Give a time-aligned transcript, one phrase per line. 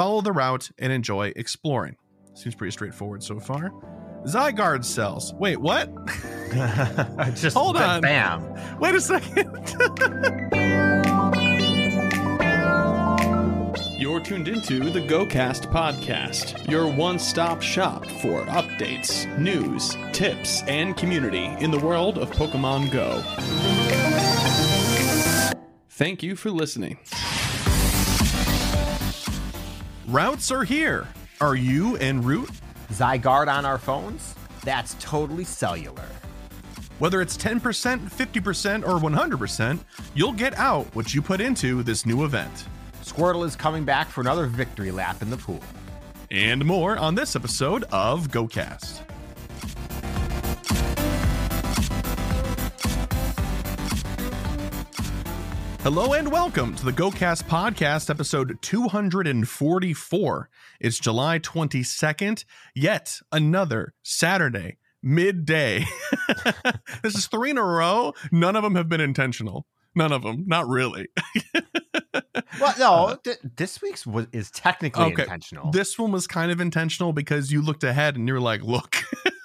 [0.00, 1.94] follow the route, and enjoy exploring.
[2.32, 3.70] Seems pretty straightforward so far.
[4.24, 5.34] Zygarde cells.
[5.34, 5.90] Wait, what?
[7.34, 8.00] Just Hold on.
[8.00, 8.78] Bam.
[8.78, 9.36] Wait a second.
[14.00, 20.96] You're tuned into the GoCast podcast, your one stop shop for updates, news, tips, and
[20.96, 23.22] community in the world of Pokemon Go.
[25.90, 26.96] Thank you for listening.
[30.10, 31.06] Routes are here.
[31.40, 32.50] Are you en route?
[32.90, 34.34] Zygarde on our phones?
[34.64, 36.08] That's totally cellular.
[36.98, 39.78] Whether it's 10%, 50%, or 100%,
[40.14, 42.66] you'll get out what you put into this new event.
[43.04, 45.62] Squirtle is coming back for another victory lap in the pool.
[46.32, 49.09] And more on this episode of GoCast.
[55.82, 60.50] Hello and welcome to the GoCast podcast, episode 244.
[60.78, 62.44] It's July 22nd,
[62.74, 65.86] yet another Saturday, midday.
[67.02, 68.12] this is three in a row.
[68.30, 69.66] None of them have been intentional.
[69.94, 70.44] None of them.
[70.46, 71.08] Not really.
[72.60, 75.70] Well, no, uh, th- this week's was, is technically Okay, intentional.
[75.70, 78.96] This one was kind of intentional because you looked ahead and you're like, look,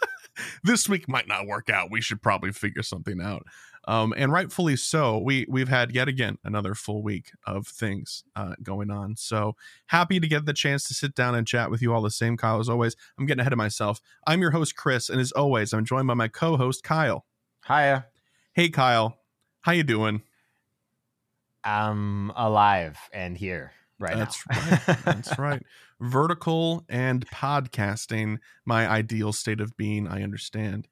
[0.63, 1.91] this week might not work out.
[1.91, 3.45] We should probably figure something out.
[3.87, 5.17] Um, and rightfully so.
[5.19, 9.15] We we've had yet again another full week of things uh, going on.
[9.15, 9.55] So
[9.87, 12.37] happy to get the chance to sit down and chat with you all the same,
[12.37, 12.59] Kyle.
[12.59, 14.01] As always, I'm getting ahead of myself.
[14.25, 17.25] I'm your host, Chris, and as always, I'm joined by my co-host, Kyle.
[17.67, 18.07] Hiya.
[18.53, 19.17] Hey, Kyle,
[19.61, 20.21] how you doing?
[21.63, 24.59] I'm alive and here right That's now.
[24.59, 24.97] right.
[25.05, 25.63] That's right.
[25.99, 30.07] Vertical and podcasting, my ideal state of being.
[30.07, 30.87] I understand.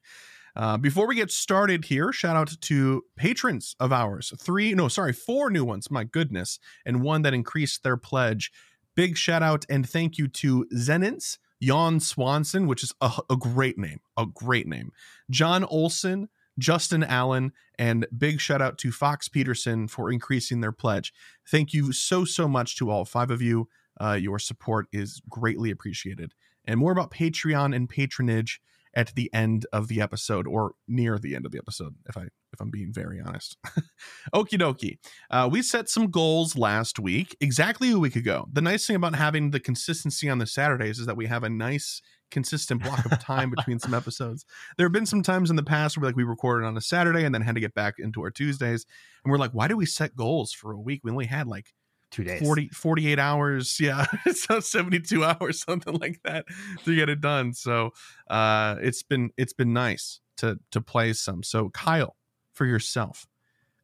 [0.56, 4.32] Uh, before we get started here, shout out to patrons of ours.
[4.38, 5.90] Three, no, sorry, four new ones.
[5.90, 6.58] My goodness.
[6.86, 8.52] And one that increased their pledge.
[8.94, 13.76] Big shout out and thank you to Zenins, Jan Swanson, which is a, a great
[13.76, 14.92] name, a great name.
[15.28, 21.12] John Olson, Justin Allen, and big shout out to Fox Peterson for increasing their pledge.
[21.50, 23.68] Thank you so, so much to all five of you.
[24.00, 26.32] Uh, your support is greatly appreciated.
[26.64, 28.60] And more about Patreon and patronage
[28.94, 32.28] at the end of the episode or near the end of the episode, if I
[32.52, 33.56] if I'm being very honest.
[34.34, 34.98] Okie dokie.
[35.30, 38.46] Uh, we set some goals last week, exactly a week ago.
[38.52, 41.50] The nice thing about having the consistency on the Saturdays is that we have a
[41.50, 42.00] nice
[42.30, 44.44] consistent block of time between some episodes.
[44.76, 47.24] There have been some times in the past where like we recorded on a Saturday
[47.24, 48.86] and then had to get back into our Tuesdays.
[49.24, 51.00] And we're like, why do we set goals for a week?
[51.02, 51.72] We only had like
[52.10, 52.40] Two days.
[52.40, 56.44] 40 48 hours yeah so 72 hours something like that
[56.84, 57.90] to get it done so
[58.28, 62.14] uh it's been it's been nice to to play some so kyle
[62.52, 63.26] for yourself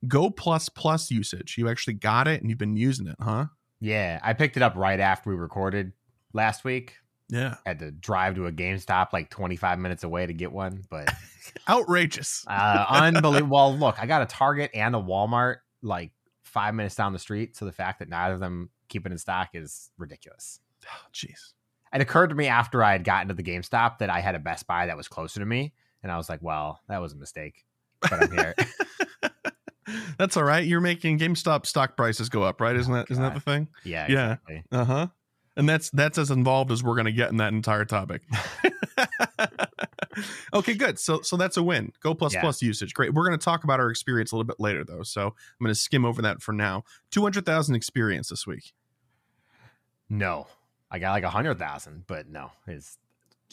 [0.07, 3.47] go plus plus usage you actually got it and you've been using it huh
[3.81, 5.93] Yeah, I picked it up right after we recorded
[6.33, 6.95] last week.
[7.31, 11.13] yeah Had to drive to a GameStop like 25 minutes away to get one, but
[11.69, 13.49] outrageous uh, unbelievable.
[13.57, 16.13] Well, look, I got a Target and a Walmart like
[16.51, 19.19] five minutes down the street, so the fact that neither of them keep it in
[19.19, 20.61] stock is ridiculous.
[20.87, 21.53] oh jeez
[21.95, 24.39] It occurred to me after I had gotten to the GameStop that I had a
[24.39, 25.73] Best Buy that was closer to me,
[26.03, 27.65] and I was like, "Well, that was a mistake."
[28.01, 28.55] But I'm here.
[30.19, 33.23] that's all right you're making gamestop stock prices go up right isn't Oh, that isn't
[33.23, 34.07] that the thing yeah,
[34.49, 34.61] Yeah.
[34.71, 35.09] uh-huh
[35.57, 38.23] and that's that's as involved as we're going to get in that entire topic
[40.55, 40.99] okay good.
[40.99, 41.93] So so that's a win.
[42.03, 42.41] Go plus Yeah.
[42.41, 42.95] plus usage.
[42.95, 43.15] Great.
[43.15, 45.71] We're going to talk about our experience a little bit later though so i'm going
[45.75, 46.85] to skim over that for now.
[47.11, 48.73] 200000 experience this week.
[50.09, 50.47] No,
[50.91, 52.99] I got like a hundred thousand, but no, it's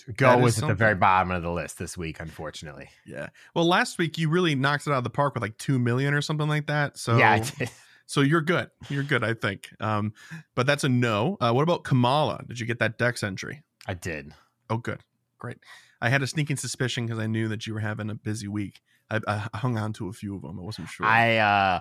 [0.08, 2.90] That Go was at the very bottom of the list this week, unfortunately.
[3.06, 3.28] yeah.
[3.54, 6.14] Well last week you really knocked it out of the park with like 2 million
[6.14, 7.70] or something like that so yeah, I did.
[8.08, 8.70] so you're good.
[8.90, 9.70] You're good i think.
[9.80, 10.14] Um
[10.56, 11.38] but that's a no.
[11.40, 12.48] Uh what about Komala?
[12.48, 13.62] Did you get that dex entry?
[13.88, 14.34] I did.
[14.70, 15.00] Oh, good.
[15.40, 15.58] Great.
[16.02, 18.82] I had a sneaking suspicion because I knew that you were having a busy week.
[19.10, 20.60] I, I hung on to a few of them.
[20.60, 21.06] I wasn't sure.
[21.06, 21.80] I uh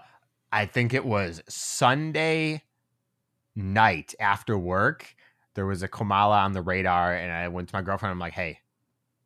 [0.53, 2.63] I think it was Sunday
[3.55, 5.15] night after work.
[5.55, 8.13] There was a Komala on the radar, and I went to my girlfriend.
[8.13, 8.59] I'm like, "Hey, do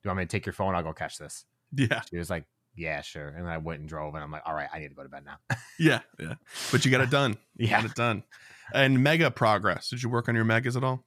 [0.04, 0.74] you want me to take your phone?
[0.74, 1.44] I'll go catch this."
[1.76, 2.44] yeah, She was like,
[2.76, 4.88] "Yeah, sure." And then I went and drove, and I'm like, "All right, I need
[4.88, 6.34] to go to bed now." yeah, yeah.
[6.70, 7.36] But you got it done.
[7.56, 8.22] You yeah, got it done.
[8.72, 9.90] And mega progress.
[9.90, 11.04] Did you work on your megas at all?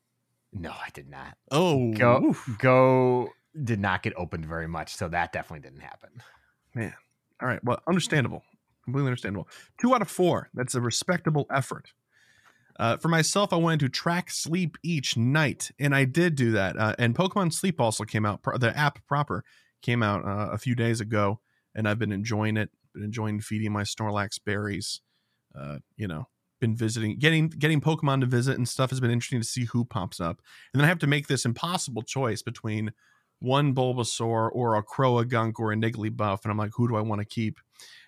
[0.55, 1.35] no, I did not.
[1.49, 2.47] Oh, Go oof.
[2.59, 3.29] go
[3.61, 6.09] did not get opened very much, so that definitely didn't happen.
[6.73, 6.93] Man,
[7.41, 7.63] all right.
[7.63, 8.43] Well, understandable.
[8.83, 9.47] Completely understandable.
[9.79, 10.49] Two out of four.
[10.53, 11.93] That's a respectable effort.
[12.79, 16.77] Uh, for myself, I wanted to track sleep each night, and I did do that.
[16.77, 18.41] Uh, and Pokemon Sleep also came out.
[18.59, 19.43] The app proper
[19.81, 21.39] came out uh, a few days ago,
[21.75, 22.71] and I've been enjoying it.
[22.93, 25.01] Been enjoying feeding my Snorlax berries.
[25.57, 26.27] Uh, you know,
[26.59, 29.85] been visiting, getting getting Pokemon to visit and stuff has been interesting to see who
[29.85, 30.41] pops up.
[30.73, 32.91] And then I have to make this impossible choice between
[33.39, 37.19] one Bulbasaur or a Croagunk or a Nigglybuff, and I'm like, who do I want
[37.19, 37.59] to keep?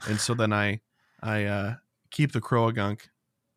[0.08, 0.80] And so then I
[1.22, 1.76] I uh,
[2.12, 3.02] keep the Croagunk,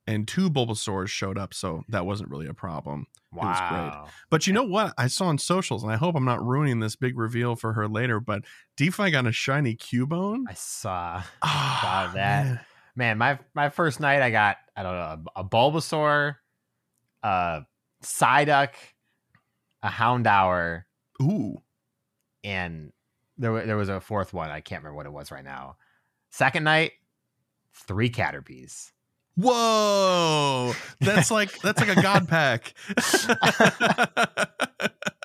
[0.06, 3.06] and two Bulbasaurs showed up, so that wasn't really a problem.
[3.32, 3.70] was great.
[3.70, 4.08] Wow.
[4.30, 4.94] But you know what?
[4.96, 7.86] I saw on socials, and I hope I'm not ruining this big reveal for her
[7.86, 8.18] later.
[8.18, 8.44] But
[8.76, 10.44] DeFi got a shiny Cubone.
[10.48, 11.22] I saw.
[11.42, 12.44] Ah, that.
[12.44, 12.60] man.
[12.96, 16.34] Man, my my first night, I got I don't know a, a Bulbasaur,
[17.22, 17.62] a
[18.02, 18.70] Psyduck,
[19.82, 20.84] a Houndour,
[21.20, 21.62] Ooh,
[22.44, 22.92] and
[23.36, 24.50] there there was a fourth one.
[24.50, 25.76] I can't remember what it was right now.
[26.30, 26.92] Second night,
[27.74, 28.92] three Caterpies.
[29.36, 30.74] whoa!
[31.00, 32.74] That's like that's like a god pack.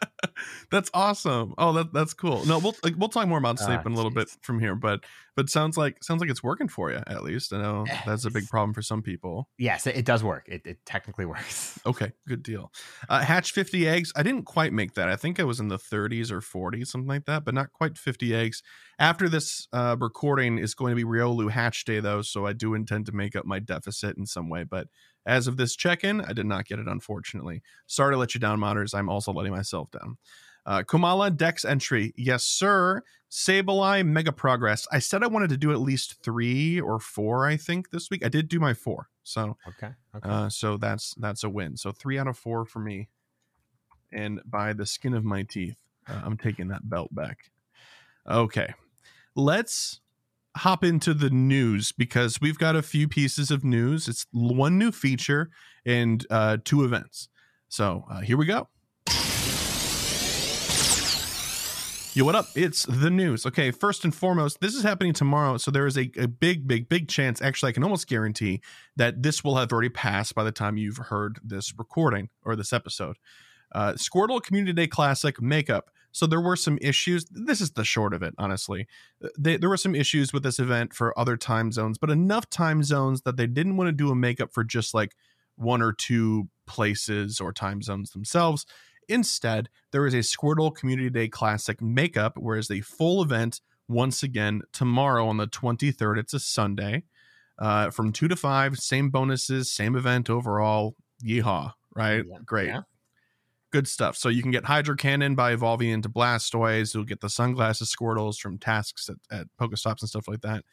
[0.71, 1.53] that's awesome.
[1.57, 2.45] Oh, that that's cool.
[2.45, 5.03] No, we'll we'll talk more about sleep Ah, in a little bit from here, but
[5.35, 7.53] but sounds like sounds like it's working for you at least.
[7.53, 9.49] I know Eh, that's a big problem for some people.
[9.57, 10.47] Yes, it, it does work.
[10.47, 11.79] It, it technically works.
[11.85, 12.71] Okay, good deal.
[13.09, 14.11] Uh, hatch 50 eggs.
[14.15, 15.09] I didn't quite make that.
[15.09, 17.97] I think I was in the 30s or 40s, something like that, but not quite
[17.97, 18.61] 50 eggs.
[18.99, 22.73] After this uh, recording is going to be Riolu Hatch Day, though, so I do
[22.75, 24.63] intend to make up my deficit in some way.
[24.63, 24.87] But
[25.25, 27.61] as of this check in, I did not get it, unfortunately.
[27.87, 28.93] Sorry to let you down, modders.
[28.93, 30.17] I'm also letting myself down.
[30.65, 32.13] Uh, Komala Dex entry.
[32.15, 33.01] Yes, sir.
[33.29, 34.87] Sableye Mega Progress.
[34.91, 38.23] I said I wanted to do at least three or four, I think, this week.
[38.23, 39.09] I did do my four.
[39.23, 39.93] So Okay.
[40.15, 40.29] Okay.
[40.29, 41.75] uh, so that's that's a win.
[41.77, 43.09] So three out of four for me,
[44.11, 45.77] and by the skin of my teeth,
[46.07, 47.49] uh, I'm taking that belt back.
[48.29, 48.73] Okay,
[49.35, 49.99] let's
[50.57, 54.07] hop into the news because we've got a few pieces of news.
[54.07, 55.49] It's one new feature
[55.85, 57.29] and uh, two events.
[57.69, 58.67] So uh, here we go.
[62.15, 62.45] Yo, what up?
[62.53, 63.43] It's the news.
[63.43, 65.57] Okay, first and foremost, this is happening tomorrow.
[65.57, 67.41] So there is a, a big, big, big chance.
[67.41, 68.61] Actually, I can almost guarantee
[68.95, 72.71] that this will have already passed by the time you've heard this recording or this
[72.71, 73.17] episode.
[73.73, 75.89] Uh, Squirtle Community Day Classic makeup.
[76.13, 77.25] So there were some issues.
[77.29, 78.87] This is the short of it, honestly.
[79.23, 82.49] Uh, They, there were some issues with this event for other time zones, but enough
[82.49, 85.15] time zones that they didn't want to do a makeup for just like
[85.55, 88.65] one or two places or time zones themselves.
[89.09, 94.61] Instead, there is a Squirtle Community Day Classic makeup, whereas the full event once again
[94.71, 96.17] tomorrow on the 23rd.
[96.19, 97.03] It's a Sunday
[97.59, 98.77] uh, from 2 to 5.
[98.77, 100.95] Same bonuses, same event overall.
[101.23, 102.23] Yeehaw, right?
[102.27, 102.37] Yeah.
[102.45, 102.67] Great.
[102.67, 102.81] Yeah.
[103.73, 104.15] Good stuff.
[104.15, 106.93] So you can get Hydro Cannon by evolving into Blastoise.
[106.93, 110.63] You'll get the sunglasses Squirtles from tasks at, at Pokestops and stuff like that.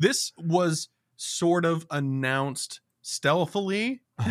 [0.00, 4.00] This was sort of announced stealthily.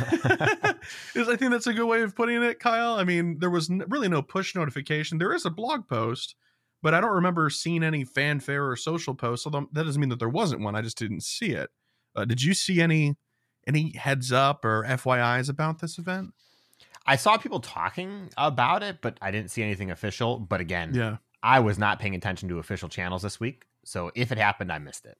[1.16, 2.96] is I think that's a good way of putting it, Kyle.
[2.96, 5.20] I mean, there was n- really no push notification.
[5.20, 6.36] There is a blog post,
[6.84, 9.46] but I don't remember seeing any fanfare or social posts.
[9.46, 10.76] Although that doesn't mean that there wasn't one.
[10.76, 11.70] I just didn't see it.
[12.14, 13.16] Uh, did you see any
[13.66, 16.34] any heads up or FYI's about this event?
[17.08, 20.40] I saw people talking about it, but I didn't see anything official.
[20.40, 21.18] But again, Yeah.
[21.42, 23.66] I was not paying attention to official channels this week.
[23.86, 25.18] So if it happened, I missed it.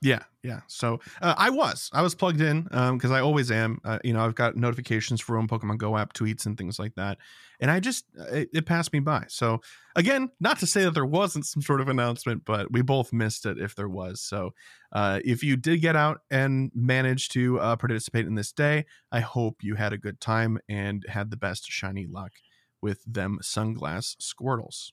[0.00, 0.60] Yeah, yeah.
[0.68, 3.80] So uh, I was, I was plugged in because I always am.
[3.84, 6.94] Uh, you know, I've got notifications for own Pokemon Go app tweets and things like
[6.94, 7.18] that,
[7.58, 9.24] and I just uh, it, it passed me by.
[9.26, 9.60] So
[9.96, 13.44] again, not to say that there wasn't some sort of announcement, but we both missed
[13.44, 14.20] it if there was.
[14.20, 14.54] So
[14.92, 19.18] uh, if you did get out and manage to uh, participate in this day, I
[19.18, 22.32] hope you had a good time and had the best shiny luck
[22.80, 24.92] with them sunglass Squirtles.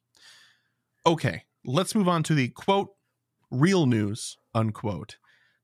[1.06, 2.90] Okay, let's move on to the quote
[3.52, 5.18] real news unquote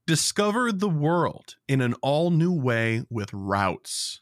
[0.08, 4.22] discover the world in an all new way with routes.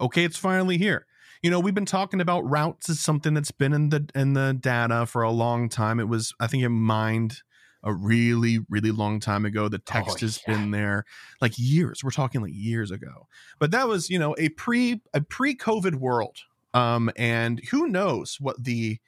[0.00, 1.06] Okay it's finally here.
[1.42, 4.56] You know we've been talking about routes as something that's been in the in the
[4.58, 6.00] data for a long time.
[6.00, 7.42] It was i think in mind
[7.84, 9.68] a really really long time ago.
[9.68, 10.54] The text has yeah.
[10.54, 11.04] been there
[11.40, 12.02] like years.
[12.02, 13.28] We're talking like years ago.
[13.58, 16.38] But that was you know a pre a pre covid world.
[16.74, 18.98] Um and who knows what the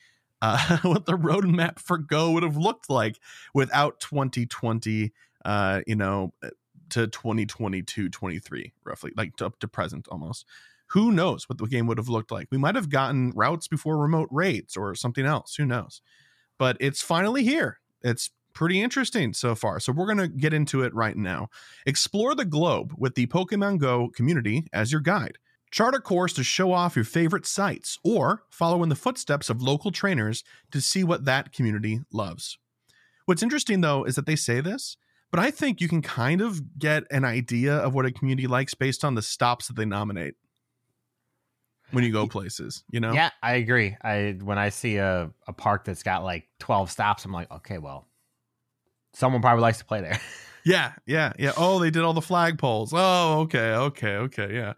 [0.45, 3.19] uh, what the roadmap for Go would have looked like
[3.55, 5.13] without 2020,
[5.45, 6.33] uh, you know,
[6.91, 10.45] to 2022, 23, roughly, like to, up to present almost.
[10.89, 12.49] Who knows what the game would have looked like?
[12.51, 15.55] We might have gotten routes before remote raids or something else.
[15.57, 16.03] Who knows?
[16.59, 17.81] But it's finally here.
[18.03, 19.81] It's pretty interesting so far.
[19.81, 21.49] So we're going to get into it right now.
[21.87, 25.39] Explore the globe with the Pokemon Go community as your guide.
[25.75, 29.61] Chart a course to show off your favorite sites or follow in the footsteps of
[29.61, 32.59] local trainers to see what that community loves.
[33.25, 34.97] What's interesting though is that they say this,
[35.33, 38.73] but I think you can kind of get an idea of what a community likes
[38.75, 40.35] based on the stops that they nominate
[41.91, 43.13] when you go places, you know?
[43.13, 43.97] Yeah, I agree.
[44.01, 47.79] I when I see a, a park that's got like 12 stops, I'm like, okay,
[47.79, 48.07] well,
[49.13, 50.21] someone probably likes to play there.
[50.67, 51.53] Yeah, yeah, yeah.
[51.59, 52.91] Oh, they did all the flagpoles.
[52.95, 54.73] Oh, okay, okay, okay, yeah.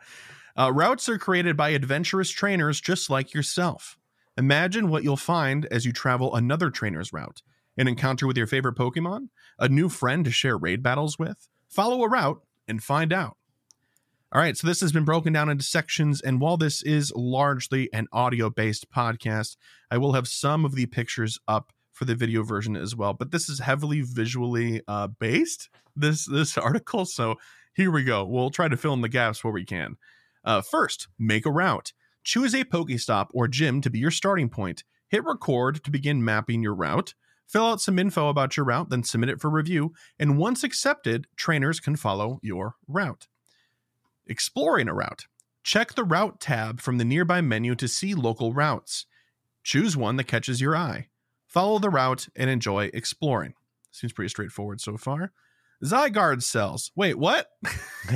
[0.59, 3.99] Uh, routes are created by adventurous trainers just like yourself.
[4.39, 7.43] Imagine what you'll find as you travel another trainer's route
[7.79, 11.47] an encounter with your favorite Pokemon, a new friend to share raid battles with.
[11.69, 13.37] Follow a route and find out.
[14.33, 17.93] All right, so this has been broken down into sections, and while this is largely
[17.93, 19.57] an audio based podcast,
[19.91, 23.15] I will have some of the pictures up for the video version as well.
[23.15, 25.69] But this is heavily visually uh, based.
[25.95, 27.37] This this article, so
[27.75, 28.25] here we go.
[28.25, 29.97] We'll try to fill in the gaps where we can.
[30.47, 31.93] Uh, first, make a route.
[32.23, 34.85] Choose a Pokestop or gym to be your starting point.
[35.09, 37.15] Hit record to begin mapping your route.
[37.47, 39.93] Fill out some info about your route, then submit it for review.
[40.19, 43.29] And once accepted, trainers can follow your route.
[44.27, 45.27] Exploring a route.
[45.63, 49.07] Check the route tab from the nearby menu to see local routes.
[49.63, 51.09] Choose one that catches your eye.
[51.47, 53.55] Follow the route and enjoy exploring.
[53.91, 55.33] Seems pretty straightforward so far.
[55.85, 56.91] Zygarde cells.
[56.97, 57.49] Wait, what?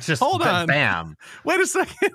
[0.00, 0.66] Just Hold on.
[0.66, 1.16] Bam.
[1.44, 2.10] Wait a second.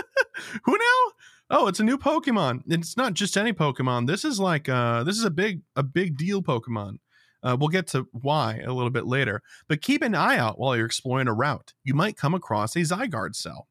[0.64, 1.12] Who now?
[1.50, 2.62] Oh, it's a new Pokemon.
[2.66, 4.06] It's not just any Pokemon.
[4.06, 6.96] This is like uh this is a big a big deal Pokemon.
[7.42, 9.42] Uh, we'll get to why a little bit later.
[9.68, 11.74] But keep an eye out while you're exploring a route.
[11.84, 13.66] You might come across a Zygarde cell.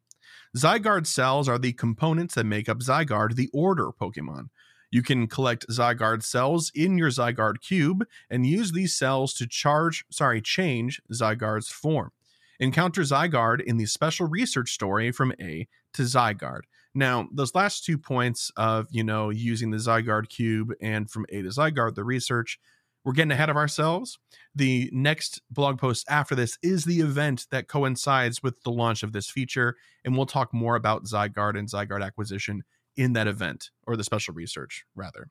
[0.55, 4.49] Zygarde cells are the components that make up Zygarde, the order Pokemon.
[4.91, 10.05] You can collect Zygarde cells in your Zygarde cube and use these cells to charge,
[10.11, 12.11] sorry, change Zygarde's form.
[12.59, 16.65] Encounter Zygarde in the special research story from A to Zygarde.
[16.93, 21.41] Now, those last two points of, you know, using the Zygarde cube and from A
[21.41, 22.59] to Zygarde, the research,
[23.03, 24.19] we're getting ahead of ourselves.
[24.53, 29.13] The next blog post after this is the event that coincides with the launch of
[29.13, 32.63] this feature, and we'll talk more about Zygarde and Zygarde acquisition
[33.01, 35.29] in that event, or the special research, rather.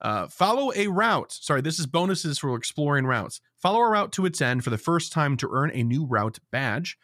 [0.00, 1.32] Uh, follow a route.
[1.32, 3.40] Sorry, this is bonuses for exploring routes.
[3.58, 6.38] Follow a route to its end for the first time to earn a new route
[6.50, 6.96] badge.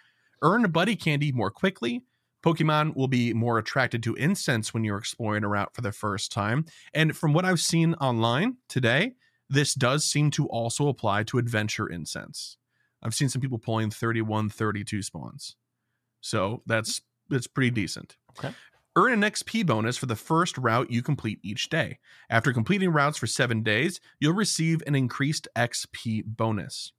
[0.42, 2.02] Earn buddy candy more quickly.
[2.42, 6.30] Pokemon will be more attracted to incense when you're exploring a route for the first
[6.30, 6.64] time.
[6.94, 9.14] And from what I've seen online today,
[9.50, 12.56] this does seem to also apply to adventure incense.
[13.02, 15.56] I've seen some people pulling 31, 32 spawns.
[16.20, 18.16] So that's that's pretty decent.
[18.38, 18.54] Okay.
[18.98, 21.98] Earn an XP bonus for the first route you complete each day.
[22.30, 26.92] After completing routes for seven days, you'll receive an increased XP bonus.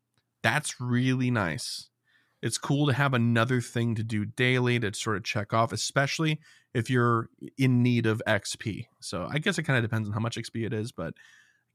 [0.44, 1.90] That's really nice.
[2.44, 6.40] It's cool to have another thing to do daily to sort of check off, especially
[6.76, 8.86] if you're in need of XP.
[9.00, 11.16] So I guess it kind of depends on how much XP it is, but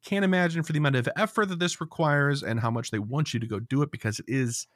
[0.04, 3.34] can't imagine for the amount of effort that this requires and how much they want
[3.34, 4.68] you to go do it because it is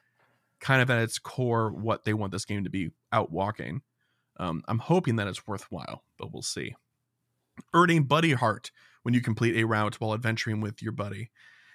[0.60, 3.82] kind of at its core what they want this game to be out walking.
[4.38, 6.74] Um, I'm hoping that it's worthwhile, but we'll see.
[7.72, 8.70] Earning Buddy Heart
[9.02, 11.30] when you complete a route while adventuring with your buddy.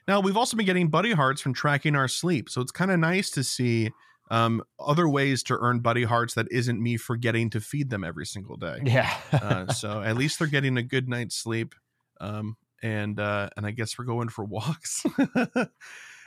[0.07, 2.99] Now, we've also been getting Buddy Hearts from tracking our sleep, so it's kind of
[2.99, 3.91] nice to see
[4.29, 8.25] um, other ways to earn Buddy Hearts that isn't me forgetting to feed them every
[8.25, 8.79] single day.
[8.83, 9.13] Yeah.
[9.31, 11.75] Uh, so at least they're getting a good night's sleep.
[12.19, 15.05] Um, and uh, and I guess we're going for walks.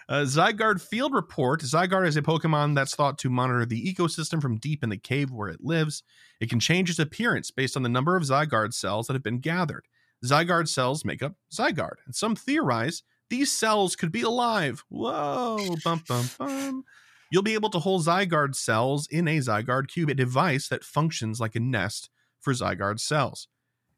[0.08, 1.60] uh, Zygarde Field Report.
[1.60, 5.30] Zygarde is a Pokemon that's thought to monitor the ecosystem from deep in the cave
[5.30, 6.02] where it lives.
[6.40, 9.40] It can change its appearance based on the number of Zygarde cells that have been
[9.40, 9.86] gathered.
[10.24, 14.84] Zygarde cells make up Zygarde, and some theorize these cells could be alive.
[14.88, 16.84] Whoa, bum bum bum.
[17.30, 21.40] You'll be able to hold Zygarde cells in a Zygarde cube, a device that functions
[21.40, 23.48] like a nest for Zygarde cells.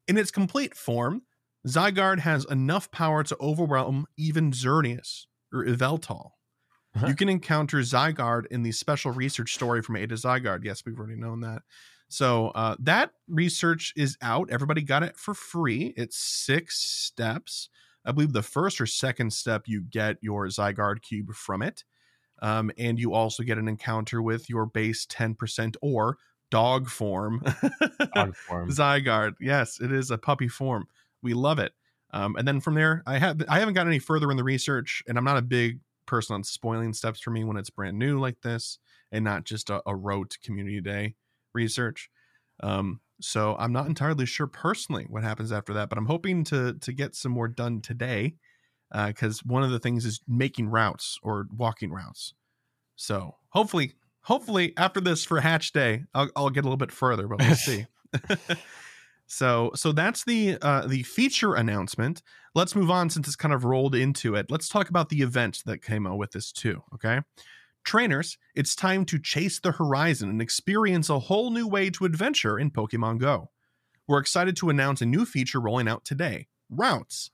[0.08, 1.22] In its complete form,
[1.66, 5.26] Zygarde has enough power to overwhelm even Xerneas
[5.60, 6.30] or Yveltal.
[6.96, 7.08] Huh.
[7.08, 10.64] You can encounter Zygarde in the special research story from A to Zygarde.
[10.64, 11.62] Yes, we've already known that.
[12.08, 14.50] So uh, that research is out.
[14.50, 15.92] Everybody got it for free.
[15.96, 17.68] It's six steps.
[18.04, 21.84] I believe the first or second step you get your Zygarde cube from it.
[22.40, 26.18] Um, and you also get an encounter with your base 10% or
[26.50, 27.42] dog form
[28.14, 28.70] Dog form.
[28.70, 29.34] Zygarde.
[29.40, 30.86] Yes, it is a puppy form.
[31.22, 31.72] We love it.
[32.16, 35.02] Um, and then from there, I have I haven't gotten any further in the research,
[35.06, 38.18] and I'm not a big person on spoiling steps for me when it's brand new
[38.18, 38.78] like this,
[39.12, 41.14] and not just a, a rote community day
[41.52, 42.08] research.
[42.62, 46.78] Um, so I'm not entirely sure personally what happens after that, but I'm hoping to
[46.80, 48.37] to get some more done today,
[48.90, 52.32] because one of the things is making routes or walking routes.
[52.94, 53.92] So hopefully,
[54.23, 57.56] hopefully after this for Hatch Day, I'll, I'll get a little bit further, but we'll
[57.56, 57.85] see.
[59.26, 62.23] so so that's the uh, the feature announcement.
[62.54, 64.50] Let's move on since it's kind of rolled into it.
[64.50, 66.83] Let's talk about the event that came out with this too.
[66.95, 67.21] Okay,
[67.85, 72.59] trainers, it's time to chase the horizon and experience a whole new way to adventure
[72.59, 73.50] in Pokemon Go.
[74.09, 77.30] We're excited to announce a new feature rolling out today: routes.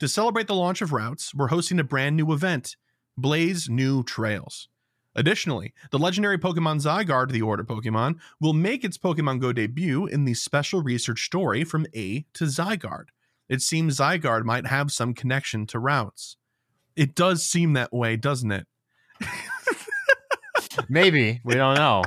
[0.00, 2.76] To celebrate the launch of routes, we're hosting a brand new event.
[3.16, 4.68] blaze new trails.
[5.16, 10.26] Additionally, the legendary Pokemon Zygarde, the Order Pokemon, will make its Pokemon Go debut in
[10.26, 13.08] the special research story from A to Zygarde.
[13.48, 16.36] It seems Zygarde might have some connection to routes.
[16.94, 18.66] It does seem that way, doesn't it?
[20.88, 22.02] Maybe we don't know.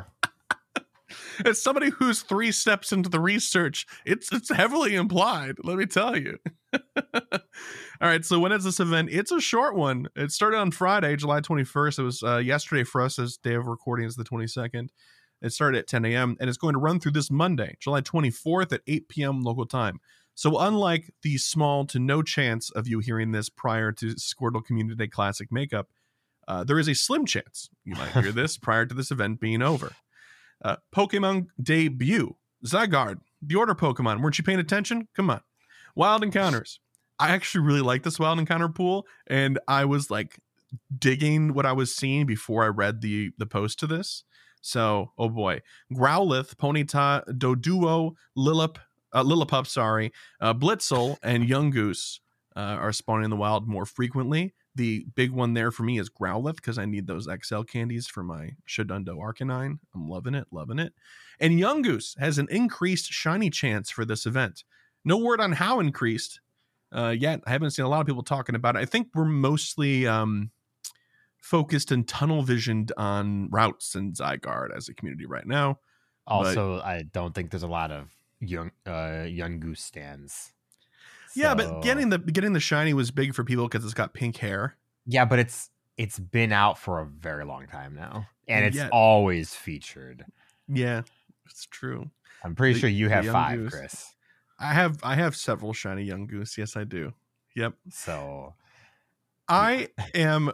[1.46, 5.56] As somebody who's three steps into the research, it's it's heavily implied.
[5.64, 6.38] Let me tell you.
[6.74, 9.10] All right, so when is this event?
[9.12, 10.08] It's a short one.
[10.16, 12.00] It started on Friday, July 21st.
[12.00, 13.20] It was uh, yesterday for us.
[13.20, 14.90] As day of recording is the 22nd.
[15.42, 16.36] It started at 10 a.m.
[16.40, 19.42] and it's going to run through this Monday, July 24th at 8 p.m.
[19.42, 20.00] local time.
[20.36, 24.96] So, unlike the small to no chance of you hearing this prior to Squirtle Community
[24.96, 25.90] Day Classic makeup,
[26.48, 29.62] uh, there is a slim chance you might hear this prior to this event being
[29.62, 29.94] over.
[30.64, 32.36] Uh, Pokemon debut
[32.66, 34.22] Zygarde, the order Pokemon.
[34.22, 35.08] Weren't you paying attention?
[35.16, 35.42] Come on.
[35.96, 36.80] Wild encounters.
[37.20, 40.40] I actually really like this wild encounter pool, and I was like
[40.98, 44.24] digging what I was seeing before I read the the post to this.
[44.62, 45.62] So, oh boy,
[45.94, 48.78] Growlithe, Ponyta, Doduo, Lilip,
[49.14, 50.12] uh, Lillipup, sorry,
[50.42, 52.20] uh, Blitzle, and Yungoos
[52.56, 54.54] uh, are spawning in the wild more frequently.
[54.76, 58.24] The big one there for me is Growlithe because I need those XL candies for
[58.24, 59.80] my Sheddundo Arcanine.
[59.94, 60.94] I'm loving it, loving it.
[61.40, 64.64] And Yungoos has an increased shiny chance for this event.
[65.04, 66.40] No word on how increased
[66.92, 67.42] uh, yet.
[67.46, 68.80] I haven't seen a lot of people talking about it.
[68.80, 70.52] I think we're mostly um,
[71.38, 75.80] focused and tunnel visioned on routes and Zygarde as a community right now.
[76.28, 78.10] Also, I don't think there's a lot of
[78.40, 80.54] young uh Yungoos stands.
[81.36, 84.38] Yeah, but getting the getting the shiny was big for people because it's got pink
[84.38, 84.76] hair.
[85.06, 88.78] yeah, but it's it's been out for a very long time now, and And it's
[88.78, 90.26] yet- always featured.
[90.68, 91.02] Yeah,
[91.46, 92.10] it's true.
[92.44, 93.72] I'm pretty The- sure you have five, Yungoos.
[93.72, 94.16] Chris.
[94.60, 96.58] I have I have several shiny Yungoos.
[96.58, 97.14] Yes, I do.
[97.56, 97.74] Yep.
[97.92, 98.54] So
[99.48, 100.52] I am.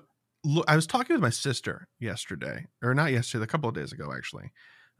[0.67, 4.13] I was talking with my sister yesterday, or not yesterday, a couple of days ago,
[4.15, 4.51] actually.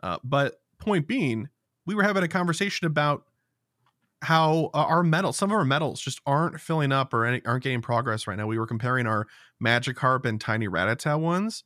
[0.01, 1.49] Uh, but point being,
[1.85, 3.25] we were having a conversation about
[4.25, 7.63] how uh, our medals, some of our metals just aren't filling up or any, aren't
[7.63, 8.47] getting progress right now.
[8.47, 9.27] We were comparing our
[9.63, 11.63] Magikarp and Tiny Rattata ones.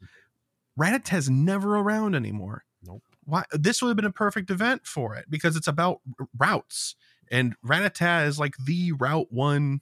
[0.79, 2.63] Rattata's never around anymore.
[2.83, 3.03] Nope.
[3.25, 3.43] Why?
[3.51, 6.95] This would have been a perfect event for it because it's about r- routes,
[7.29, 9.81] and Rattata is like the Route One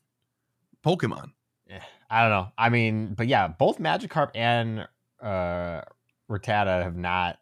[0.86, 1.32] Pokemon.
[1.70, 2.52] eh, I don't know.
[2.58, 4.88] I mean, but yeah, both Magikarp and
[5.22, 5.82] uh
[6.30, 7.38] Rattata have not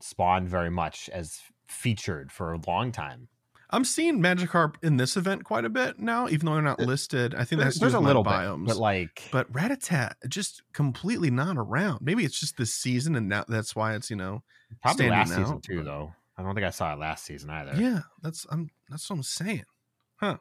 [0.00, 3.28] spawned very much as featured for a long time.
[3.70, 7.34] I'm seeing Magikarp in this event quite a bit now, even though they're not listed.
[7.34, 8.66] I think that's there's a little biomes.
[8.66, 12.00] bit, but like but Rattata just completely not around.
[12.02, 14.42] Maybe it's just this season, and now that's why it's you know.
[14.82, 16.12] probably standing last season out, too, but- though.
[16.38, 17.72] I don't think I saw it last season either.
[17.76, 19.64] Yeah, that's I'm that's what I'm saying.
[20.16, 20.38] Huh.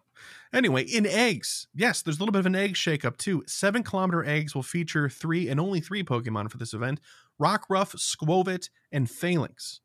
[0.53, 3.43] Anyway, in eggs, yes, there's a little bit of an egg shakeup too.
[3.47, 6.99] Seven kilometer eggs will feature three and only three Pokemon for this event:
[7.41, 9.79] Rockruff, Skwovet, and Falinks.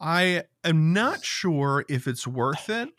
[0.00, 2.90] I am not sure if it's worth it.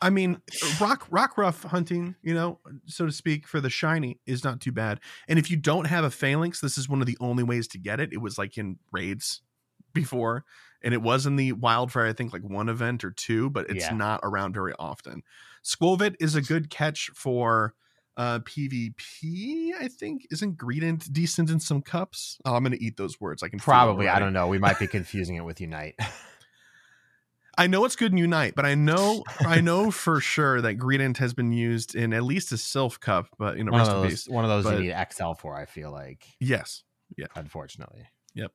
[0.00, 0.42] I mean,
[0.78, 5.00] rock Rockruff hunting, you know, so to speak, for the shiny is not too bad.
[5.28, 7.78] And if you don't have a Falinks, this is one of the only ways to
[7.78, 8.12] get it.
[8.12, 9.40] It was like in raids
[9.94, 10.44] before,
[10.82, 13.86] and it was in the wildfire, I think like one event or two, but it's
[13.86, 13.94] Yeah.
[13.94, 15.22] not around very often.
[15.64, 17.74] Skwovet is a good catch for
[18.16, 20.26] uh PvP, I think.
[20.30, 22.38] Isn't Greedent decent in some cups?
[22.44, 23.42] Oh, I'm gonna eat those words.
[23.42, 24.08] I can Probably.
[24.08, 24.48] I don't know.
[24.48, 25.94] We might be confusing it with Unite.
[27.58, 31.16] I know it's good in Unite, but I know I know for sure that Greedent
[31.18, 34.10] has been used in at least a Sylph cup, but you know, one of those,
[34.10, 34.28] peace.
[34.28, 36.82] one of those but- you need XL for, I feel like, Yes.
[37.16, 37.26] Yeah.
[37.36, 38.08] Unfortunately.
[38.34, 38.50] Yep.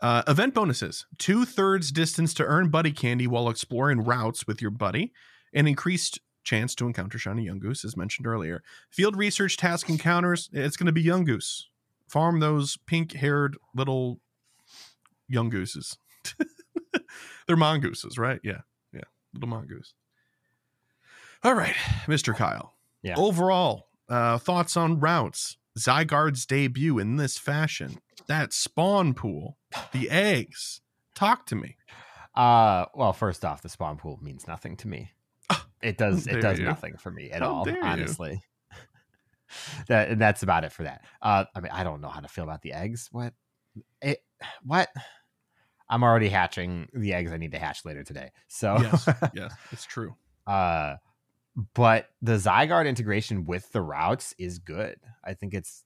[0.00, 4.70] Uh, event bonuses: two thirds distance to earn buddy candy while exploring routes with your
[4.70, 5.12] buddy,
[5.52, 8.62] and increased chance to encounter shiny Yungoos, as mentioned earlier.
[8.90, 11.64] Field research task encounters: it's going to be Yungoos.
[12.08, 14.20] Farm those pink-haired little
[15.30, 15.98] Yungooses.
[17.46, 18.40] They're mongooses, right?
[18.42, 19.02] Yeah, yeah,
[19.34, 19.94] little mongoose.
[21.42, 21.76] All right,
[22.08, 22.74] Mister Kyle.
[23.02, 23.14] Yeah.
[23.16, 25.56] Overall, uh, thoughts on routes.
[25.78, 27.98] Zygarde's debut in this fashion.
[28.26, 29.58] That spawn pool
[29.92, 30.80] the eggs.
[31.14, 31.76] Talk to me.
[32.34, 35.12] Uh, well, first off, the spawn pool means nothing to me.
[35.82, 36.26] It does.
[36.26, 36.64] It does you.
[36.64, 37.66] nothing for me at How all.
[37.82, 38.42] Honestly,
[39.88, 41.04] that and that's about it for that.
[41.22, 43.08] Uh, I mean, I don't know how to feel about the eggs.
[43.12, 43.34] What?
[44.02, 44.18] It?
[44.64, 44.88] What?
[45.90, 48.30] I'm already hatching the eggs I need to hatch later today.
[48.46, 50.14] So, Yes, yes, it's true.
[50.46, 50.96] uh,
[51.74, 54.96] but the Zygarde integration with the routes is good.
[55.24, 55.84] I think it's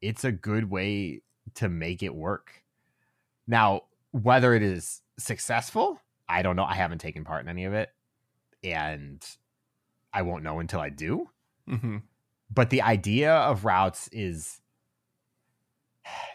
[0.00, 1.22] it's a good way
[1.54, 2.62] to make it work.
[3.46, 3.82] Now,
[4.12, 6.64] whether it is successful, I don't know.
[6.64, 7.90] I haven't taken part in any of it,
[8.64, 9.24] and
[10.12, 11.30] I won't know until I do.
[11.68, 11.98] hmm
[12.54, 14.60] but the idea of routes is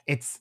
[0.07, 0.39] it's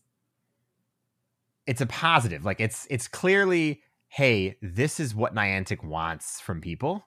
[1.67, 2.45] it's a positive.
[2.45, 7.07] Like it's it's clearly, hey, this is what Niantic wants from people.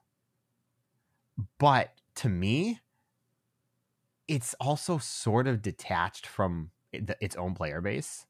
[1.58, 2.80] But to me,
[4.28, 8.26] it's also sort of detached from its own player base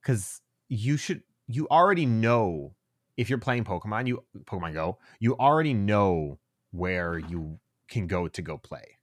[0.00, 2.74] because you should you already know
[3.16, 6.38] if you're playing Pokemon, you Pokemon Go, you already know
[6.72, 8.98] where you can go to go play.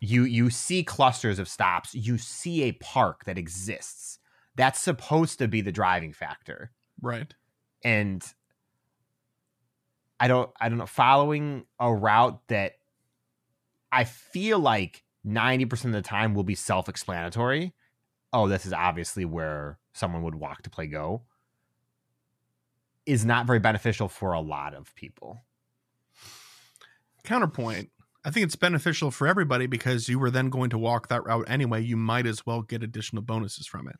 [0.00, 4.18] You you see clusters of stops, you see a park that exists.
[4.56, 6.72] That's supposed to be the driving factor.
[7.00, 7.32] Right.
[7.84, 8.24] And
[10.18, 12.74] I don't I don't know following a route that
[13.92, 17.74] I feel like 90% of the time will be self-explanatory.
[18.32, 21.24] Oh, this is obviously where someone would walk to play go
[23.10, 25.40] is not very beneficial for a lot of people.
[27.24, 27.90] Counterpoint.
[28.24, 31.46] I think it's beneficial for everybody because you were then going to walk that route
[31.48, 31.82] anyway.
[31.82, 33.96] You might as well get additional bonuses from it.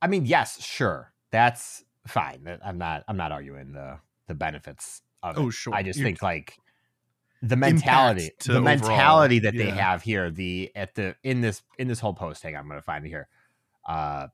[0.00, 1.12] I mean, yes, sure.
[1.30, 2.58] That's fine.
[2.64, 5.40] I'm not I'm not arguing the the benefits of it.
[5.40, 5.74] Oh, sure.
[5.74, 6.58] I just You're- think like
[7.42, 11.88] the mentality the overall, mentality that they have here the at the in this in
[11.88, 13.28] this whole post hang on, I'm going to find it here.
[13.86, 14.28] Uh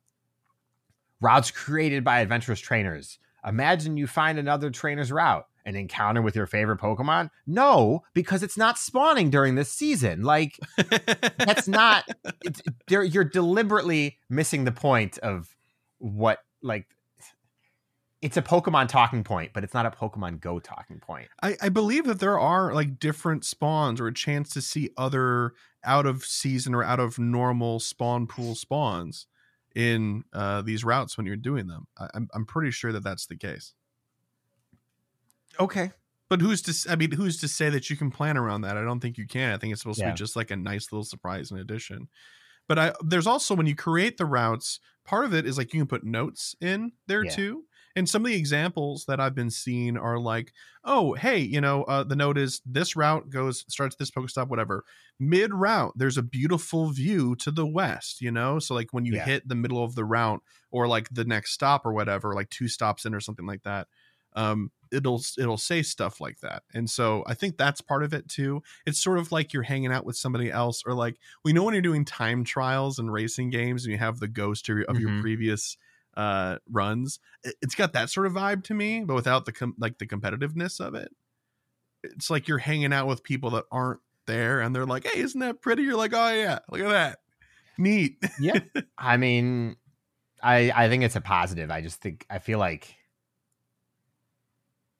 [1.21, 3.19] routes created by adventurous trainers.
[3.47, 7.31] Imagine you find another trainer's route an encounter with your favorite Pokemon?
[7.47, 10.23] No, because it's not spawning during this season.
[10.23, 10.59] Like
[11.39, 12.09] that's not
[12.45, 15.55] it's, you're deliberately missing the point of
[15.99, 16.87] what like
[18.23, 21.69] it's a pokemon talking point but it's not a pokemon go talking point I, I
[21.71, 25.55] believe that there are like different spawns or a chance to see other
[25.85, 29.27] out of season or out of normal spawn pool spawns
[29.75, 31.87] in uh, these routes when you're doing them.
[31.99, 33.75] I, I'm I'm pretty sure that that's the case.
[35.59, 35.93] okay
[36.29, 36.91] But who's to?
[36.93, 38.77] I mean, who's to say that you can plan around that?
[38.77, 39.53] I don't think you can.
[39.53, 42.09] I think it's supposed to be just like a nice little surprise in addition.
[42.69, 45.81] But I there's also when you create the routes, part of it is like you
[45.81, 47.37] can put notes in there Yeah.
[47.37, 47.67] too.
[47.97, 50.53] And some of the examples that I've been seeing are like,
[50.85, 54.85] oh, hey, you know, uh, the note is this route goes starts this Pokestop, whatever.
[55.19, 58.59] Mid route, there's a beautiful view to the west, you know.
[58.59, 59.25] So like when you Yeah.
[59.25, 62.69] hit the middle of the route or like the next stop or whatever, like two
[62.69, 63.89] stops in or something like that,
[64.35, 66.63] um, it'll it'll say stuff like that.
[66.73, 68.63] And so I think that's part of it too.
[68.87, 71.75] It's sort of like you're hanging out with somebody else, or like we know when
[71.75, 74.99] you're doing time trials and racing games and you have the ghost of your, of
[75.01, 75.21] your Mhm.
[75.21, 75.77] previous
[76.17, 79.77] uh runs it- it's got that sort of vibe to me but without the com-
[79.79, 81.11] like the competitiveness of it.
[82.03, 85.41] It's like you're hanging out with people that aren't there and they're like hey isn't
[85.41, 85.83] that pretty?
[85.83, 87.19] You're like oh yeah look at that.
[87.79, 88.23] Neat.
[88.41, 88.59] Yeah.
[88.99, 89.77] I mean
[90.43, 91.71] i i think it's a positive.
[91.71, 92.97] I just think i feel like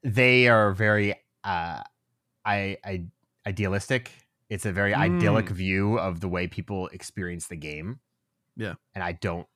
[0.03, 1.81] they are very uh
[2.45, 3.03] i i
[3.45, 4.11] idealistic.
[4.49, 5.51] It's a very idyllic Mm.
[5.51, 7.99] view of the way people experience the game.
[8.57, 8.73] Yeah.
[8.93, 9.47] and i don't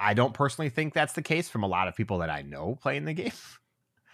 [0.00, 2.76] i don't personally think that's the case from a lot of people that i know
[2.80, 3.32] playing the game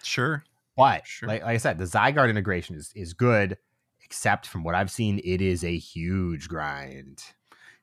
[0.03, 0.45] sure
[0.77, 1.29] But Sure.
[1.29, 3.57] like, like I said, the Zygarde integration is is good,
[4.05, 7.23] except from what I've seen, it is a huge grind.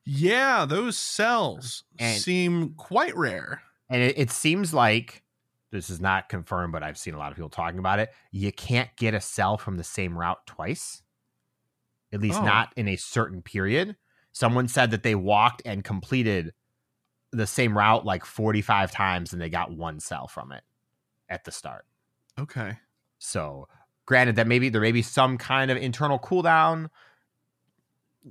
[0.04, 5.22] yeah those cells And- seem quite rare And it, it seems like
[5.72, 8.12] this is not confirmed, but I've seen a lot of people talking about it.
[8.30, 11.02] You can't get a cell from the same route twice,
[12.12, 12.44] at least Oh.
[12.44, 13.96] not in a certain period.
[14.30, 16.52] Someone said that they walked and completed
[17.36, 20.62] the same route like 45 times and they got one cell from it
[21.28, 21.84] at the start.
[22.38, 22.78] okay
[23.18, 23.68] So,
[24.06, 26.90] granted that maybe there may be some kind of internal cooldown,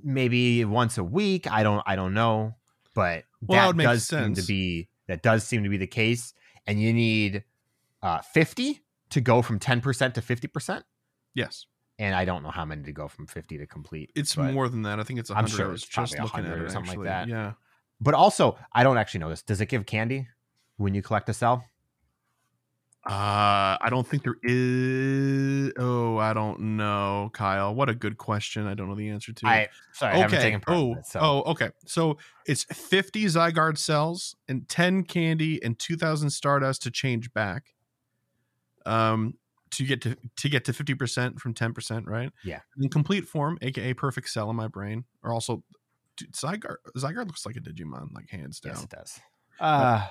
[0.02, 1.50] maybe once a week.
[1.50, 2.54] I don't, I don't know,
[2.94, 6.32] but Well, that that does seem to be that does seem to be the case.
[6.66, 7.44] And you need
[8.02, 10.84] uh, fifty to go from ten percent to fifty percent.
[11.34, 11.66] yes
[11.98, 14.10] And I don't know how many to go from fifty to complete.
[14.14, 16.12] it's more than that i think it's a I'm 100 sure I was it's just
[16.18, 17.28] looking at 100 or it something like that.
[17.28, 17.52] yeah
[18.00, 19.42] But also, I don't actually know this.
[19.42, 20.28] Does it give candy
[20.76, 21.64] when you collect a cell?
[23.06, 25.72] Uh, I don't think there is.
[25.78, 27.74] Oh, I don't know, Kyle.
[27.74, 28.66] What a good question.
[28.66, 29.46] I don't know the answer to.
[29.46, 31.68] I sorry, I haven't taken oh, it, so oh, okay.
[31.86, 37.74] So it's 50 Zygarde cells and 10 candy and 2,000 Stardust to change back.
[38.86, 39.34] Um,
[39.72, 42.30] to get to to get to 50% from 10%, right?
[42.42, 42.60] Yeah.
[42.80, 45.62] In complete form, aka perfect cell in my brain, are also
[46.16, 46.76] dude, Zygarde.
[46.96, 48.74] Zygarde looks like a Digimon, like hands down.
[48.74, 49.20] yes, it does.
[49.60, 50.06] Uh,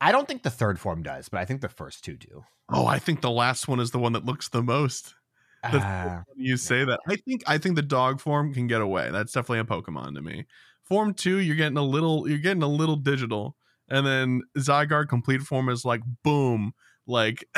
[0.00, 2.44] I don't think the third form does, but I think the first two do.
[2.72, 5.14] Oh, I think the last one is the one that looks the most.
[5.62, 7.00] Uh, you say that.
[7.06, 9.10] I think I think the dog form can get away.
[9.10, 10.46] That's definitely a Pokemon to me.
[10.82, 13.56] Form two, you're getting a little you're getting a little digital.
[13.88, 16.72] And then Zygarde complete form is like boom,
[17.06, 17.44] like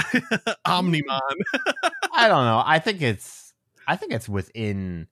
[0.66, 1.20] Omnimon.
[2.12, 2.62] I don't know.
[2.64, 3.52] I think it's
[3.86, 5.06] I think it's within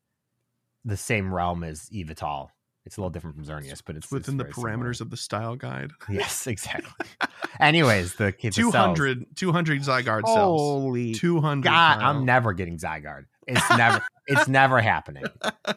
[0.85, 2.49] the same realm as Yveltal.
[2.87, 4.77] It's a little different from Xerneas, but it's, It's within the very similar.
[4.79, 5.91] parameters of the style guide.
[6.09, 7.07] Yes, exactly.
[7.61, 8.73] Anyways, the the cells.
[8.73, 10.61] 200, 200 Zygarde cells.
[10.61, 11.69] Holy 200.
[11.69, 11.99] God.
[12.01, 13.27] I'm never getting Zygarde.
[13.47, 15.25] It's never, it's never happening.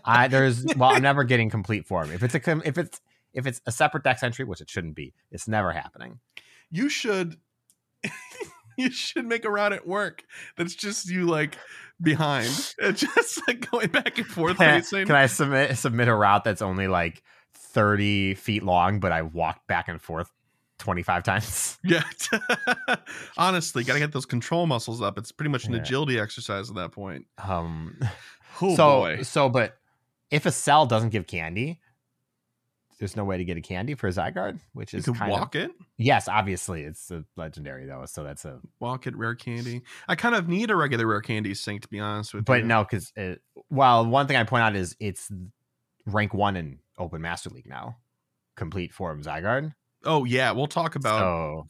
[0.05, 2.09] I there's well, I'm never getting complete form.
[2.11, 3.01] If it's a if it's
[3.33, 6.19] if it's a separate dex entry, which it shouldn't be, it's never happening.
[6.71, 7.35] you should
[8.77, 10.23] you should make a route at work
[10.57, 11.57] that's just you like
[12.01, 12.47] behind.
[12.79, 14.57] It's just like going back and forth.
[14.57, 17.23] Can, facing can I submit submit a route that's only like
[17.55, 20.29] 30 feet long, but I walked back and forth
[20.79, 21.77] 25 times?
[21.83, 22.03] yeah.
[23.37, 25.17] Honestly gotta get those control muscles up.
[25.17, 25.79] It's pretty much an Yeah.
[25.79, 27.25] agility exercise at that point.
[27.37, 27.97] Um,
[28.61, 29.21] oh so boy.
[29.23, 29.77] so, but
[30.31, 31.79] if a cell doesn't give candy,
[33.03, 35.29] there's no way to get a candy for a Zygarde, which you is could kind
[35.29, 39.35] walk of it yes, obviously it's a legendary though, so that's a walk it rare
[39.35, 42.53] candy i kind of need a regular rare candy sync to be honest with but
[42.55, 43.11] you But no, because
[43.69, 45.29] well, one thing I point out is it's
[46.05, 47.97] rank one in Open Master League now,
[48.55, 49.73] complete form Zygarde.
[50.05, 51.19] oh yeah we'll talk about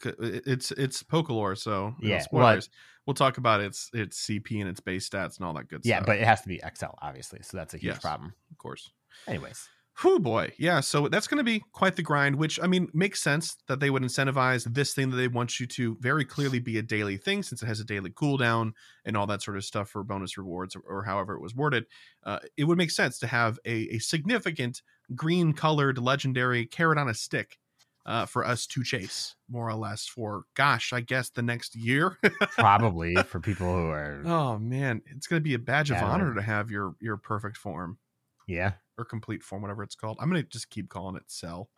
[0.02, 2.70] so it's it's Pokelore, so you Yeah, well, spoilers.
[3.06, 5.96] we'll talk about its its CP and its base stats and all that good yeah,
[5.98, 6.06] stuff.
[6.08, 8.02] Yeah, but it has to be XL, obviously, so that's a huge Yes.
[8.02, 8.34] problem.
[8.50, 8.90] of course.
[9.28, 9.68] Anyways,
[10.00, 10.52] Whew, boy.
[10.58, 10.80] Yeah.
[10.80, 13.90] So that's going to be quite the grind, which I mean, makes sense that they
[13.90, 17.44] would incentivize this thing that they want you to very clearly be a daily thing
[17.44, 18.72] since it has a daily cooldown
[19.04, 21.84] and all that sort of stuff for bonus rewards or, or however it was worded.
[22.24, 24.82] Uh, it would make sense to have a, a significant
[25.14, 27.58] green colored legendary carrot on a stick
[28.06, 32.18] uh, for us to chase, more or less, for gosh, I guess the next year.
[32.58, 35.02] probably for people who are oh, man.
[35.06, 37.98] It's going to be a badge of honor to have your, your perfect form.
[38.46, 38.72] yeah.
[38.98, 40.18] Or complete form, whatever it's called.
[40.20, 41.70] I'm gonna just keep calling it cell.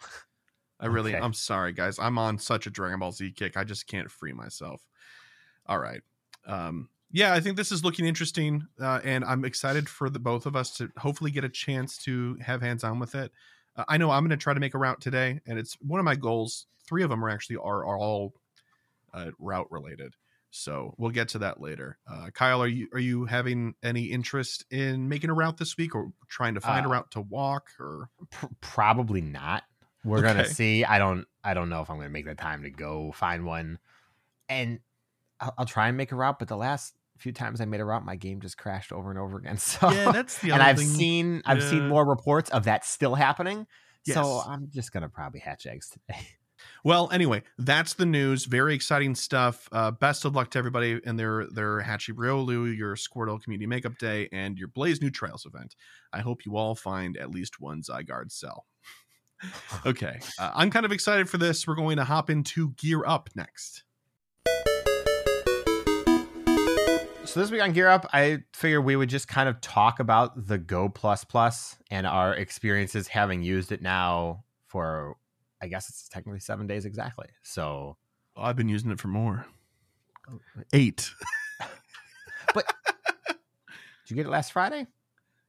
[0.78, 1.24] I really, Okay.
[1.24, 1.98] I'm sorry, guys.
[1.98, 3.56] I'm on such a Dragon Ball Z kick.
[3.56, 4.82] I just can't free myself.
[5.66, 6.02] All right.
[6.46, 10.44] Um, yeah, I think this is looking interesting, uh, and I'm excited for the both
[10.44, 13.32] of us to hopefully get a chance to have hands on with it.
[13.74, 15.98] Uh, I know I'm going to try to make a route today, and it's one
[16.00, 16.66] of my goals.
[16.86, 18.34] Three of them are actually are, are all
[19.14, 20.14] uh, route related.
[20.58, 21.98] So we'll get to that later.
[22.10, 25.94] Uh, Kyle, are you are you having any interest in making a route this week,
[25.94, 27.68] or trying to find a Uh, route to walk?
[27.78, 29.64] Or Pr- probably not.
[30.04, 30.84] We're gonna see.
[30.84, 31.26] I don't.
[31.44, 33.78] I don't know if I'm gonna make the time to go find one,
[34.48, 34.80] and
[35.40, 36.38] I'll, I'll try and make a route.
[36.38, 39.18] But the last few times I made a route, my game just crashed over and
[39.18, 39.56] over again.
[39.58, 40.86] So yeah, that's the and I've thing.
[40.86, 41.70] seen I've Yeah.
[41.70, 43.66] seen more reports of that still happening.
[44.04, 46.20] So I'm just gonna probably hatch eggs today.
[46.84, 48.44] Well, anyway, that's the news.
[48.44, 49.68] Very exciting stuff.
[49.72, 53.98] Uh, best of luck to everybody in their their Hachi Riolu, your Squirtle Community Makeup
[53.98, 55.76] Day, and your Blaze New Trails event.
[56.12, 58.66] I hope you all find at least one Zygarde cell.
[59.86, 61.66] okay, uh, I'm kind of excited for this.
[61.66, 63.84] We're going to hop into Gear Up next.
[67.26, 70.46] So this week on Gear Up, I figured we would just kind of talk about
[70.46, 75.16] the Go Plus Plus and our experiences having used it now for,
[75.66, 77.26] I guess it's technically seven days exactly.
[77.42, 77.96] So
[78.36, 79.44] Oh, I've been using it for more.
[80.30, 80.38] Oh,
[80.72, 81.10] Eight.
[82.54, 82.72] but
[83.26, 84.86] did you get it last Friday?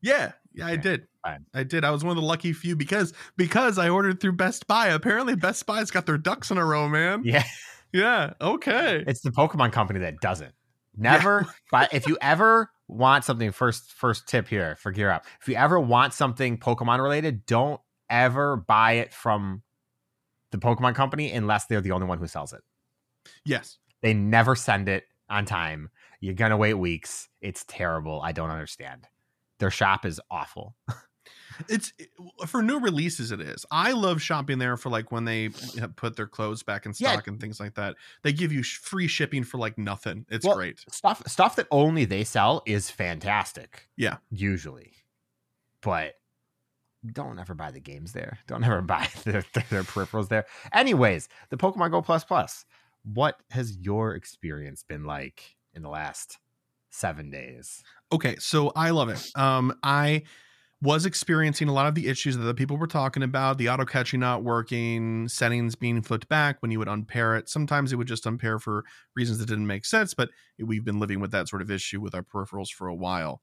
[0.01, 1.07] Yeah, yeah, I did.
[1.23, 1.45] fine.
[1.53, 1.83] I did.
[1.83, 4.87] I was one of the lucky few because because I ordered through Best Buy.
[4.87, 7.23] Apparently, Best Buy's got their ducks in a row, man.
[7.25, 7.43] Yeah,
[7.93, 8.33] Yeah.
[8.41, 9.03] Okay.
[9.07, 10.53] it's the Pokemon company that doesn't.
[10.95, 15.47] Never, but if you ever want something, first first tip here for Gear Up, if
[15.49, 19.61] you ever want something Pokemon related, don't ever buy it from
[20.51, 22.61] the Pokemon company unless they're the only one who sells it.
[23.45, 23.77] Yes.
[24.01, 25.89] They never send it on time.
[26.21, 27.27] You're gonna wait weeks.
[27.41, 28.21] It's terrible.
[28.21, 29.07] I don't understand.
[29.59, 30.75] Their shop is awful.
[31.67, 31.91] It's
[32.45, 33.31] for new releases.
[33.31, 33.65] It is.
[33.71, 35.49] I love shopping there for like when they
[35.95, 37.13] put their clothes back in Yeah.
[37.13, 37.95] stock and things like that.
[38.21, 40.25] They give you free shipping for like nothing.
[40.29, 40.79] It's Well, great.
[40.89, 43.89] Stuff stuff that only they sell is fantastic.
[43.97, 44.17] Yeah.
[44.29, 44.93] Usually.
[45.81, 46.13] But
[47.13, 48.39] don't ever buy the games there.
[48.47, 50.45] Don't ever buy their, their peripherals there.
[50.73, 52.65] Anyways, the Pokemon Go Plus Plus.
[53.03, 56.39] What has your experience been like in the last
[56.89, 57.83] seven days?
[58.11, 59.31] Okay, so I love it.
[59.35, 60.23] Um, I
[60.81, 63.83] was experiencing a lot of the issues that the people were talking about the auto
[63.83, 68.07] catching not working settings being flipped back when you would unpair it sometimes it would
[68.07, 71.63] just unpair for reasons that didn't make sense but we've been living with that sort
[71.63, 73.41] of issue with our peripherals for a while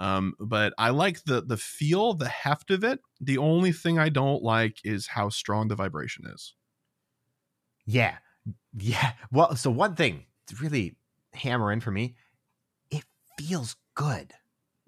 [0.00, 4.08] um, but i like the the feel the heft of it the only thing i
[4.08, 6.54] don't like is how strong the vibration is
[7.86, 8.18] Yeah.
[8.76, 9.12] Yeah.
[9.32, 10.96] Well, so one thing to really
[11.32, 12.16] hammer in for me,
[12.90, 13.04] it
[13.38, 14.32] feels good.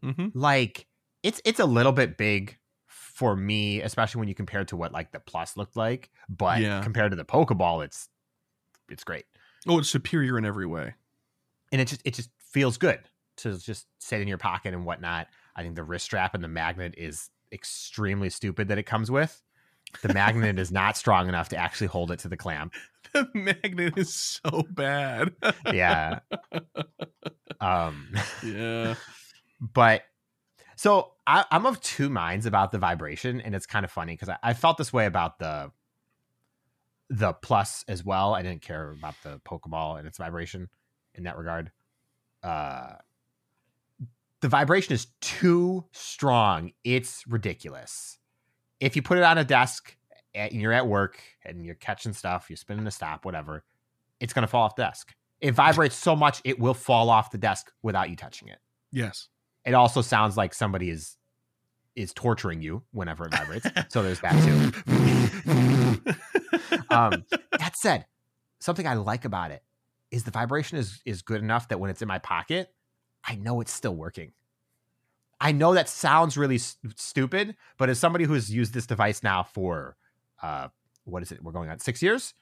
[0.02, 0.28] mm-hmm.
[0.34, 0.86] Like
[1.22, 4.92] it's it's a little bit big for me, especially when you compare it to what
[4.92, 6.10] like the plus looked like.
[6.28, 6.82] But Yeah.
[6.82, 8.08] compared to the Pokeball, it's
[8.90, 9.24] it's great.
[9.68, 10.94] oh it's superior in every way
[11.72, 13.00] And it just it just feels good
[13.42, 15.28] to just sit in your pocket and whatnot.
[15.56, 19.42] I think the wrist strap and the magnet is extremely stupid that it comes with.
[20.02, 22.74] The magnet is not strong enough to actually hold it to the clamp.
[23.12, 25.34] The magnet is so bad.
[25.66, 26.20] Yeah.
[27.60, 28.08] Um,
[28.42, 28.94] yeah.
[29.60, 30.02] but
[30.76, 34.30] so I, I'm of two minds about the vibration, and it's kind of funny because
[34.30, 35.70] I, I felt this way about the
[37.10, 38.34] the plus as well.
[38.34, 40.70] I didn't care about the Pokeball and its vibration
[41.14, 41.70] in that regard.
[42.42, 42.94] Uh,
[44.40, 46.72] the vibration is too strong.
[46.84, 48.18] It's ridiculous.
[48.80, 49.96] If you put it on a desk
[50.34, 53.64] and you're at work and you're catching stuff, you're spinning a stop, whatever,
[54.18, 55.14] it's going to fall off the desk.
[55.40, 58.58] It vibrates so much, it will fall off the desk without you touching it.
[58.92, 59.28] Yes.
[59.64, 61.16] It also sounds like somebody is
[61.96, 63.66] is torturing you whenever it vibrates.
[63.88, 66.14] so there's that too.
[66.90, 67.24] Um,
[67.56, 68.06] that said,
[68.58, 69.62] something I like about it
[70.10, 72.72] is the vibration is is good enough that when it's in my pocket,
[73.24, 74.32] I know it's still working.
[75.40, 79.42] I know that sounds really s- stupid, but as somebody who's used this device now
[79.42, 79.96] for
[80.42, 80.68] uh,
[81.04, 81.42] what is it?
[81.42, 82.34] We're going on six years,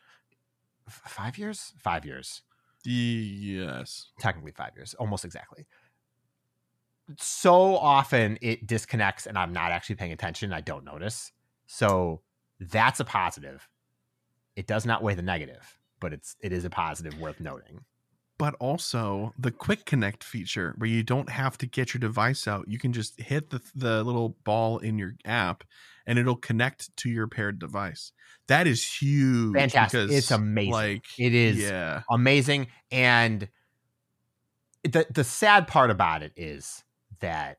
[0.86, 2.42] F- five years, five years,
[2.84, 4.10] yes.
[4.18, 5.66] technically five years, almost exactly.
[7.18, 10.52] So often it disconnects, and I'm not actually paying attention.
[10.52, 11.32] I don't notice.
[11.66, 12.20] So
[12.60, 13.68] that's a positive.
[14.56, 17.84] It does not weigh the negative, but it's it is a positive worth noting.
[18.38, 22.66] But also the quick connect feature where you don't have to get your device out.
[22.68, 25.64] You can just hit the, the little ball in your app
[26.06, 28.12] and it'll connect to your paired device.
[28.46, 29.54] That is huge.
[29.54, 30.00] Fantastic.
[30.06, 30.72] because, It's amazing.
[30.72, 32.02] Like It is Yeah.
[32.10, 32.68] amazing.
[32.92, 33.48] And
[34.84, 36.84] the the sad part about it is
[37.20, 37.58] that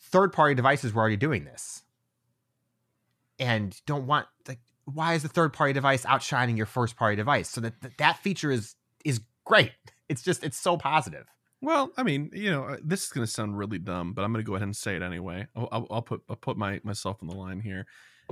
[0.00, 1.84] third party devices were already doing this.
[3.38, 7.48] And don't want like why is the third party device outshining your first party device?
[7.48, 9.72] So that that, that feature is is great.
[10.06, 11.24] It's just it's so positive.
[11.62, 14.34] Well, I mean, you know, uh, this is going to sound really dumb, but I'm
[14.34, 15.46] going to go ahead and say it anyway.
[15.56, 17.86] I'll, I'll, I'll put I'll put my myself on the line here.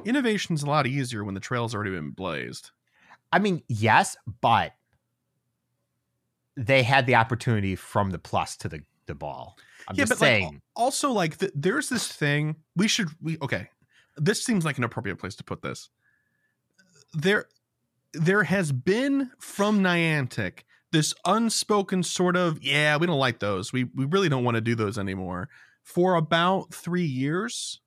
[0.04, 2.72] Innovation's a lot easier when the trail's already been blazed.
[3.32, 4.74] I mean, yes, but
[6.58, 9.56] they had the opportunity from the plus to the the ball.
[9.88, 10.62] I'm just like, saying.
[10.76, 13.68] also, like, th- there's this thing we should we okay.
[14.16, 15.88] This seems like an appropriate place to put this.
[17.14, 17.46] There,
[18.12, 20.60] there has been from Niantic
[20.92, 23.72] this unspoken sort of yeah, we don't like those.
[23.72, 25.48] We we really don't want to do those anymore
[25.82, 27.80] for about three years.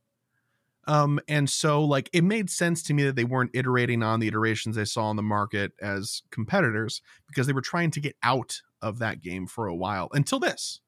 [0.88, 4.28] Um, and so like it made sense to me that they weren't iterating on the
[4.28, 8.62] iterations they saw on the market as competitors because they were trying to get out
[8.82, 10.82] of that game for a while until this.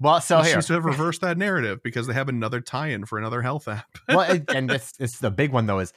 [0.00, 3.18] well, so here, seems to have reversed that narrative because they have another tie-in for
[3.18, 3.86] another health app.
[4.08, 5.94] well, and- this, this is the big one though is,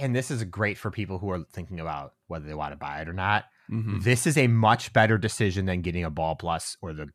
[0.00, 3.00] and this is great for people who are thinking about whether they want to buy
[3.00, 3.44] it or not.
[3.70, 4.02] Mhm.
[4.02, 7.08] This is a much better decision than getting a Ball Plus or the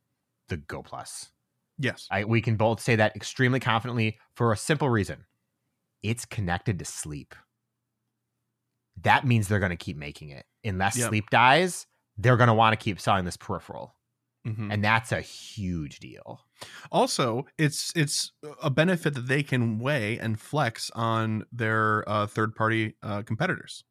[0.47, 1.31] the Go Plus.
[1.77, 2.07] Yes.
[2.11, 5.25] I, we can both say that extremely confidently for a simple reason:
[6.03, 7.35] it's connected to sleep.
[9.01, 11.09] That means they're going to keep making it unless Yep.
[11.09, 11.85] sleep dies.
[12.17, 13.95] They're going to want to keep selling this peripheral,
[14.47, 14.71] Mhm.
[14.71, 16.44] and that's a huge deal.
[16.91, 22.95] Also, it's it's a benefit that they can weigh and flex on their uh, third-party
[23.03, 23.83] uh, competitors.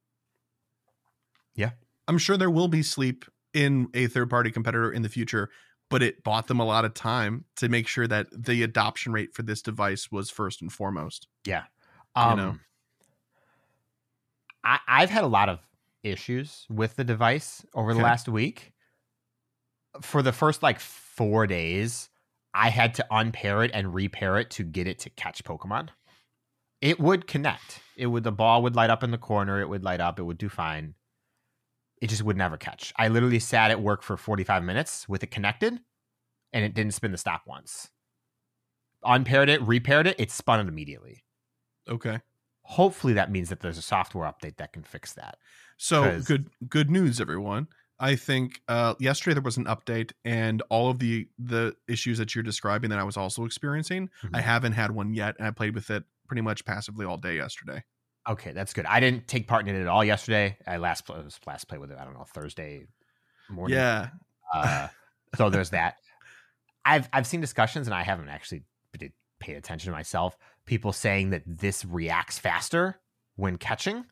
[1.55, 1.73] Yeah.
[2.09, 5.51] I'm sure there will be sleep in a third-party competitor in the future,
[5.91, 9.35] but it bought them a lot of time to make sure that the adoption rate
[9.35, 11.29] for this device was first and foremost.
[11.45, 11.65] Yeah.
[12.17, 12.57] You Um, know.
[14.65, 15.61] I, I've had a lot of
[16.03, 18.05] issues with the device over the Okay.
[18.05, 18.73] last week.
[20.01, 22.11] For the first like four days,
[22.55, 25.89] I had to unpair it and repair it to get it to catch Pokemon.
[26.81, 27.81] It would connect.
[27.97, 29.61] It would the ball would light up in the corner.
[29.61, 30.19] It would light up.
[30.19, 30.95] It would do fine.
[32.01, 32.93] It just would never catch.
[32.97, 35.81] I literally sat at work for 45 minutes with it connected
[36.53, 37.91] and it didn't spin the stop once.
[39.05, 41.25] Unpaired it, repaired it, it spun it immediately
[41.89, 42.21] Okay.
[42.63, 45.39] hopefully that means that there's a software update that can fix that.
[45.77, 47.69] So good good news everyone.
[48.01, 52.35] I think uh yesterday there was an update and all of the the issues that
[52.35, 54.43] you're describing that I was also experiencing, I Mhm.
[54.43, 57.85] haven't had one yet and I played with it pretty much passively all day yesterday.
[58.29, 58.87] Okay, that's good.
[58.87, 60.57] I didn't take part in it at all yesterday.
[60.67, 61.99] I last pl- was last played with it.
[61.99, 62.87] I don't know Thursday
[63.51, 63.77] morning.
[63.77, 64.09] Yeah.
[64.53, 64.89] Uh,
[65.37, 65.97] so there's that.
[66.85, 68.65] I've I've seen discussions and I haven't actually
[69.41, 70.37] paid attention to myself.
[70.65, 72.99] People saying that this reacts faster
[73.37, 74.05] when catching,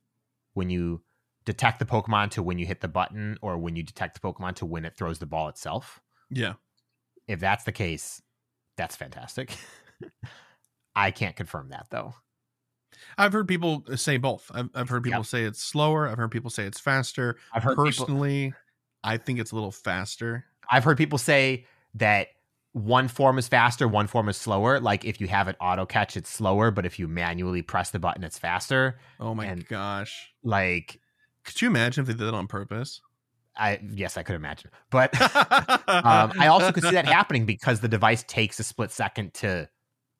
[0.52, 1.02] when you
[1.44, 4.54] detect the Pokemon to when you hit the button, or when you detect the Pokemon
[4.56, 6.00] to when it throws the ball itself.
[6.30, 6.54] Yeah.
[7.28, 8.20] If that's the case,
[8.76, 9.56] that's fantastic.
[10.96, 12.14] I can't confirm that though.
[13.16, 14.50] I've heard people uh, say both.
[14.54, 15.26] I've, I've heard people Yep.
[15.26, 16.08] say it's slower.
[16.08, 17.36] I've heard people say it's faster.
[17.52, 18.52] I've heard people, Personally,
[19.02, 20.44] I think it's a little faster.
[20.70, 22.28] I've heard people say that
[22.72, 24.80] one form is faster, one form is slower.
[24.80, 27.98] Like if you have it auto catch, it's slower, but if you manually press the
[27.98, 28.98] button, it's faster.
[29.20, 30.32] Oh my And- gosh.
[30.42, 31.00] Like
[31.44, 33.00] Could you imagine if they did that on purpose?
[33.56, 34.70] I yes, I could imagine.
[34.90, 39.34] But um, I also could see that happening because the device takes a split second
[39.34, 39.68] to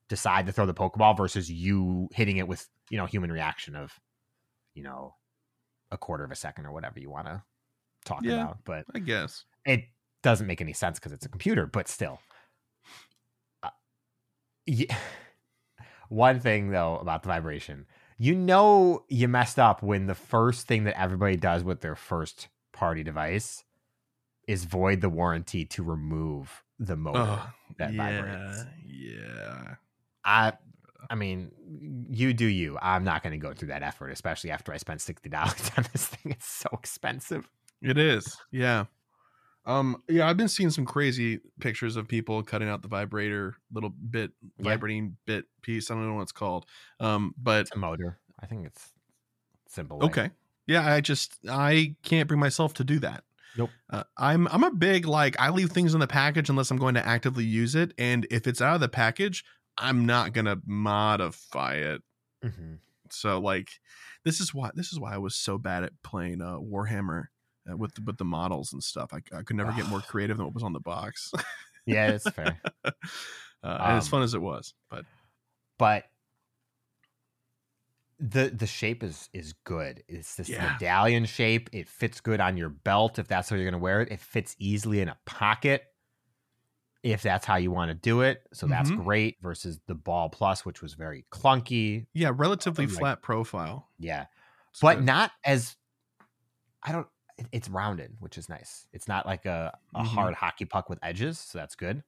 [0.09, 3.91] decide to throw the Pokeball versus you hitting it with, you know, human reaction of,
[4.75, 5.15] you know,
[5.91, 7.41] a quarter of a second or whatever you want to
[8.05, 8.33] talk Yeah.
[8.33, 8.57] about.
[8.65, 9.45] But I guess.
[9.65, 9.85] it
[10.21, 12.19] doesn't make any sense because it's a computer, but still.
[13.63, 13.69] Uh,
[14.67, 14.95] yeah.
[16.09, 17.87] One thing though about the vibration,
[18.23, 22.47] you know, you messed up when the first thing that everybody does with their first
[22.71, 23.65] party device
[24.47, 27.49] is void the warranty to remove the motor Oh,
[27.79, 28.21] that yeah.
[28.21, 28.63] vibrates.
[28.87, 29.75] Yeah.
[30.23, 30.53] I,
[31.09, 31.51] I mean,
[32.09, 32.77] you do you.
[32.81, 35.85] I'm not going to go through that effort, especially after I spent sixty dollars on
[35.91, 36.31] this thing.
[36.31, 37.49] It's so expensive.
[37.81, 38.37] It is.
[38.51, 38.85] Yeah.
[39.65, 43.89] Um yeah, I've been seeing some crazy pictures of people cutting out the vibrator little
[43.91, 44.63] bit Yeah.
[44.65, 45.89] vibrating bit piece.
[45.89, 46.65] I don't know what it's called.
[46.99, 48.19] Um but It's a motor.
[48.39, 48.91] I think it's
[49.67, 50.01] simple.
[50.03, 50.31] okay.
[50.67, 53.23] Yeah, I just I can't bring myself to do that.
[53.55, 53.73] Nope.
[53.89, 56.95] Uh, I'm I'm a big like I leave things in the package unless I'm going
[56.95, 59.43] to actively use it and if it's out of the package,
[59.77, 62.01] I'm not going to modify it.
[62.43, 62.79] Mhm.
[63.11, 63.69] So like
[64.23, 67.25] this is why this is why I was so bad at playing uh Warhammer
[67.71, 69.11] uh, with the, with the models and stuff.
[69.13, 71.31] I, I could never get more creative than what was on the box.
[71.85, 72.59] Yeah, it's fair.
[72.85, 72.91] uh,
[73.63, 75.05] and as Um, fun as it was, but
[75.77, 76.05] but
[78.19, 80.03] the the shape is is good.
[80.07, 80.71] It's this Yeah.
[80.73, 81.69] medallion shape.
[81.73, 84.11] It fits good on your belt if that's how you're going to wear it.
[84.11, 85.83] It fits easily in a pocket
[87.01, 88.47] if that's how you want to do it.
[88.53, 89.03] So that's Mhm.
[89.03, 92.05] great versus the Ball Plus, which was very clunky.
[92.13, 93.89] yeah, relatively like- flat profile.
[93.99, 94.27] Yeah,
[94.71, 95.05] It's but good.
[95.05, 95.75] not as
[96.81, 97.07] I don't.
[97.43, 98.87] It- It's rounded, which is nice.
[98.93, 100.07] It's not like a, a Mhm.
[100.07, 102.03] hard hockey puck with edges, so that's good.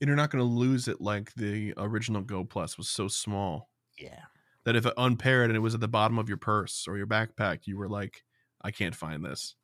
[0.00, 3.70] and you're not going to lose it like the original Go Plus was so small
[3.96, 4.24] Yeah.
[4.64, 7.06] that if it unpaired and it was at the bottom of your purse or your
[7.06, 8.24] backpack, you were like,
[8.60, 9.54] I can't find this.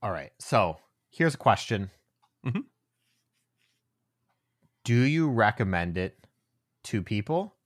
[0.00, 0.32] All right.
[0.38, 0.80] So
[1.10, 1.90] here's a question.
[2.46, 2.64] Mhm.
[4.84, 6.26] Do you recommend it
[6.84, 7.56] to people?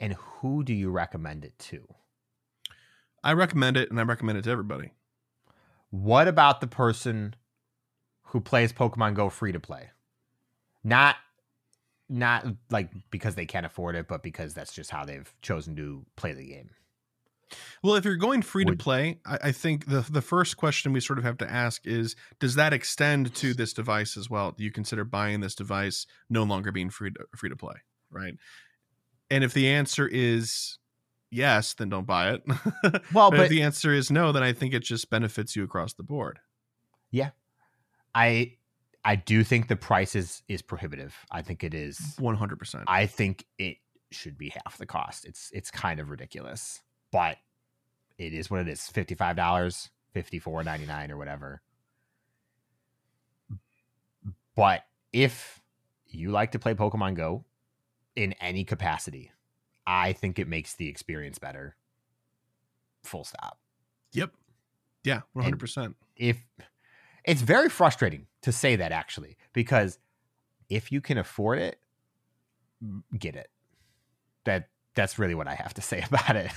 [0.00, 1.86] And who do you recommend it to?
[3.26, 4.92] I recommend it, and I recommend it to everybody.
[5.90, 7.34] What about the person
[8.26, 9.90] who plays Pokemon Go free to play?
[10.84, 11.16] Not
[12.08, 16.06] not like because they can't afford it, but because that's just how they've chosen to
[16.14, 16.70] play the game.
[17.82, 21.00] Well, if you're going free to play, I, I think the the first question we
[21.00, 24.52] sort of have to ask is: Does that extend to this device as well?
[24.52, 27.74] Do you consider buying this device no longer being free to free to play?
[28.08, 28.34] Right.
[29.32, 30.78] And if the answer is
[31.36, 32.42] yes, then don't buy it.
[33.12, 35.62] Well, but, but if the answer is no, then I think it just benefits you
[35.64, 36.38] across the board.
[37.10, 37.30] Yeah.
[38.14, 38.56] I
[39.04, 41.14] I do think the price is is prohibitive.
[41.30, 42.84] I think it is One hundred percent.
[42.88, 43.76] I think it
[44.10, 45.24] should be half the cost.
[45.24, 46.80] It's it's kind of ridiculous,
[47.12, 47.36] but
[48.18, 48.88] it is what it is.
[48.88, 51.62] Fifty five dollars, fifty four ninety nine, or whatever.
[54.56, 54.82] But
[55.12, 55.60] if
[56.06, 57.44] you like to play Pokemon Go
[58.16, 59.30] in any capacity,
[59.86, 61.76] I think it makes the experience better.
[63.04, 63.58] Full stop.
[64.12, 64.32] Yep.
[65.04, 65.94] Yeah, one hundred percent.
[66.16, 66.38] if
[67.24, 69.98] it's very frustrating to say that actually because
[70.68, 71.78] if you can afford it
[73.18, 73.48] get it
[74.44, 76.50] that that's really what i have to say about it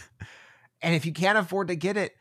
[0.81, 2.15] and if you can't afford to get it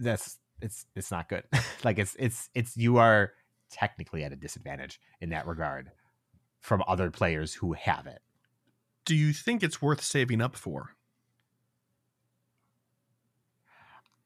[0.00, 1.44] that's it's it's not good
[1.84, 3.32] like it's it's it's you are
[3.70, 5.90] technically at a disadvantage in that regard
[6.60, 8.20] from other players who have it
[9.04, 10.96] Do you think it's worth saving up for?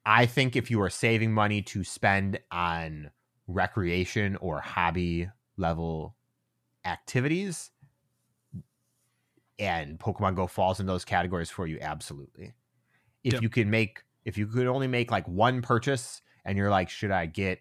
[0.04, 3.10] I think if you are saving money to spend on
[3.48, 6.16] recreation or hobby level
[6.84, 7.72] activities,
[9.58, 12.54] and Pokemon Go falls in those categories for you, absolutely.
[13.24, 13.42] If Yep.
[13.42, 17.12] you can make, if you could only make like one purchase and you're like, should
[17.12, 17.60] I get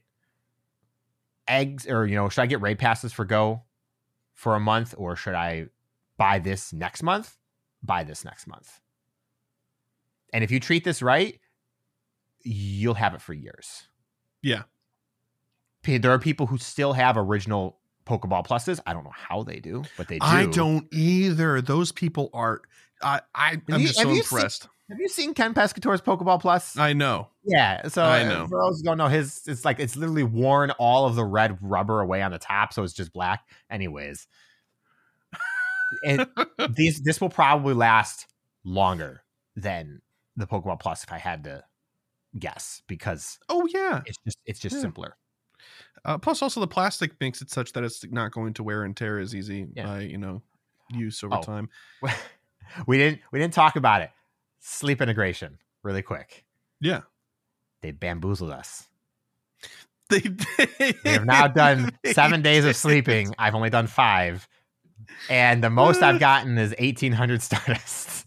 [1.47, 3.63] eggs or, you know, should I get raid passes for Go
[4.34, 5.68] for a month or should I
[6.18, 7.36] buy this next month?
[7.84, 8.80] Buy this next month.
[10.34, 11.39] And if you treat this right,
[12.43, 13.88] you'll have it for years.
[14.41, 14.63] Yeah.
[15.84, 18.80] There are people who still have original Pokeball pluses.
[18.86, 20.26] I don't know how they do, but they do.
[20.26, 21.61] I don't either.
[21.61, 22.61] Those people are.
[23.01, 24.68] I, I I'm you- just so you seen- impressed.
[24.89, 26.78] Have you seen Ken Pescator's Pokeball Plus?
[26.78, 27.30] I know.
[27.43, 27.88] yeah.
[27.88, 28.47] So I uh, know.
[28.47, 31.57] for those who don't know, his it's like it's literally worn all of the red
[31.59, 33.47] rubber away on the top, so it's just black.
[33.72, 34.28] Anyways,
[36.04, 36.28] and
[36.76, 38.28] these this will probably last
[38.64, 39.24] longer
[39.56, 40.02] than
[40.36, 41.64] the Pokemon Plus if I had to
[42.38, 44.02] guess because Oh yeah.
[44.06, 44.82] it's just it's just Yeah.
[44.82, 45.16] simpler.
[46.04, 48.96] Uh, plus, also the plastic makes it such that it's not going to wear and
[48.96, 49.86] tear as easy Yeah.
[49.86, 50.42] by you know
[50.92, 51.42] use over Oh.
[51.42, 51.70] time.
[52.88, 54.12] we didn't we didn't talk about it.
[54.60, 56.44] Sleep integration, really quick.
[56.82, 57.02] Yeah,
[57.82, 58.88] They bamboozled us.
[60.10, 60.20] they
[61.04, 63.34] they have now done seven days of sleeping.
[63.40, 64.48] I've only done five,
[65.30, 68.26] and the most I've gotten is eighteen hundred Stardust.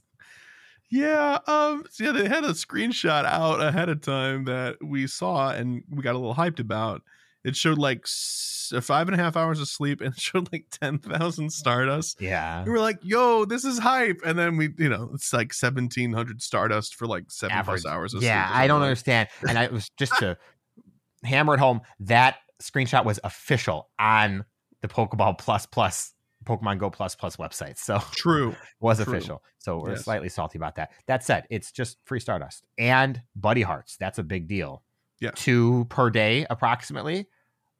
[0.90, 5.50] Yeah, um, so yeah, they had a screenshot out ahead of time that we saw
[5.50, 7.02] and we got a little hyped about.
[7.44, 10.98] It showed like s- five and a half hours of sleep and showed like ten
[10.98, 12.20] thousand Stardust.
[12.22, 15.52] Yeah, We were like, "Yo, this is hype!" And then we, you know, it's like
[15.52, 17.82] seventeen hundred Stardust for like seven Average.
[17.82, 18.48] plus hours of yeah.
[18.50, 20.36] I don't understand, and I it was just to
[21.24, 21.82] hammer it home.
[22.00, 24.44] That screenshot was official on
[24.80, 26.12] the Pokeball Plus Plus
[26.48, 28.56] Pokemon Go Plus Plus website, so True.
[28.80, 29.12] was True.
[29.14, 29.42] official.
[29.58, 30.04] So we're Yes.
[30.04, 30.92] slightly salty about that.
[31.06, 33.96] That said, it's just free Stardust and Buddy Hearts.
[33.98, 34.82] That's a big deal.
[35.20, 35.32] Yeah.
[35.34, 37.26] Two per day, approximately.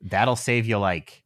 [0.03, 1.25] That'll save you like,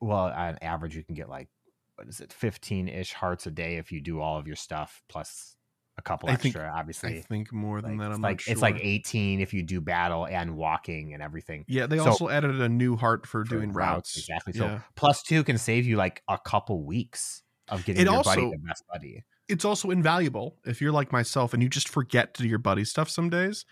[0.00, 1.48] well, on average, you can get like,
[1.96, 5.02] what is it, 15 ish hearts a day if you do all of your stuff
[5.08, 5.56] plus
[5.98, 7.20] a couple I think- extra, I obviously.
[7.22, 8.14] think more than Like, that.
[8.14, 11.64] I'm like not it's like 18 if you do battle and walking and everything.
[11.68, 14.16] Yeah, they So- also added a new heart for, For doing routes.
[14.16, 14.52] exactly.
[14.54, 14.80] So Yeah.
[14.94, 18.50] plus two can save you like a couple weeks of getting It your buddy also-
[18.52, 19.24] the best buddy.
[19.48, 22.84] it's also invaluable if you're like myself and you just forget to do your buddy
[22.84, 23.66] stuff some days.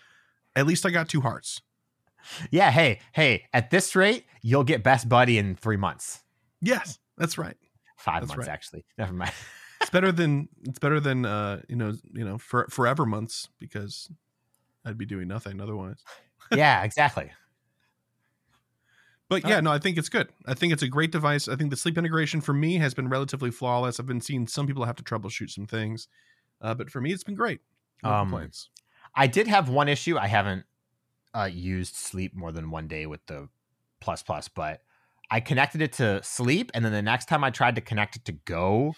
[0.56, 1.62] At least I got two hearts.
[2.50, 6.24] Yeah, hey, hey, at this rate, you'll get best buddy in three months.
[6.60, 7.56] Yes, that's right.
[7.96, 8.52] Five That's months right.
[8.52, 8.84] actually.
[8.98, 9.32] Never mind.
[9.86, 14.10] It's better than it's better than uh you know you know for forever months because
[14.84, 16.06] I'd be doing nothing otherwise.
[16.50, 17.32] yeah, exactly.
[19.28, 19.60] But All yeah, right.
[19.60, 20.28] no, I think it's good.
[20.46, 21.48] I think it's a great device.
[21.48, 23.98] I think the sleep integration for me has been relatively flawless.
[23.98, 26.06] I've been seeing some people have to troubleshoot some things,
[26.60, 27.60] uh, but for me, it's been great.
[28.02, 28.70] No Um, complaints.
[29.14, 30.16] I did have one issue.
[30.18, 30.66] I haven't
[31.34, 33.48] uh, used sleep more than one day with the
[34.00, 34.82] plus plus, but
[35.30, 38.24] I connected it to sleep, and then the next time I tried to connect it
[38.26, 38.94] to go,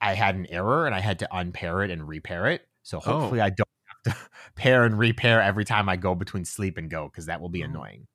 [0.00, 2.62] I had an error, and I had to unpair it and repair it.
[2.82, 3.00] So Oh.
[3.20, 3.68] hopefully, I don't
[4.06, 4.20] have to
[4.54, 7.62] pair and repair every time I go between sleep and go because that will be
[7.62, 7.66] Oh.
[7.66, 8.06] annoying.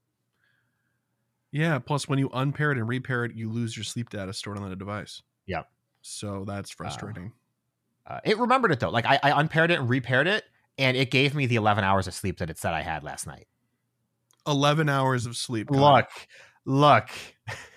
[1.51, 1.79] Yeah.
[1.79, 4.69] Plus, when you unpair it and repair it, you lose your sleep data stored on
[4.69, 5.21] the device.
[5.45, 5.69] Yep.
[6.01, 7.31] So that's frustrating.
[8.07, 8.89] Uh, it remembered it though.
[8.89, 10.43] Like I, I unpaired it and repaired it,
[10.77, 13.27] and it gave me the 11 hours of sleep that it said I had last
[13.27, 13.47] night.
[14.45, 15.69] Eleven hours of sleep.
[15.71, 16.09] Look,
[16.65, 17.09] look.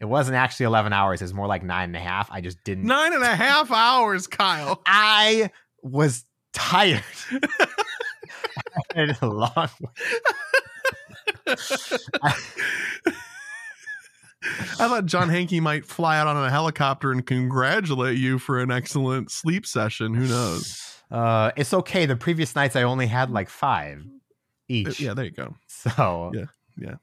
[0.00, 1.22] It wasn't actually 11 hours.
[1.22, 2.30] It's more like nine and a half.
[2.30, 2.84] I just didn't.
[2.84, 4.82] nine and a half hours, Kyle.
[4.86, 5.50] I
[5.82, 7.02] was tired.
[7.32, 7.68] I
[8.94, 9.70] had a long.
[14.78, 18.70] I thought John Hanke might fly out on a helicopter and congratulate you for an
[18.70, 20.14] excellent sleep session.
[20.14, 20.82] Who knows?
[21.10, 22.06] Uh, it's okay.
[22.06, 24.04] The previous nights I only had like five
[24.68, 25.00] each.
[25.00, 25.54] Yeah, there you go.
[25.68, 26.44] So yeah,
[26.76, 26.94] Yeah.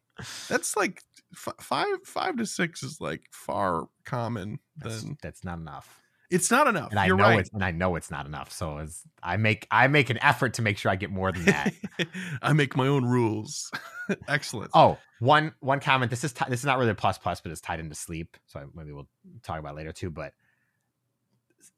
[0.47, 1.01] That's like
[1.33, 4.59] f- five, five to six is like far common.
[4.77, 6.01] that's, Than that's not enough.
[6.31, 6.91] it's not enough.
[6.91, 7.39] And I You're know right.
[7.39, 8.51] it's and I know it's not enough.
[8.51, 11.45] So it's, I make I make an effort to make sure I get more than
[11.45, 11.73] that.
[12.41, 13.71] I make my own rules.
[14.27, 14.71] Excellent.
[14.73, 16.09] Oh, one one comment.
[16.09, 18.35] This is ti- this is not really a plus plus, but it's tied into sleep.
[18.47, 19.07] So I- maybe we'll
[19.43, 20.09] talk about it later too.
[20.09, 20.33] But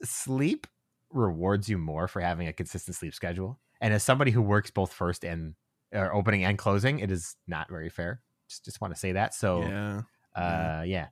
[0.03, 0.67] sleep
[1.11, 3.59] rewards you more for having a consistent sleep schedule.
[3.81, 5.55] And as somebody who works both first and
[5.93, 8.21] or opening and closing, it is not very fair.
[8.47, 9.33] Just just want to say that.
[9.33, 10.01] So yeah.
[10.35, 11.07] uh yeah.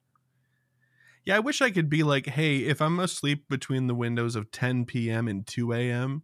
[1.25, 4.51] Yeah, I wish I could be like, hey, if I'm asleep between the windows of
[4.51, 5.29] 10 p.m.
[5.29, 6.23] and 2 a.m.,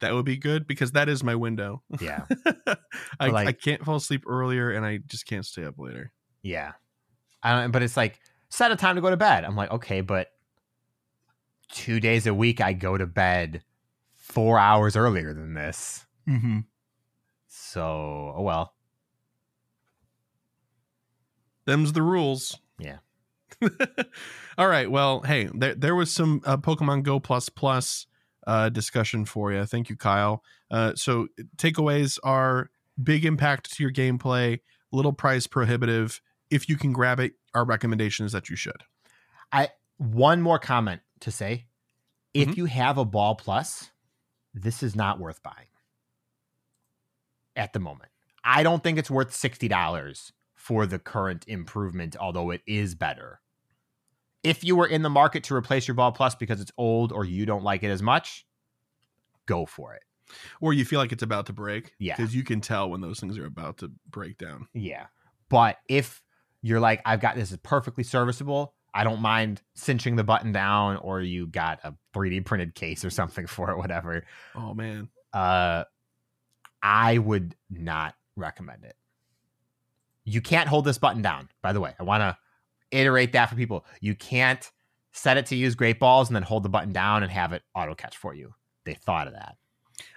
[0.00, 1.82] that would be good because that is my window.
[2.00, 2.24] Yeah.
[3.20, 6.12] I, like- I can't fall asleep earlier and I just can't stay up later.
[6.42, 6.72] Yeah.
[7.40, 8.18] I don't, but it's like
[8.48, 9.44] set a time to go to bed.
[9.44, 10.28] I'm like, okay, but
[11.70, 13.62] two days a week I go to bed
[14.16, 16.04] four hours earlier than this.
[16.28, 16.60] Mm-hmm.
[17.46, 18.72] So, oh well.
[21.66, 22.58] Them's the rules.
[22.78, 22.98] Yeah.
[24.58, 24.90] All right.
[24.90, 28.06] Well, hey, there, there was some uh, Pokemon Go Plus Plus
[28.46, 29.64] uh, discussion for you.
[29.66, 30.42] Thank you, Kyle.
[30.70, 32.70] Uh, so takeaways are
[33.02, 34.60] big impact to your gameplay,
[34.92, 36.20] little price prohibitive.
[36.50, 38.82] If you can grab it, our recommendation is that you should.
[39.52, 41.66] I One more comment to say.
[42.34, 42.56] If Mhm.
[42.58, 43.90] you have a ball plus,
[44.54, 45.68] this is not worth buying
[47.56, 48.10] at the moment.
[48.44, 50.32] I don't think it's worth $60
[50.66, 53.40] for the current improvement, although it is better.
[54.42, 57.24] If you were in the market to replace your ball plus because it's old or
[57.24, 58.44] you don't like it as much,
[59.46, 60.02] go for it.
[60.60, 61.92] Or you feel like it's about to break.
[62.00, 62.16] Yeah.
[62.16, 64.66] Because you can tell when those things are about to break down.
[64.74, 65.06] Yeah.
[65.48, 66.20] But if
[66.62, 70.96] you're like, I've got this is perfectly serviceable, I don't mind cinching the button down,
[70.96, 74.24] or you got a 3D printed case or something for it, whatever.
[74.56, 75.10] Oh, man.
[75.32, 75.84] Uh,
[76.82, 78.96] I would not recommend it.
[80.26, 81.48] You can't hold this button down.
[81.62, 82.36] By the way, I want to
[82.90, 83.86] iterate that for people.
[84.00, 84.70] You can't
[85.12, 87.62] set it to use great balls and then hold the button down and have it
[87.74, 88.52] auto catch for you.
[88.84, 89.56] They thought of that.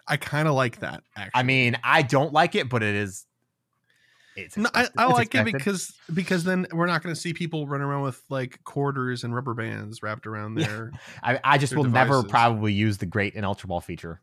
[0.07, 1.03] I kind of like that.
[1.15, 3.25] Actually, I mean, I don't like it, but it is.
[4.35, 5.55] It's no, I, I like expected.
[5.55, 9.23] it because because then we're not going to see people run around with like quarters
[9.23, 10.91] and rubber bands wrapped around there.
[11.23, 12.09] I, I just will devices.
[12.09, 14.21] never probably use the great and ultra ball feature.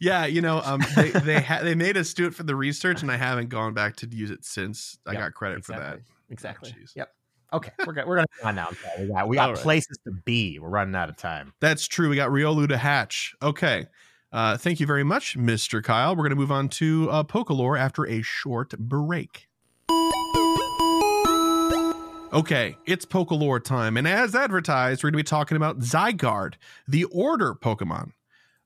[0.00, 3.02] Yeah, you know, um, they they ha- they made us do it for the research,
[3.02, 4.98] and I haven't gone back to use it since.
[5.06, 5.84] I yep, got credit exactly.
[5.84, 6.00] for that.
[6.30, 6.74] Exactly.
[6.76, 7.12] Oh, yep.
[7.52, 8.68] Okay, we're gonna we're gonna go on now.
[8.98, 9.58] We got we got right.
[9.58, 10.58] places to be.
[10.58, 11.52] We're running out of time.
[11.60, 12.08] That's true.
[12.08, 13.34] We got Riolu to hatch.
[13.42, 13.86] Okay.
[14.32, 15.82] Uh, thank you very much, Mr.
[15.82, 16.10] Kyle.
[16.10, 19.48] We're going to move on to uh, Pokalore after a short break.
[22.32, 26.54] Okay, it's Pokalore time, and as advertised, we're going to be talking about Zygarde,
[26.86, 28.12] the Order Pokemon.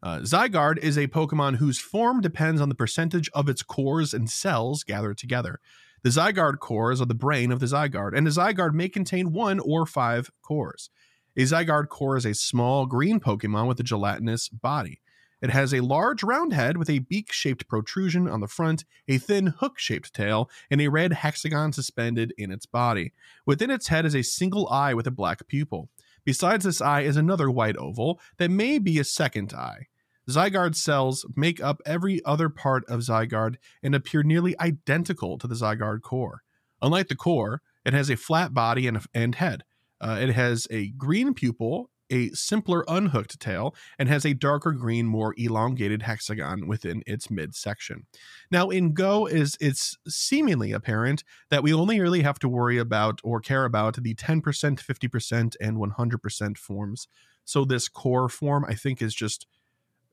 [0.02, 4.30] Uh, Zygarde is a Pokemon whose form depends on the percentage of its cores and
[4.30, 5.60] cells gathered together.
[6.02, 9.60] The Zygarde cores are the brain of the Zygarde, and a Zygarde may contain one
[9.60, 10.88] or five cores.
[11.36, 15.00] A Zygarde core is a small green Pokemon with a gelatinous body.
[15.42, 19.18] It has a large round head with a beak shaped protrusion on the front, a
[19.18, 23.12] thin hook shaped tail, and a red hexagon suspended in its body.
[23.46, 25.88] Within its head is a single eye with a black pupil.
[26.24, 29.86] Besides this eye is another white oval that may be a second eye.
[30.28, 35.54] Zygarde cells make up every other part of Zygarde and appear nearly identical to the
[35.54, 36.42] Zygarde core.
[36.82, 39.64] Unlike the core, it has a flat body and, and head.
[40.00, 45.06] Uh, it has a green pupil a simpler unhooked tail and has a darker green,
[45.06, 48.06] more elongated hexagon within its midsection.
[48.50, 53.20] Now, in Go, is it's seemingly apparent that we only really have to worry about
[53.22, 57.08] or care about the 10%, 50%, and 100% forms.
[57.44, 59.46] So this core form, I think, is just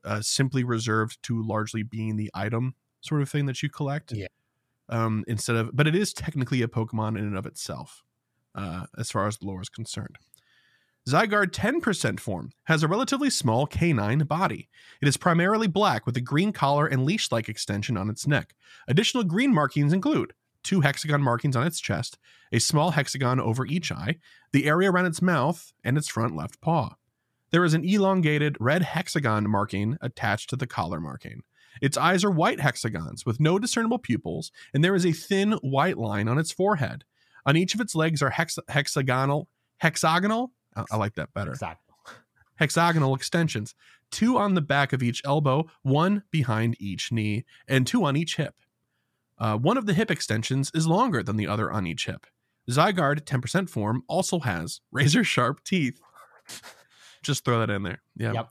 [0.04, 4.12] uh, simply reserved to largely being the item sort of thing that you collect.
[4.12, 4.28] Yeah.
[4.88, 8.04] Um, instead of, but it is technically a Pokemon in and of itself,
[8.54, 10.16] uh, as far as the lore is concerned.
[11.08, 14.68] Zygarde 10% form has a relatively small canine body.
[15.00, 18.54] It is primarily black with a green collar and leash like extension on its neck.
[18.86, 22.18] Additional green markings include two hexagon markings on its chest,
[22.52, 24.16] a small hexagon over each eye,
[24.52, 26.96] the area around its mouth, and its front left paw.
[27.52, 31.40] There is an elongated red hexagon marking attached to the collar marking.
[31.80, 35.96] Its eyes are white hexagons with no discernible pupils, and there is a thin white
[35.96, 37.04] line on its forehead.
[37.46, 39.48] On each of its legs are hex- hexagonal
[39.78, 40.52] hexagonal
[40.90, 41.50] I, like that better.
[41.50, 41.84] Hexagonal.
[42.56, 43.74] Hexagonal extensions,
[44.10, 48.36] two on the back of each elbow, one behind each knee, and two on each
[48.36, 48.54] hip.
[49.38, 52.26] Uh, one of the hip extensions is longer than the other on each hip.
[52.68, 56.00] Zygarde 10% form also has razor sharp teeth.
[57.22, 58.02] Just throw that in there.
[58.16, 58.32] Yeah.
[58.32, 58.48] Yep.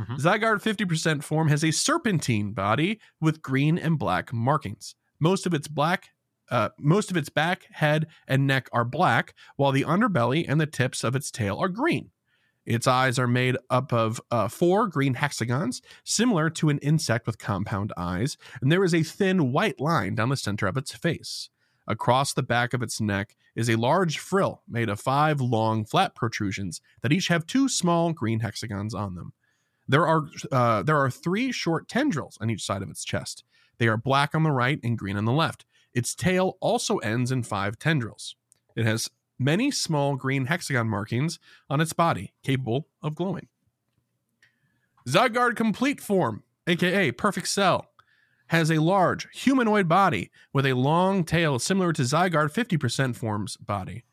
[0.00, 0.14] Mm-hmm.
[0.14, 4.94] Zygarde 50% form has a serpentine body with green and black markings.
[5.20, 6.10] Most of its black
[6.50, 10.66] uh, most of its back, head, and neck are black, while the underbelly and the
[10.66, 12.10] tips of its tail are green.
[12.64, 17.38] Its eyes are made up of uh, four green hexagons, similar to an insect with
[17.38, 21.48] compound eyes, and there is a thin white line down the center of its face.
[21.86, 26.14] Across the back of its neck is a large frill made of five long, flat
[26.14, 29.32] protrusions that each have two small green hexagons on them.
[29.88, 33.44] There are uh, there are three short tendrils on each side of its chest.
[33.78, 35.64] They are black on the right and green on the left,
[35.98, 38.36] its tail also ends in five tendrils.
[38.76, 43.48] It has many small green hexagon markings on its body, capable of glowing.
[45.08, 47.90] Zygarde Complete Form, aka Perfect Cell,
[48.46, 54.04] has a large humanoid body with a long tail similar to Zygarde 50% Form's body.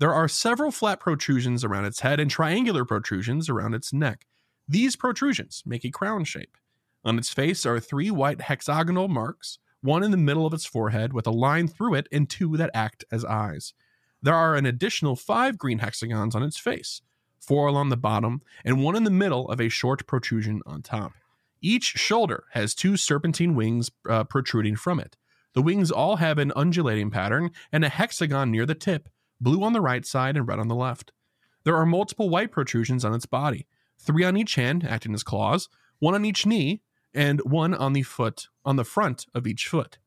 [0.00, 4.26] There are several flat protrusions around its head and triangular protrusions around its neck.
[4.66, 6.56] These protrusions make a crown shape.
[7.04, 11.12] On its face are three white hexagonal marks one in the middle of its forehead
[11.12, 13.74] with a line through it, and two that act as eyes.
[14.20, 17.02] There are an additional five green hexagons on its face,
[17.38, 21.12] four along the bottom, and one in the middle of a short protrusion on top.
[21.60, 25.16] Each shoulder has two serpentine wings uh, protruding from it.
[25.54, 29.08] The wings all have an undulating pattern and a hexagon near the tip,
[29.40, 31.12] blue on the right side and red on the left.
[31.64, 33.66] There are multiple white protrusions on its body,
[33.98, 35.68] three on each hand, acting as claws,
[35.98, 36.82] one on each knee,
[37.14, 39.98] and one on the foot on the front of each foot.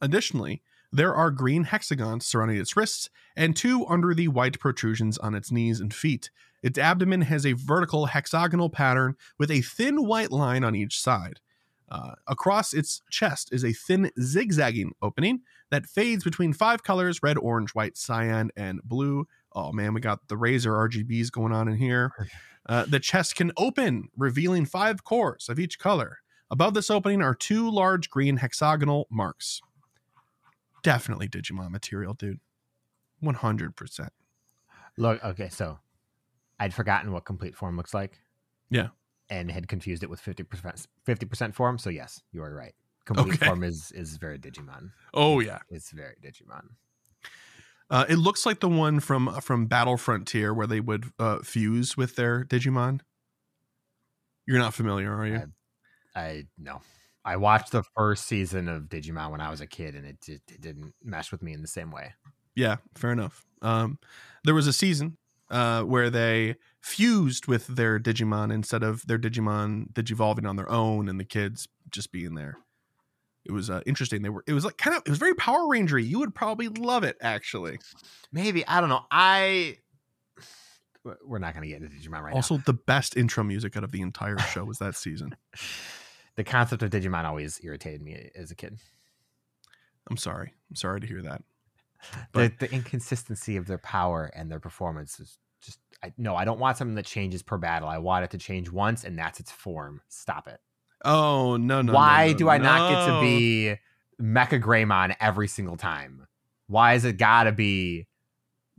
[0.00, 0.62] Additionally,
[0.92, 5.50] there are green hexagons surrounding its wrists and two under the white protrusions on its
[5.50, 6.30] knees and feet.
[6.62, 11.40] Its abdomen has a vertical hexagonal pattern with a thin white line on each side.
[11.88, 15.40] Uh, across its chest is a thin zigzagging opening
[15.72, 19.26] that fades between five colors red, orange, white, cyan, and blue.
[19.54, 22.12] Oh man, we got the Razer RGBs going on in here.
[22.64, 26.18] Uh, the chest can open, revealing five cores of each color.
[26.48, 29.60] Above this opening are two large green hexagonal marks.
[30.84, 32.38] definitely Digimon material, dude.
[33.18, 34.12] One hundred percent.
[34.96, 35.80] Look, okay, so
[36.60, 38.20] I'd forgotten what complete form looks like.
[38.70, 38.90] Yeah.
[39.28, 41.78] And had confused it with 50% 50% form.
[41.78, 42.74] So yes, you are right.
[43.04, 43.46] Complete Okay.
[43.46, 44.90] form is is very Digimon.
[45.14, 45.58] Oh yeah.
[45.68, 46.68] It's very Digimon.
[47.90, 51.96] Uh, it looks like the one from from Battle Frontier where they would uh, fuse
[51.96, 53.00] with their Digimon.
[54.46, 55.36] You're not familiar, are you?
[55.36, 55.46] I-
[56.14, 56.82] I no.
[57.24, 60.42] I watched the first season of Digimon when I was a kid and it, it,
[60.50, 62.14] it didn't mesh with me in the same way.
[62.56, 63.44] Yeah, fair enough.
[63.62, 63.98] Um,
[64.44, 65.16] there was a season
[65.48, 71.08] uh, where they fused with their Digimon instead of their Digimon digivolving on their own
[71.08, 72.58] and the kids just being there.
[73.44, 74.22] It was uh, interesting.
[74.22, 74.44] They were.
[74.46, 75.02] It was like kind of.
[75.04, 76.06] It was very Power Rangery.
[76.06, 77.78] You would probably love it, actually.
[78.32, 79.04] Maybe, I don't know.
[79.10, 79.78] I
[81.24, 82.36] we're not going to get into Digimon right now.
[82.36, 85.34] also, the best intro music out of the entire show was that season.
[86.36, 88.78] The concept of Digimon always irritated me as a kid.
[90.08, 90.52] I'm sorry.
[90.70, 91.42] I'm sorry to hear that.
[92.32, 96.58] the, the inconsistency of their power and their performance is just I no, I don't
[96.58, 97.88] want something that changes per battle.
[97.88, 100.00] I want it to change once and that's its form.
[100.08, 100.60] Stop it.
[101.04, 101.92] Oh no no!
[101.92, 103.76] Why no, no, do I not get to be
[104.20, 106.26] Mecha Greymon every single time?
[106.68, 108.06] Why is it gotta be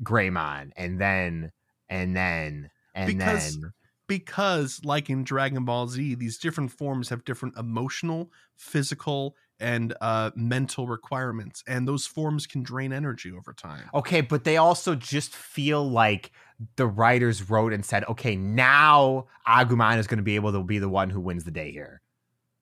[0.04, 1.52] Greymon and then
[1.90, 3.74] and then and Because- then
[4.06, 10.30] because like in dragon ball z these different forms have different emotional physical and uh
[10.36, 15.34] mental requirements and those forms can drain energy over time Okay, but they also just
[15.34, 16.32] feel like
[16.76, 20.80] the writers wrote and said, okay, now Agumon is going to be able to be
[20.80, 22.02] the one who wins the day here.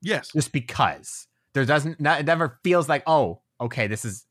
[0.02, 0.30] Yes.
[0.34, 1.28] just because.
[1.54, 4.26] There doesn't not, it never feels like oh okay this is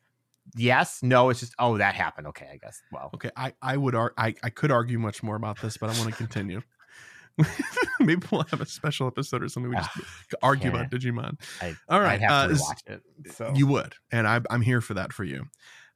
[0.56, 2.28] yes no it's just oh that happened.
[2.28, 3.10] Okay i guess well.
[3.14, 5.98] Okay i i would ar- i i could argue much more about this but i
[5.98, 6.62] want to continue.
[8.00, 9.90] Maybe we'll have a special episode or something we just
[10.42, 11.40] argue about digimon.
[11.60, 13.02] I, all right i'd have to uh, rewatch it
[13.34, 13.52] so.
[13.54, 15.44] You would, and I, I'm here for that for you.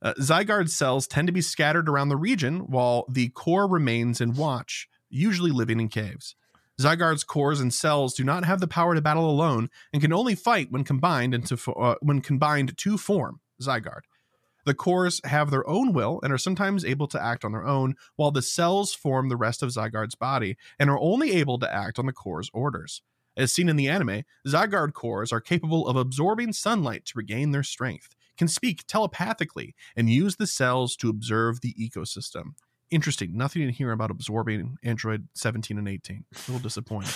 [0.02, 4.34] Uh, Zygarde cells tend to be scattered around the region, while the core remains in
[4.34, 6.36] watch, usually living in caves.
[6.80, 10.34] Zygarde's cores and cells do not have the power to battle alone, and can only
[10.34, 14.04] fight when combined into uh, when combined to form Zygarde.
[14.64, 17.96] The cores have their own will and are sometimes able to act on their own,
[18.16, 21.98] while the cells form the rest of Zygarde's body and are only able to act
[21.98, 23.02] on the core's orders.
[23.36, 27.62] As seen in the anime, Zygarde cores are capable of absorbing sunlight to regain their
[27.62, 32.54] strength, can speak telepathically, and use the cells to observe the ecosystem.
[32.90, 33.36] Interesting.
[33.36, 36.24] Nothing in here about absorbing Android 17 and 18.
[36.32, 37.14] A little disappointing.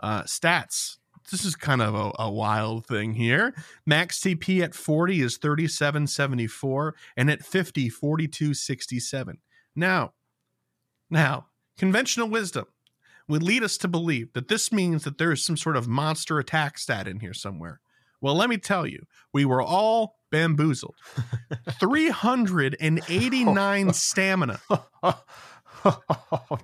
[0.00, 0.96] Uh, stats.
[1.30, 3.54] This is kind of a, a wild thing here.
[3.86, 9.38] Max CP at 40 is 3774, and at 50, 4267.
[9.74, 10.12] Now,
[11.10, 11.46] now,
[11.78, 12.66] conventional wisdom
[13.28, 16.38] would lead us to believe that this means that there is some sort of monster
[16.38, 17.80] attack stat in here somewhere.
[18.24, 19.04] Well, let me tell you,
[19.34, 20.94] we were all bamboozled.
[21.78, 24.60] 389 stamina.
[24.70, 25.22] oh.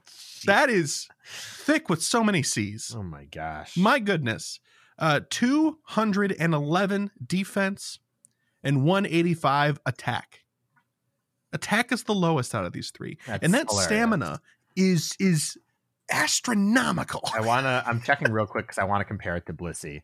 [0.47, 2.95] That is thick with so many C's.
[2.97, 4.59] oh my gosh My goodness.
[4.99, 7.99] Uh 211 defense
[8.63, 10.45] and 185 attack.
[11.53, 13.19] Attack is the lowest out of these three.
[13.27, 13.85] That's and that hilarious.
[13.87, 14.41] stamina
[14.77, 15.59] is is
[16.11, 17.21] astronomical.
[17.35, 20.01] i want to i'm checking real quick because i want to compare it to blissey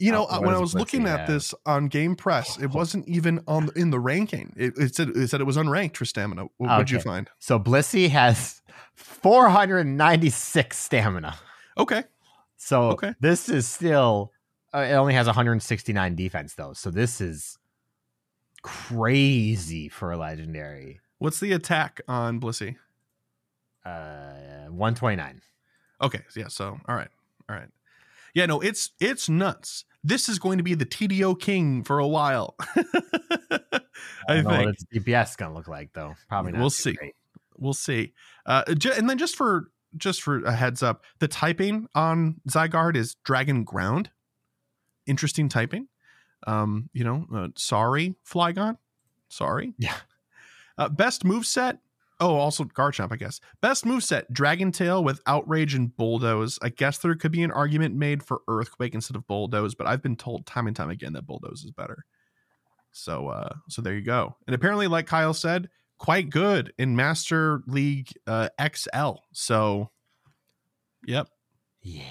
[0.00, 1.28] You know, Uh, uh, when I was looking at have?
[1.28, 4.52] this on GamePress, it wasn't even on in the ranking.
[4.56, 6.46] It, it said it said it was unranked for stamina.
[6.56, 7.28] What would you find?
[7.38, 8.62] so blissey has
[8.94, 11.36] 496 stamina
[11.76, 12.04] Okay,
[12.56, 13.14] So Okay.
[13.20, 14.32] this is still
[14.74, 16.72] uh, it only has 169 defense though.
[16.72, 17.56] So this is
[18.62, 21.00] crazy for a legendary.
[21.18, 22.76] what's the attack on Blissey?
[23.84, 25.40] Uh 129.
[26.02, 26.48] Okay, yeah.
[26.48, 27.08] So all right,
[27.48, 27.68] all right.
[28.34, 29.84] Yeah, no, it's it's nuts.
[30.02, 32.56] This is going to be the TDO king for a while.
[34.28, 36.14] I, I think what its DPS gonna look like though.
[36.28, 36.60] Probably not.
[36.60, 36.92] We'll see.
[36.92, 37.14] great.
[37.58, 38.12] we'll see.
[38.46, 43.16] Uh, and then just for just for a heads up, the typing on Zygarde is
[43.24, 44.10] Dragon Ground.
[45.06, 45.88] Interesting typing.
[46.46, 48.76] Um, you know, uh, sorry, Flygon.
[49.28, 49.74] Sorry.
[49.78, 49.96] Yeah.
[50.78, 51.78] Uh, best move set.
[52.20, 53.40] Oh, also Garchomp, I guess.
[53.62, 56.58] Best move set: Dragon Tail with Outrage and Bulldoze.
[56.62, 60.02] I guess there could be an argument made for Earthquake instead of Bulldoze, but I've
[60.02, 62.04] been told time and time again that Bulldoze is better.
[62.92, 64.36] So, uh, so there you go.
[64.46, 65.68] And apparently, like Kyle said,
[65.98, 69.12] quite good in Master League uh, XL.
[69.32, 69.90] So,
[71.06, 71.28] yep,
[71.82, 72.02] Yeah.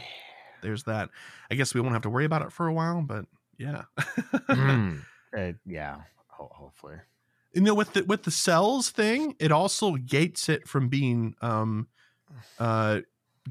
[0.62, 1.10] there's that.
[1.52, 3.26] I guess we won't have to worry about it for a while, but
[3.58, 3.84] yeah.
[4.50, 5.02] Mm.
[5.38, 5.98] Uh, yeah.
[6.30, 6.96] Ho- hopefully.
[7.54, 11.88] You know, with the with the cells thing, it also gates it from being um,
[12.60, 13.02] uh,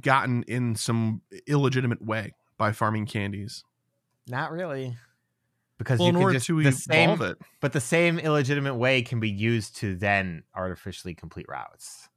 [0.01, 3.65] gotten in some illegitimate way by farming candies.
[4.27, 4.97] Not really.
[5.79, 8.77] because Well, you in can order just to the same, it, but the same illegitimate
[8.77, 12.09] way can be used to then artificially complete routes.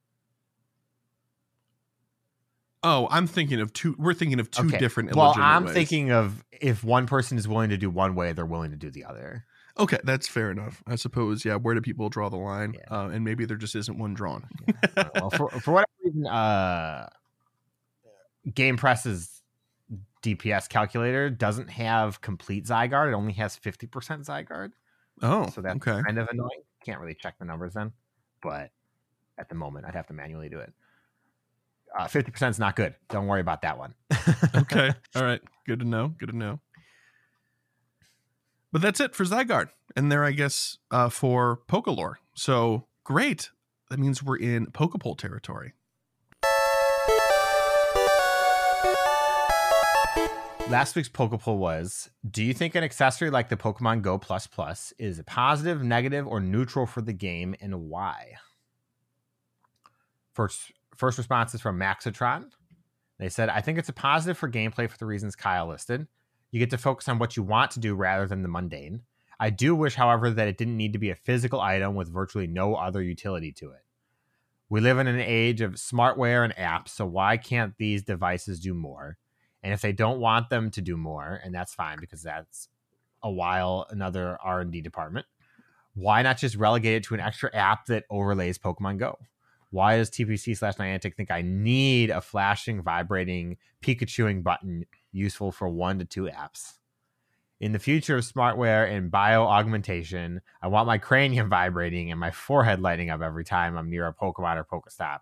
[2.84, 3.96] oh, I'm thinking of two.
[3.98, 4.78] We're thinking of two Okay.
[4.78, 5.16] different.
[5.16, 5.74] Well, I'm ways.
[5.74, 8.90] thinking of if one person is willing to do one way, they're willing to do
[8.92, 9.46] the other.
[9.80, 10.84] Okay, that's fair enough.
[10.88, 11.46] I suppose.
[11.46, 12.74] Yeah, where do people draw the line?
[12.76, 12.96] Yeah.
[12.96, 14.48] Uh, and maybe there just isn't one drawn.
[15.16, 17.08] well, for for whatever reason, uh,
[18.50, 19.42] GamePress's
[20.24, 23.10] DPS calculator doesn't have complete Zygarde.
[23.12, 24.72] It only has fifty percent Zygarde.
[25.22, 26.02] Oh, So that's okay.
[26.04, 26.62] kind of annoying.
[26.84, 27.92] Can't really check the numbers then,
[28.42, 28.72] but
[29.38, 30.74] at the moment, I'd have to manually do it.
[31.98, 32.96] Uh, Fifty percent is not good.
[33.10, 33.94] Don't worry about that one.
[34.56, 34.92] okay.
[35.16, 35.42] All right.
[35.68, 36.10] Good to know.
[36.18, 36.60] Good to know.
[38.72, 39.70] But that's it for Zygarde.
[39.96, 42.16] And there, I guess, uh, for Pokalore.
[42.34, 43.50] So great.
[43.90, 45.74] That means we're in Pokepoll territory.
[50.70, 54.94] Last week's Pokepoll was: Do you think an accessory like the Pokemon Go Plus Plus
[54.98, 58.36] is a positive, negative, or neutral for the game, and why?
[60.34, 62.52] First, first response is from Maxitron.
[63.20, 66.08] They said, "I think it's a positive for gameplay for the reasons Kyle listed.
[66.52, 69.04] You get to focus on what you want to do rather than the mundane.
[69.40, 72.48] I do wish, however, that it didn't need to be a physical item with virtually
[72.48, 73.84] no other utility to it.
[74.70, 78.74] We live in an age of smartware and apps, so why can't these devices do
[78.74, 79.18] more?"
[79.64, 82.70] and if they don't want them to do more and that's fine because that's
[83.24, 85.26] a while another r&d department
[85.94, 89.18] why not just relegate it to an extra app that overlays pokemon go
[89.70, 95.68] why does tpc slash niantic think i need a flashing vibrating pikachuing button useful for
[95.70, 96.74] one to two apps
[97.60, 102.32] in the future of smartware and bio augmentation i want my cranium vibrating and my
[102.32, 105.20] forehead lighting up every time i'm near a pokemon or pokestop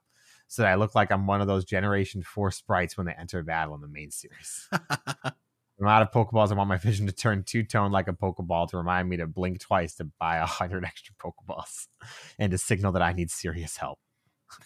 [0.50, 3.44] so that I look like I'm one of those Generation 4 sprites when they enter
[3.44, 4.68] battle in the main series.
[5.82, 6.52] I'm out of Pokeballs.
[6.52, 9.28] I want my vision to turn two tone like a Pokeball to remind me to
[9.28, 11.88] blink twice to buy a hundred extra Pokeballs
[12.38, 14.00] and to signal that I need serious help.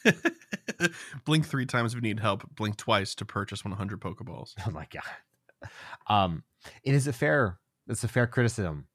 [1.25, 2.43] blink three times if you need help.
[2.55, 4.53] Blink twice to purchase 100 Pokeballs.
[4.67, 5.69] Oh my god.
[6.07, 6.43] Um,
[6.83, 7.59] it is a fair.
[7.87, 8.87] It's a fair criticism.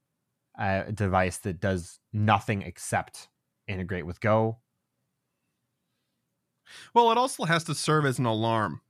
[0.59, 3.29] Uh, a device that does nothing except
[3.67, 4.59] integrate with Go.
[6.95, 8.81] Well, it also has to serve as an alarm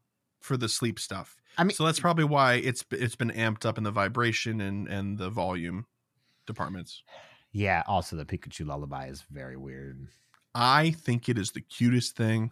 [0.40, 1.36] for the sleep stuff.
[1.57, 4.88] I mean, so that's probably why it's it's been amped up in the vibration and
[4.88, 5.86] and the volume
[6.46, 7.03] departments.
[7.53, 7.82] yeah.
[7.86, 10.09] Also, the Pikachu lullaby is very weird.
[10.61, 12.50] I think it is the cutest thing.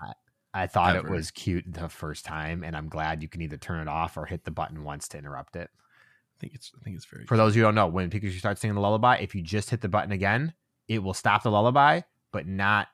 [0.55, 1.09] I thought Ever.
[1.09, 4.17] it was cute the first time, and I'm glad you can either turn it off
[4.17, 5.69] or hit the button once to interrupt it.
[5.75, 8.61] I think it's I think it's very For those who don't know, when Pikachu starts
[8.61, 10.55] singing the lullaby, if you just hit the button again,
[10.87, 12.89] it will stop the lullaby, but not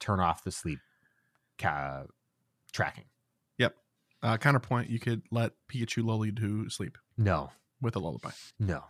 [0.00, 0.80] turn off the sleep
[1.58, 2.04] ca-
[2.72, 3.04] tracking.
[3.58, 3.76] Yep.
[4.22, 4.90] Uh, counterpoint.
[4.90, 7.50] You could let Pikachu lull you to sleep No,
[7.80, 8.30] with a lullaby.
[8.58, 8.82] no.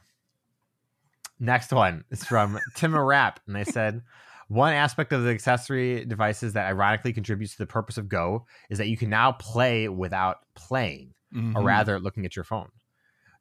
[1.38, 4.02] Next one is from Timmer Rap, and they said
[4.48, 8.78] one aspect of the accessory devices that ironically contributes to the purpose of Go is
[8.78, 11.12] that you can now play without playing.
[11.32, 11.64] or Mhm.
[11.66, 12.70] rather looking at your phone.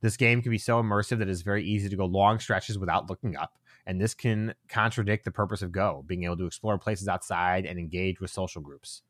[0.01, 3.09] This game can be so immersive that it's very easy to go long stretches without
[3.09, 7.07] looking up, and this can contradict the purpose of Go, being able to explore places
[7.07, 9.03] outside and engage with social groups.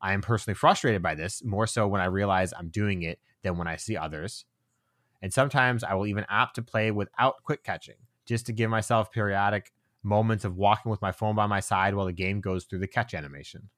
[0.00, 3.58] I am personally frustrated by this, more so when I realize I'm doing it than
[3.58, 4.46] when I see others.
[5.20, 7.96] And sometimes I will even opt to play without quick catching,
[8.26, 9.72] just to give myself periodic
[10.02, 12.86] moments of walking with my phone by my side while the game goes through the
[12.86, 13.70] catch animation.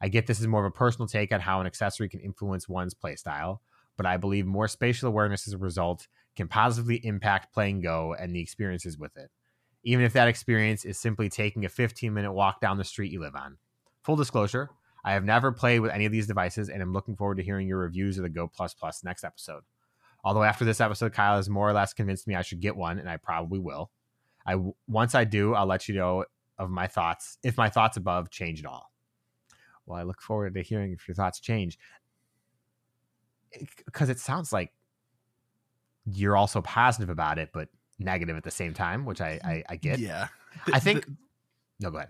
[0.00, 2.68] I get this is more of a personal take on how an accessory can influence
[2.68, 3.58] one's playstyle,
[3.96, 6.06] but I believe more spatial awareness as a result
[6.36, 9.30] can positively impact playing Go and the experiences with it,
[9.82, 13.20] even if that experience is simply taking a 15 minute walk down the street you
[13.20, 13.58] live on.
[14.04, 14.70] Full disclosure,
[15.04, 17.66] I have never played with any of these devices and am looking forward to hearing
[17.66, 19.62] your reviews of the Go Plus Plus next episode.
[20.24, 22.98] Although after this episode, Kyle has more or less convinced me I should get one,
[22.98, 23.90] and I probably will.
[24.48, 26.24] I once I do, I'll let you know
[26.58, 28.90] of my thoughts if my thoughts above change at all.
[29.84, 31.78] Well, I look forward to hearing if your thoughts change
[33.52, 34.72] eh, because it sounds like
[36.06, 37.68] you're also positive about it, but
[37.98, 39.98] negative at the same time, which I I, I get.
[39.98, 40.28] Yeah,
[40.72, 41.04] I think.
[41.04, 41.16] Th-
[41.80, 42.08] no, go ahead.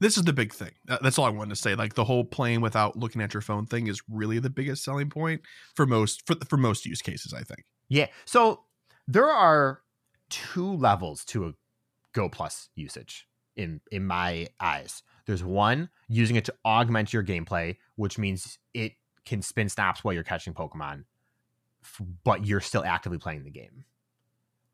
[0.00, 0.70] this is the big thing.
[0.86, 1.74] That's all I wanted to say.
[1.74, 5.10] Like the whole playing without looking at your phone thing is really the biggest selling
[5.10, 5.42] point
[5.74, 7.34] for most for for most use cases.
[7.34, 7.64] I think.
[7.88, 8.06] Yeah.
[8.24, 8.64] So
[9.08, 9.80] there are
[10.30, 11.52] two levels to a
[12.12, 15.02] Go Plus usage in in my eyes.
[15.26, 18.92] There's one using it to augment your gameplay, which means it
[19.24, 21.04] can spin stops while you're catching Pokemon,
[22.24, 23.84] but you're still actively playing the game.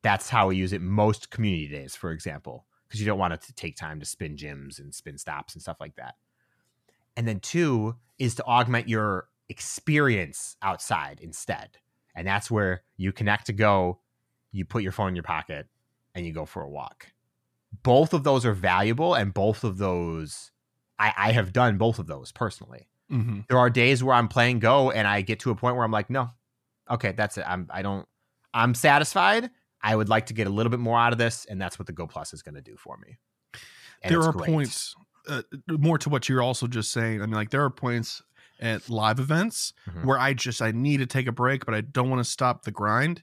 [0.02, 3.42] That's how we use it most community days, for example, because you don't want it
[3.42, 6.14] to take time to spin gyms and spin stops and stuff like that.
[7.16, 11.78] And then two is to augment your experience outside instead.
[12.14, 14.00] And that's where you connect to go,
[14.52, 15.66] you put your phone in your pocket,
[16.14, 17.12] and you go for a walk.
[17.82, 20.50] Both of those are valuable, and both of those
[20.98, 22.88] I, I have done both of those personally.
[23.12, 23.40] Mm-hmm.
[23.48, 25.92] There are days where I'm playing Go and I get to a point where I'm
[25.92, 26.30] like, no,
[26.90, 27.44] okay, that's it.
[27.46, 28.06] I'm I don't
[28.52, 29.50] I'm satisfied.
[29.82, 31.86] I would like to get a little bit more out of this, and that's what
[31.86, 33.18] the Go Plus is going to do for me.
[34.02, 34.50] And there are great.
[34.50, 34.94] points
[35.28, 37.22] uh, more to what you're also just saying.
[37.22, 38.22] I mean, like there are points
[38.60, 40.04] at live events Mhm.
[40.04, 42.64] where I just I need to take a break, but I don't want to stop
[42.64, 43.22] the grind.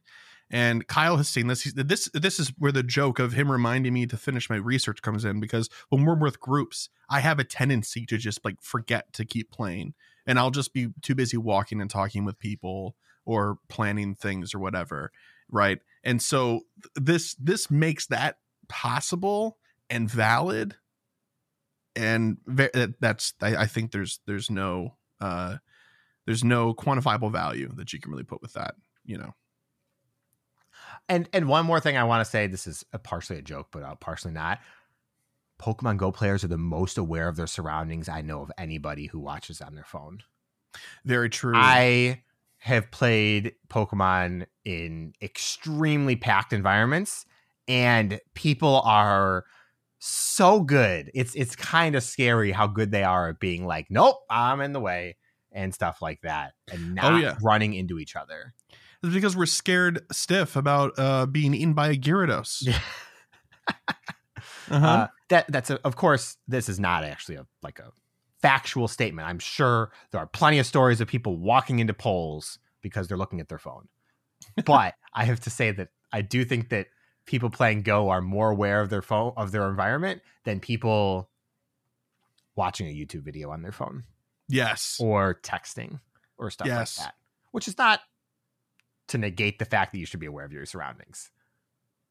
[0.51, 1.63] And Kyle has seen this.
[1.63, 5.01] He's, this this is where the joke of him reminding me to finish my research
[5.01, 9.11] comes in because when we're with groups, I have a tendency to just like forget
[9.13, 9.95] to keep playing,
[10.27, 14.59] and I'll just be too busy walking and talking with people or planning things or
[14.59, 15.11] whatever,
[15.49, 15.79] right?
[16.03, 16.61] And so
[16.95, 18.37] this this makes that
[18.67, 19.57] possible
[19.89, 20.75] and valid
[21.95, 22.69] and ve-
[22.99, 25.57] that's I, I think there's there's no uh
[26.25, 29.33] there's no quantifiable value that you can really put with that you know
[31.09, 32.47] And and one more thing I want to say.
[32.47, 34.59] This is a partially a joke, but uh, partially not.
[35.59, 39.19] Pokemon Go players are the most aware of their surroundings I know of anybody who
[39.19, 40.19] watches on their phone.
[41.05, 42.23] very true I
[42.57, 47.25] have played Pokemon in extremely packed environments,
[47.67, 49.45] and people are
[49.99, 51.09] so good.
[51.13, 54.73] It's it's kind of scary how good they are at being like, nope, I'm in
[54.73, 55.15] the way
[55.53, 57.37] and stuff like that, and not Oh, yeah.
[57.41, 58.53] running into each other.
[59.13, 62.79] Because we're scared stiff about uh being eaten by a gyarados Yeah.
[64.69, 64.85] uh-huh.
[64.87, 67.91] Uh, that that's a, of course this is not actually a like a
[68.41, 69.27] factual statement.
[69.27, 73.39] I'm sure there are plenty of stories of people walking into poles because they're looking
[73.39, 73.87] at their phone.
[74.65, 76.87] But I have to say that I do think that
[77.25, 81.29] people playing Go are more aware of their phone of their environment than people
[82.55, 84.03] watching a YouTube video on their phone
[84.47, 85.99] yes or texting
[86.37, 86.97] or stuff Yes.
[86.99, 87.15] like that.
[87.51, 88.01] Which is not
[89.07, 91.31] to negate the fact that you should be aware of your surroundings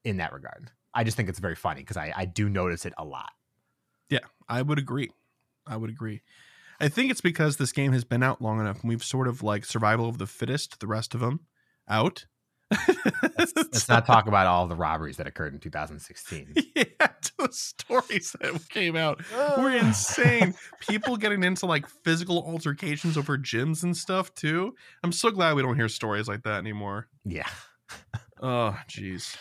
[0.05, 0.70] in that regard.
[0.92, 3.32] I just think it's very funny because I, I do notice it a lot.
[4.09, 5.11] Yeah, I would agree
[5.66, 6.22] i would agree
[6.80, 9.42] i think it's because this game has been out long enough and we've sort of
[9.42, 11.40] like survival of the fittest the rest of them
[11.88, 12.26] out
[12.70, 16.54] Let's, let's not talk about all the robberies that occurred in 2016.
[16.74, 16.84] yeah,
[17.38, 19.20] those stories that came out
[19.58, 20.54] were insane.
[20.80, 24.74] People getting into like physical altercations over gyms and stuff too.
[25.02, 27.08] I'm so glad we don't hear stories like that anymore.
[27.24, 27.48] Yeah.
[28.42, 29.36] Oh, jeez.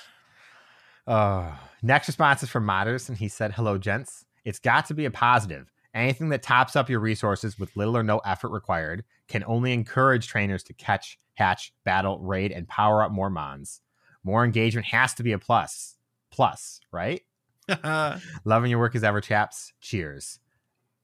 [1.05, 4.25] Uh, next response is from Modders, and he said, Hello, gents.
[4.45, 5.72] It's got to be a positive.
[5.93, 10.27] Anything that tops up your resources with little or no effort required can only encourage
[10.27, 13.81] trainers to catch, hatch, battle, raid, and power up more mons.
[14.23, 15.97] More engagement has to be a plus.
[16.31, 17.21] Plus, right?
[18.45, 19.73] Loving your work as ever, chaps.
[19.81, 20.39] Cheers.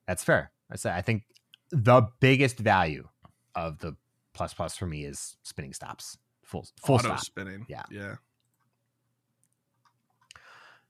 [0.07, 0.51] That's fair.
[0.71, 1.23] I say I think
[1.71, 3.07] the biggest value
[3.55, 3.95] of the
[4.33, 6.17] plus plus for me is spinning stops.
[6.43, 7.19] Full full Auto stop.
[7.19, 7.65] spinning.
[7.69, 7.83] Yeah.
[7.91, 8.15] Yeah.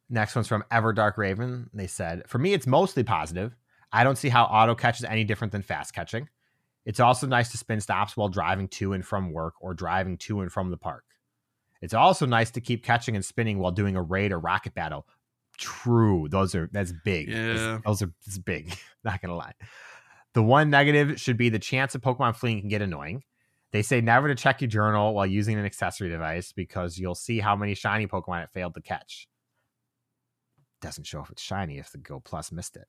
[0.09, 1.69] Next one's from Everdark Raven.
[1.73, 3.55] They said, For me, it's mostly positive.
[3.91, 6.29] I don't see how auto catch is any different than fast catching.
[6.85, 10.41] It's also nice to spin stops while driving to and from work or driving to
[10.41, 11.03] and from the park.
[11.81, 15.07] It's also nice to keep catching and spinning while doing a raid or rocket battle.
[15.57, 16.27] True.
[16.29, 17.29] Those are that's big.
[17.29, 17.79] Yeah.
[17.85, 18.73] Those are it's big.
[19.03, 19.53] Not gonna lie.
[20.33, 23.23] The one negative should be the chance of Pokemon fleeing can get annoying.
[23.71, 27.39] They say never to check your journal while using an accessory device because you'll see
[27.39, 29.27] how many shiny Pokemon it failed to catch
[30.81, 32.87] doesn't show if it's shiny if the Go Plus missed it.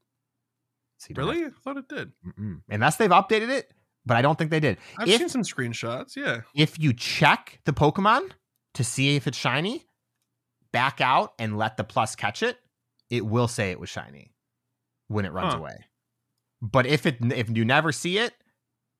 [1.00, 1.46] So you don't Really?
[1.46, 2.12] I thought it did.
[2.26, 2.60] mm-mm.
[2.68, 3.72] Unless they've updated it,
[4.04, 4.76] but I don't think they did.
[4.98, 6.14] I've If- seen some screenshots.
[6.14, 6.42] Yeah.
[6.54, 8.30] If you check the Pokemon
[8.74, 9.86] to see if it's shiny,
[10.72, 12.58] back out and let the Plus catch it,
[13.08, 14.32] it will say it was shiny
[15.08, 15.58] when it runs Huh.
[15.60, 15.86] away.
[16.62, 18.34] But if it if you never see it,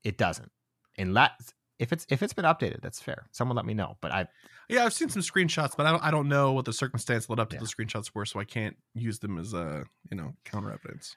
[0.03, 0.51] it doesn't.
[0.97, 3.29] Unless if it's if it's been updated, that's fair.
[3.31, 3.99] Someone let me know.
[4.01, 4.27] But I
[4.71, 7.39] Yeah, I've seen some screenshots, but I don't I don't know what the circumstance led
[7.39, 7.61] up to Yeah.
[7.61, 11.15] the screenshots were, so I can't use them as a you know, counter evidence.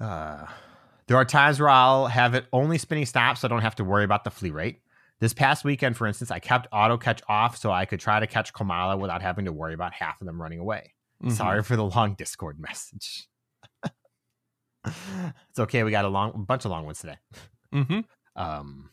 [0.00, 0.46] Uh,
[1.06, 3.84] there are times where I'll have it only spinning stops, so I don't have to
[3.84, 4.80] worry about the flee rate.
[5.20, 8.26] This past weekend, for instance, I kept auto catch off so I could try to
[8.26, 10.94] catch Komala without having to worry about half of them running away.
[11.22, 11.32] Mhm.
[11.32, 13.28] Sorry for the long Discord message.
[14.84, 15.84] it's okay.
[15.84, 17.18] We got a long, a bunch of long ones today.
[17.72, 18.00] Mm-hmm.
[18.34, 18.90] Um,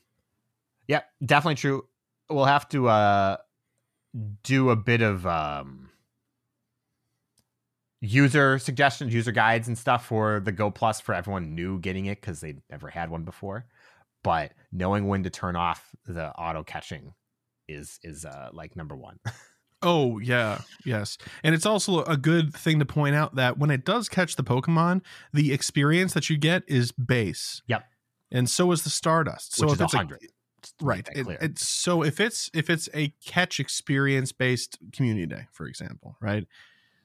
[0.88, 1.88] yeah, definitely true.
[2.30, 3.38] We'll have to uh
[4.44, 5.89] do a bit of um
[8.02, 12.22] user suggestions, user guides, and stuff for the Go Plus for everyone new getting it
[12.22, 13.66] because they never had one before.
[14.24, 17.14] But knowing when to turn off the auto catching
[17.68, 19.20] is is uh like number one.
[19.82, 23.86] Oh yeah, yes, and it's also a good thing to point out that when it
[23.86, 27.62] does catch the Pokemon, the experience that you get is base.
[27.68, 27.86] Yep.
[28.30, 29.56] and so is the Stardust.
[29.56, 30.20] So which if it's a a, hundred.
[30.62, 34.78] Just to make right, it, it's so if it's if it's a catch experience based
[34.92, 36.46] community day, for example, right,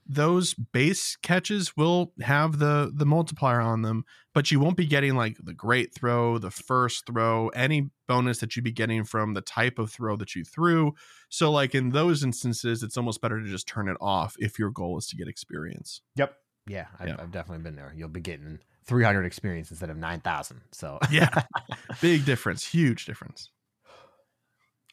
[0.06, 5.14] those base catches will have the the multiplier on them, but you won't be getting
[5.16, 9.40] like the great throw, the first throw, any bonus that you'd be getting from the
[9.40, 10.92] type of throw that you threw.
[11.28, 14.70] So like in those instances, it's almost better to just turn it off if your
[14.70, 16.02] goal is to get experience.
[16.16, 16.34] Yep.
[16.66, 17.16] Yeah, I've, Yeah.
[17.18, 17.92] I've definitely been there.
[17.96, 20.60] You'll be getting 300 experience instead of 9,000.
[20.72, 21.42] So Yeah.
[22.00, 23.50] Big difference, huge difference.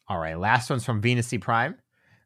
[0.08, 1.76] All right, last one's from Venus C Prime.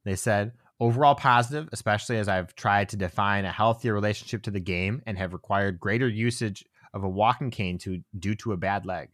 [0.05, 4.59] They said, overall positive, especially as I've tried to define a healthier relationship to the
[4.59, 8.85] game and have required greater usage of a walking cane to due to a bad
[8.85, 9.09] leg.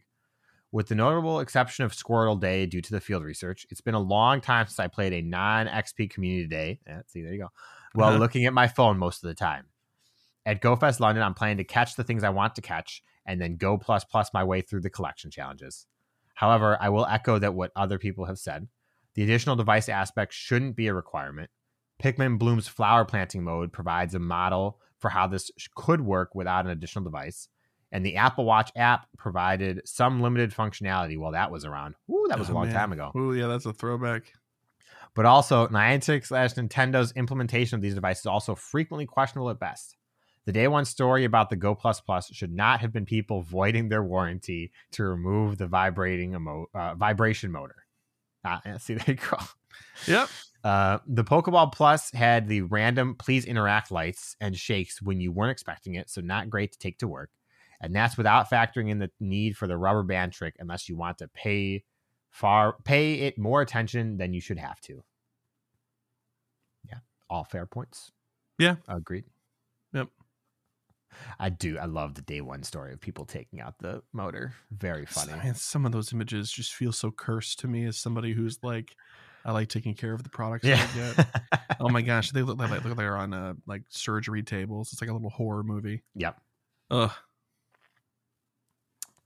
[0.70, 4.00] With the notable exception of Squirtle Day due to the field research, it's been a
[4.00, 6.80] long time since I played a non XP community day.
[6.86, 7.48] Yeah, see, there you go.
[7.94, 8.18] While Uh-huh.
[8.18, 9.66] looking at my phone most of the time.
[10.46, 13.56] At GoFest London, I'm planning to catch the things I want to catch and then
[13.56, 15.86] go plus plus my way through the collection challenges.
[16.34, 18.66] However, I will echo that what other people have said.
[19.14, 21.50] The additional device aspect shouldn't be a requirement.
[22.02, 26.70] Pikmin Bloom's flower planting mode provides a model for how this could work without an
[26.70, 27.48] additional device.
[27.92, 31.94] And the Apple Watch app provided some limited functionality while that was around.
[32.10, 32.74] Ooh, that was a Oh, long man.
[32.74, 33.12] time ago.
[33.14, 34.32] Oh yeah, that's a throwback.
[35.14, 39.96] But also, Niantic slash Nintendo's implementation of these devices is also frequently questionable at best.
[40.46, 43.90] The day one story about the Go Plus Plus should not have been people voiding
[43.90, 47.81] their warranty to remove the vibrating emo- uh, vibration motor.
[48.44, 49.38] Ah, yeah, see, there you go.
[50.06, 50.28] Yep.
[50.64, 55.50] Uh, the Pokeball Plus had the random please interact lights and shakes when you weren't
[55.50, 57.30] expecting it, so not great to take to work.
[57.80, 61.18] And that's without factoring in the need for the rubber band trick unless you want
[61.18, 61.82] to pay
[62.30, 65.02] far pay it more attention than you should have to.
[66.88, 68.12] Yeah, all fair points.
[68.58, 68.76] Yeah.
[68.86, 69.24] Agreed.
[71.38, 71.78] I do.
[71.78, 74.54] I love the day one story of people taking out the motor.
[74.70, 75.32] Very funny.
[75.54, 78.96] Some of those images just feel so cursed to me as somebody who's like,
[79.44, 81.26] I like taking care of the products that I get.
[81.52, 81.76] Yeah.
[81.80, 84.92] oh my gosh, they look like, look like they're on uh, like surgery tables.
[84.92, 86.02] It's like a little horror movie.
[86.14, 86.40] yep.
[86.90, 87.10] Ugh.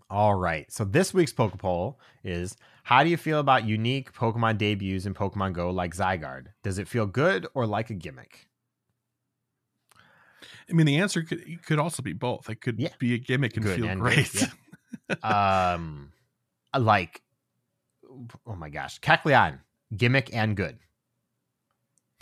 [0.08, 0.70] All right.
[0.70, 5.52] So this week's Pokepoll is how do you feel about unique Pokemon debuts in Pokemon
[5.52, 6.46] Go like Zygarde?
[6.62, 8.46] Does it feel good or like a gimmick?
[10.68, 12.48] I mean, the answer could could also be both.
[12.50, 12.88] It could Yeah.
[12.98, 14.30] be a gimmick and Good feel and great.
[15.08, 16.12] great, um
[16.76, 17.22] like
[18.46, 19.60] oh my gosh, Kecleon,
[19.96, 20.78] gimmick and good.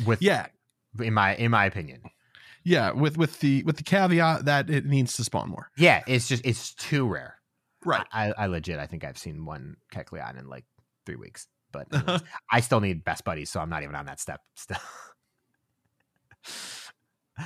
[0.07, 0.47] With yeah,
[1.01, 2.03] in my in my opinion.
[2.64, 2.90] yeah.
[2.92, 5.70] With with the with the caveat that it needs to spawn more.
[5.76, 7.36] Yeah, it's just it's too rare.
[7.84, 8.07] Right.
[8.12, 10.64] I, I legit I think I've seen one Kecleon in like
[11.07, 11.47] three weeks.
[11.72, 14.78] But anyways, I still need best buddies, so I'm not even on that step still.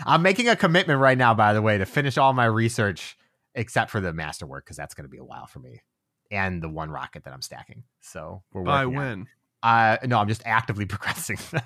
[0.06, 3.16] I'm making a commitment right now, by the way, to finish all my research
[3.54, 5.82] except for the masterwork, because that's gonna be a while for me.
[6.30, 7.84] And the one rocket that I'm stacking.
[8.00, 9.26] So we're By when?
[9.62, 11.62] Uh no, I'm just actively progressing them.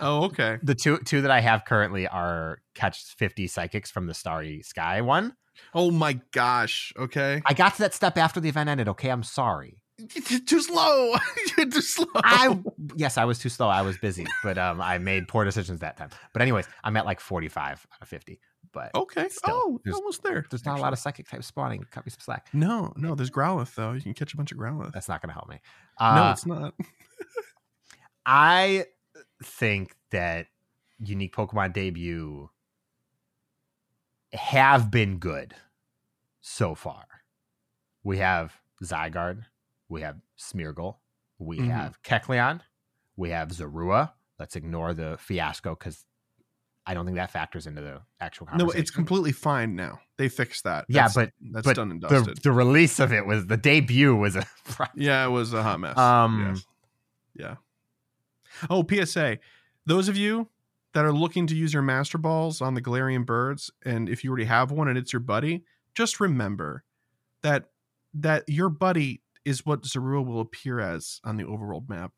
[0.00, 0.58] Oh, okay.
[0.62, 5.00] the two two that I have currently are catch 50 psychics from the Starry Sky
[5.02, 5.34] one.
[5.74, 6.92] Oh my gosh.
[6.98, 7.42] Okay.
[7.46, 8.88] I got to that step after the event ended.
[8.88, 9.80] Okay, I'm sorry.
[10.46, 11.14] Too slow.
[11.56, 12.06] You're too slow.
[12.16, 12.58] I
[12.96, 13.68] yes, I was too slow.
[13.68, 16.10] I was busy, but um, I made poor decisions that time.
[16.34, 18.38] But anyways, I'm at like 45 out of 50.
[18.72, 19.28] But okay.
[19.30, 20.44] Still, oh, almost there.
[20.50, 21.86] there's not a lot of psychic type spawning.
[21.90, 22.48] Cut me some slack.
[22.52, 23.14] No, no.
[23.14, 23.92] There's Growlithe though.
[23.92, 24.92] You can catch a bunch of Growlithe.
[24.92, 25.60] That's not going to help me.
[25.98, 26.74] no, Uh, it's not.
[28.26, 28.84] I
[29.42, 30.48] think that
[30.98, 32.50] unique Pokemon debut
[34.32, 35.54] have been good
[36.42, 37.04] so far.
[38.04, 38.52] We have
[38.84, 39.44] Zygarde,
[39.88, 40.96] we have Smeargle,
[41.38, 41.70] we Mhm.
[41.70, 42.60] have Kecleon,
[43.16, 44.12] we have Zorua.
[44.38, 46.04] Let's ignore the fiasco because
[46.88, 50.00] I don't think that factors into the actual No, it's completely fine now.
[50.18, 50.84] They fixed that.
[50.88, 52.42] Yeah, That's- but that's but done and the, dusted.
[52.42, 54.44] the release of it was the debut was a
[54.94, 55.96] yeah, it was a hot mess.
[55.98, 56.66] Um, Yes.
[57.34, 57.56] yeah.
[58.70, 59.38] Oh, PSA.
[59.84, 60.48] Those of you
[60.94, 64.30] that are looking to use your master balls on the Galarian birds, and if you
[64.30, 65.64] already have one and it's your buddy,
[65.94, 66.84] just remember
[67.42, 67.70] that
[68.14, 72.12] that your buddy is what Zorua will appear as on the overworld map.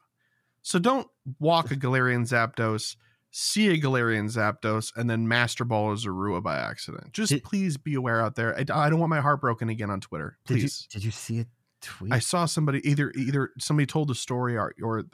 [0.63, 1.07] So don't
[1.39, 2.97] walk a Galarian Zapdos,
[3.31, 7.13] see a Galarian Zapdos, and then master ball a Zorua by accident.
[7.13, 8.57] Just Did- please be aware out there.
[8.57, 10.39] I, I don't want my heart broken again on Twitter.
[10.47, 10.89] Did you Please.
[10.91, 11.47] did you see a
[11.81, 12.13] tweet?
[12.13, 15.05] I saw somebody either either somebody told the story or or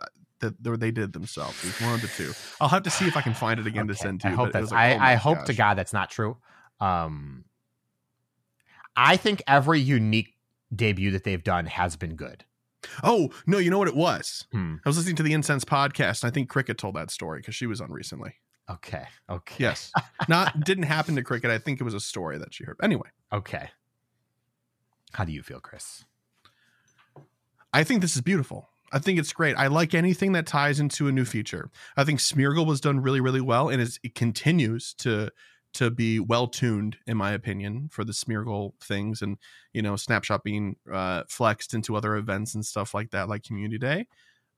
[0.41, 1.63] that they did themselves.
[1.81, 2.33] One of the two.
[2.61, 4.31] I'll have to see if I can find it again to Okay, send to I
[4.31, 4.37] you.
[4.37, 4.71] hope that's.
[4.73, 5.55] like, I, oh I hope to.
[5.55, 6.37] God that's not true.
[6.81, 7.45] Um,
[8.97, 10.34] I think every unique
[10.77, 12.45] debut that they've done has been good.
[13.03, 14.47] Oh no, you know what it was?
[14.53, 14.77] Hmm.
[14.85, 16.23] I was listening to the Incense podcast.
[16.23, 18.35] And I think Cricket told that story because she was on recently.
[18.71, 19.05] Okay.
[19.31, 19.57] Okay.
[19.59, 19.93] Yes,
[20.29, 21.51] not didn't happen to Cricket.
[21.51, 22.77] I think it was a story that she heard.
[22.83, 23.71] Anyway, Okay.
[25.13, 26.05] How do you feel, Chris?
[27.73, 28.69] I think this is beautiful.
[28.93, 29.57] I think it's great.
[29.57, 31.71] I like anything that ties into a new feature.
[31.97, 35.31] I think Smeargle was done really, really well, and it continues to
[35.75, 39.39] to be well tuned, in my opinion, for the Smeargle things, and
[39.73, 43.79] you know, Snapshot being uh, flexed into other events and stuff like that, like Community
[43.79, 44.07] Day.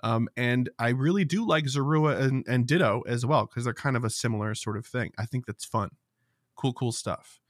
[0.03, 3.97] Um, and I really do like Zorua and, and Ditto as well because they're kind
[3.97, 5.13] of a similar sort of thing.
[5.19, 5.91] I think that's fun,
[6.55, 7.41] cool, cool stuff.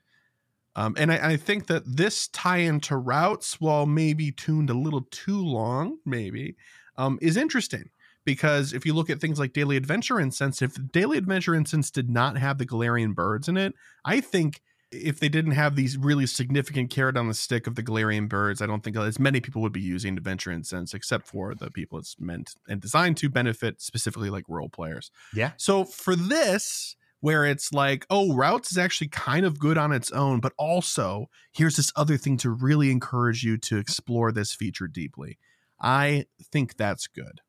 [0.77, 5.07] Um, and I, I, think that this tie into routes, while maybe tuned a little
[5.11, 6.55] too long, maybe,
[6.99, 7.89] um, is interesting
[8.27, 12.11] because if you look at things like Daily Adventure Incense, if Daily Adventure Incense did
[12.11, 13.73] not have the Galarian birds in it,
[14.05, 14.61] I think
[14.93, 18.61] if they didn't have these really significant carrot on the stick of the Galarian birds,
[18.61, 21.99] I don't think as many people would be using Adventure Incense, except for the people
[21.99, 25.11] it's meant and designed to benefit, specifically like role players.
[25.35, 25.53] Yeah.
[25.57, 30.13] So for this, where it's like, oh, routes is actually kind of good on its
[30.13, 34.87] own, but also here's this other thing to really encourage you to explore this feature
[34.87, 35.39] deeply.
[35.81, 37.41] I think that's good.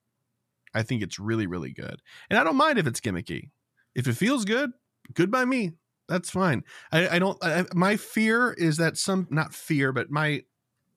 [0.73, 2.01] I think it's really, really good.
[2.29, 3.49] And I don't mind if it's gimmicky.
[3.95, 4.71] If it feels good,
[5.13, 5.73] good by me.
[6.07, 6.63] That's fine.
[6.91, 10.43] I, I don't, I, my fear is that some, not fear, but my,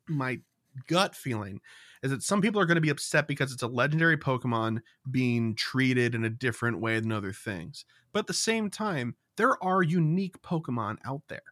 [0.09, 0.39] my
[0.87, 1.61] gut feeling
[2.03, 4.81] is that some people are going to be upset because it's a legendary Pokemon
[5.11, 7.85] being treated in a different way than other things.
[8.13, 11.43] But at the same time, there are unique Pokemon out there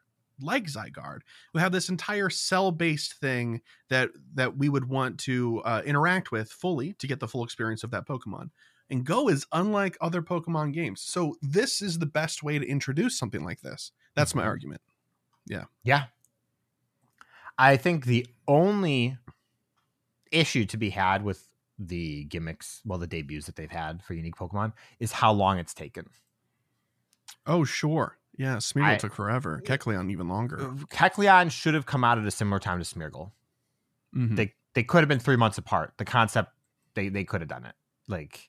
[0.40, 5.82] like Zygarde, who have this entire cell-based thing that that we would want to uh,
[5.84, 8.50] interact with fully to get the full experience of that Pokemon.
[8.90, 13.18] And Go is unlike other Pokemon games, so this is the best way to introduce
[13.18, 13.92] something like this.
[14.14, 14.48] That's my mm-hmm.
[14.48, 14.80] argument.
[15.46, 16.04] Yeah, yeah.
[17.58, 19.18] I think the only
[20.30, 21.48] issue to be had with
[21.78, 25.74] the gimmicks, well, the debuts that they've had for unique Pokemon, is how long it's
[25.74, 26.06] taken.
[27.46, 28.18] Oh, sure.
[28.38, 29.60] Yeah, Smeargle took forever.
[29.64, 30.60] Kecleon even longer.
[30.60, 33.32] Uh, Kecleon should have come out at a similar time to Smeargle.
[34.16, 34.36] Mm-hmm.
[34.36, 35.94] They they could have been three months apart.
[35.98, 36.52] The concept
[36.94, 37.74] they they could have done it.
[38.06, 38.48] Like,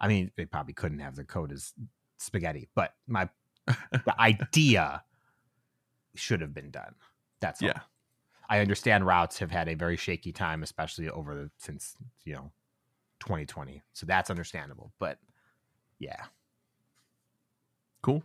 [0.00, 1.72] I mean, they probably couldn't have the code as
[2.18, 3.30] spaghetti, but my
[3.66, 5.02] the idea
[6.14, 6.94] should have been done.
[7.40, 7.68] That's all.
[7.68, 7.80] yeah.
[8.50, 12.52] I understand routes have had a very shaky time, especially over the, since you know
[13.20, 13.82] 2020.
[13.94, 14.92] So that's understandable.
[14.98, 15.18] But
[15.98, 16.24] yeah.
[18.02, 18.22] Cool.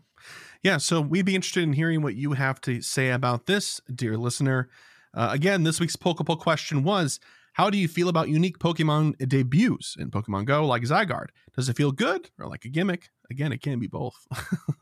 [0.63, 4.17] Yeah, so we'd be interested in hearing what you have to say about this, dear
[4.17, 4.69] listener.
[5.13, 7.19] Uh, again, this week's Pokepoll question was
[7.53, 11.29] How do you feel about unique Pokemon debuts in Pokemon Go like Zygarde?
[11.55, 13.09] Does it feel good or like a gimmick?
[13.29, 14.27] Again, it can be both.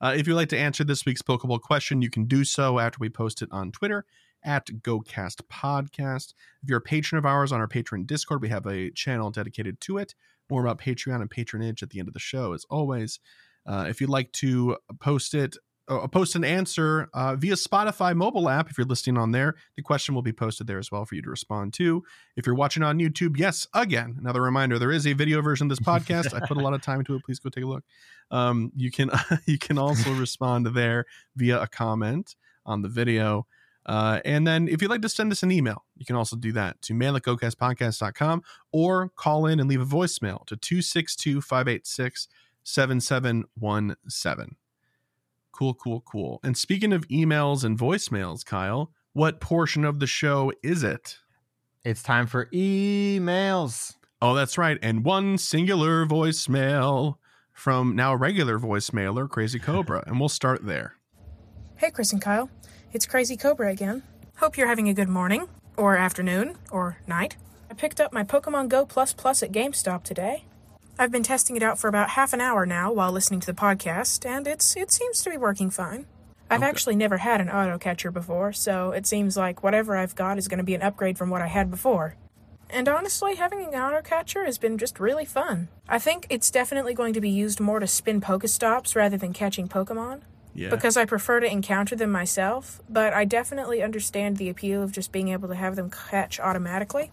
[0.00, 2.98] uh, if you'd like to answer this week's Pokepoll question, you can do so after
[3.00, 4.04] we post it on Twitter
[4.44, 6.34] at GoCast Podcast.
[6.62, 9.80] If you're a patron of ours on our Patreon Discord, we have a channel dedicated
[9.82, 10.14] to it.
[10.50, 13.18] More about Patreon and patronage at the end of the show, as always.
[13.66, 15.56] Uh, if you'd like to post it,
[15.88, 19.82] uh, post an answer uh, via Spotify mobile app, if you're listening on there, the
[19.82, 22.02] question will be posted there as well for you to respond to.
[22.36, 25.76] If you're watching on YouTube, yes, again, another reminder: there is a video version of
[25.76, 26.34] this podcast.
[26.34, 27.22] I put a lot of time into it.
[27.24, 27.84] Please go take a look.
[28.30, 29.10] Um, you can
[29.46, 31.04] you can also respond there
[31.36, 32.34] via a comment
[32.64, 33.46] on the video.
[33.86, 36.52] Uh, and then if you'd like to send us an email, you can also do
[36.52, 38.42] that to mail at gocastpodcast.com
[38.72, 42.28] or call in and leave a voicemail to 262 586
[42.64, 44.56] 7717.
[45.52, 46.40] Cool, cool, cool.
[46.42, 51.18] And speaking of emails and voicemails, Kyle, what portion of the show is it?
[51.84, 53.94] It's time for emails.
[54.20, 54.78] Oh, that's right.
[54.82, 57.16] And one singular voicemail
[57.52, 60.02] from now regular voicemailer, Crazy Cobra.
[60.06, 60.94] and we'll start there.
[61.76, 62.50] Hey, Chris and Kyle.
[62.92, 64.02] It's Crazy Cobra again.
[64.38, 65.46] Hope you're having a good morning,
[65.76, 67.36] or afternoon, or night.
[67.70, 70.44] I picked up my Pokemon Go Plus Plus at GameStop today.
[70.96, 73.52] I've been testing it out for about half an hour now while listening to the
[73.52, 76.06] podcast, and it's it seems to be working fine.
[76.48, 76.68] I've okay.
[76.68, 80.46] actually never had an auto catcher before, so it seems like whatever I've got is
[80.46, 82.14] going to be an upgrade from what I had before.
[82.70, 85.68] And honestly, having an auto catcher has been just really fun.
[85.88, 89.68] I think it's definitely going to be used more to spin Pokestops rather than catching
[89.68, 90.20] Pokemon.
[90.54, 90.70] Yeah.
[90.70, 95.10] Because I prefer to encounter them myself, but I definitely understand the appeal of just
[95.10, 97.10] being able to have them catch automatically.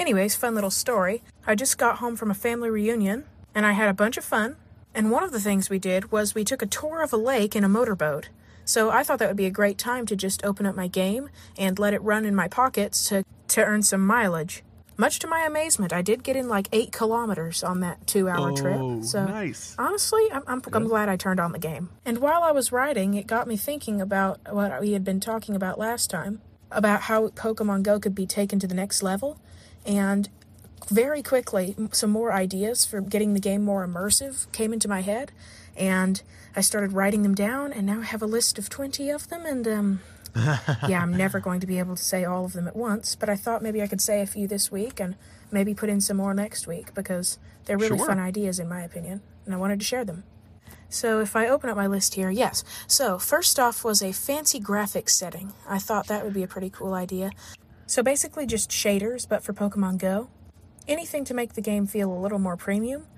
[0.00, 1.22] Anyways, fun little story.
[1.46, 4.56] I just got home from a family reunion, and I had a bunch of fun.
[4.94, 7.54] And one of the things we did was we took a tour of a lake
[7.54, 8.30] in a motorboat.
[8.64, 11.28] So I thought that would be a great time to just open up my game
[11.58, 14.62] and let it run in my pockets to, to earn some mileage.
[14.96, 18.52] Much to my amazement, I did get in like eight kilometers on that two hour
[18.52, 19.04] oh, trip.
[19.04, 19.76] So nice.
[19.78, 21.90] honestly, I'm, I'm, I'm glad I turned on the game.
[22.06, 25.54] And while I was riding, it got me thinking about what we had been talking
[25.54, 26.40] about last time
[26.72, 29.38] about how Pokemon Go could be taken to the next level.
[29.86, 30.28] And
[30.88, 35.32] very quickly, some more ideas for getting the game more immersive came into my head.
[35.76, 36.22] And
[36.56, 39.46] I started writing them down, and now I have a list of 20 of them.
[39.46, 40.00] And um,
[40.36, 43.28] yeah, I'm never going to be able to say all of them at once, but
[43.28, 45.16] I thought maybe I could say a few this week and
[45.50, 48.06] maybe put in some more next week because they're really Sure.
[48.06, 50.24] fun ideas in my opinion, and I wanted to share them.
[50.88, 52.64] So if I open up my list here, yes.
[52.88, 55.52] So first off was a fancy graphics setting.
[55.68, 57.30] I thought that would be a pretty cool idea.
[57.90, 60.28] So basically just shaders, but for Pokemon Go.
[60.86, 63.08] Anything to make the game feel a little more premium.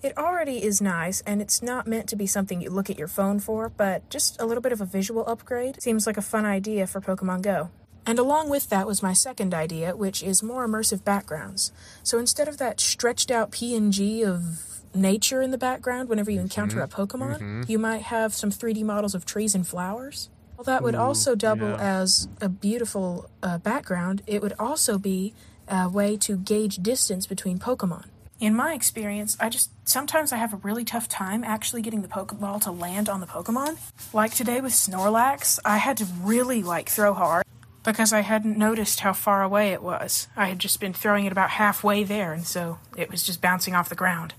[0.00, 3.08] It already is nice, and it's not meant to be something you look at your
[3.08, 6.46] phone for, but just a little bit of a visual upgrade seems like a fun
[6.46, 7.70] idea for Pokemon Go.
[8.06, 11.72] And along with that was my second idea, which is more immersive backgrounds.
[12.04, 16.44] So instead of that stretched out PNG of nature in the background whenever you mm-hmm.
[16.44, 17.62] encounter a Pokemon, mm-hmm.
[17.66, 20.30] you might have some 3D models of trees and flowers.
[20.64, 22.00] Well, that would also double yeah.
[22.00, 24.22] as a beautiful uh, background.
[24.28, 25.34] It would also be
[25.66, 28.06] a way to gauge distance between Pokemon.
[28.38, 32.08] In my experience, I just sometimes I have a really tough time actually getting the
[32.08, 33.76] Pokeball to land on the Pokemon.
[34.12, 37.44] Like today with Snorlax, I had to really like throw hard
[37.82, 40.28] because I hadn't noticed how far away it was.
[40.36, 43.74] I had just been throwing it about halfway there, and so it was just bouncing
[43.74, 44.34] off the ground.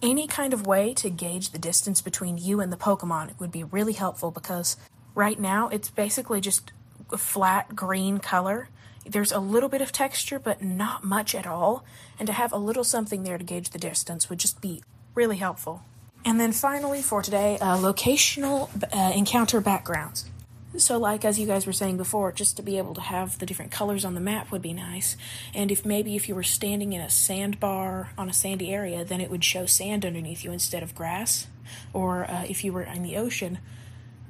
[0.00, 3.64] Any kind of way to gauge the distance between you and the Pokemon would be
[3.64, 4.76] really helpful because
[5.16, 6.70] right now it's basically just
[7.10, 8.68] a flat green color.
[9.04, 11.84] There's a little bit of texture, but not much at all.
[12.18, 14.82] And to have a little something there to gauge the distance would just be
[15.14, 15.82] really helpful.
[16.24, 20.28] And then finally, for today, uh, locational uh, encounter backgrounds.
[20.76, 23.46] So, like as you guys were saying before, just to be able to have the
[23.46, 25.16] different colors on the map would be nice.
[25.54, 29.20] And if maybe if you were standing in a sandbar on a sandy area, then
[29.20, 31.46] it would show sand underneath you instead of grass.
[31.92, 33.58] Or uh, if you were in the ocean,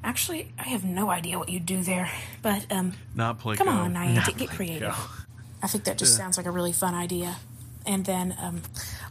[0.07, 2.11] actually, I have no idea what you'd do there.
[2.41, 3.57] But um, Not play.
[3.57, 3.73] Come Go.
[3.73, 4.93] on, Niantic, get creative.
[4.93, 4.95] Go.
[5.63, 7.37] I think that just sounds like a really fun idea.
[7.85, 8.63] And then um,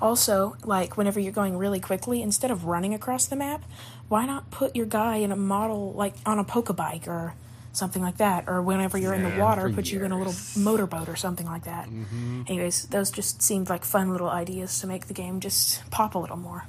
[0.01, 3.63] also, like whenever you're going really quickly, instead of running across the map,
[4.07, 7.35] why not put your guy in a model like on a Pokebike or
[7.73, 8.45] something like that?
[8.47, 11.63] Or whenever you're in the water, put you in a little motorboat or something like
[11.65, 11.87] that.
[12.47, 16.19] Anyways, those just seemed like fun little ideas to make the game just pop a
[16.19, 16.65] little more.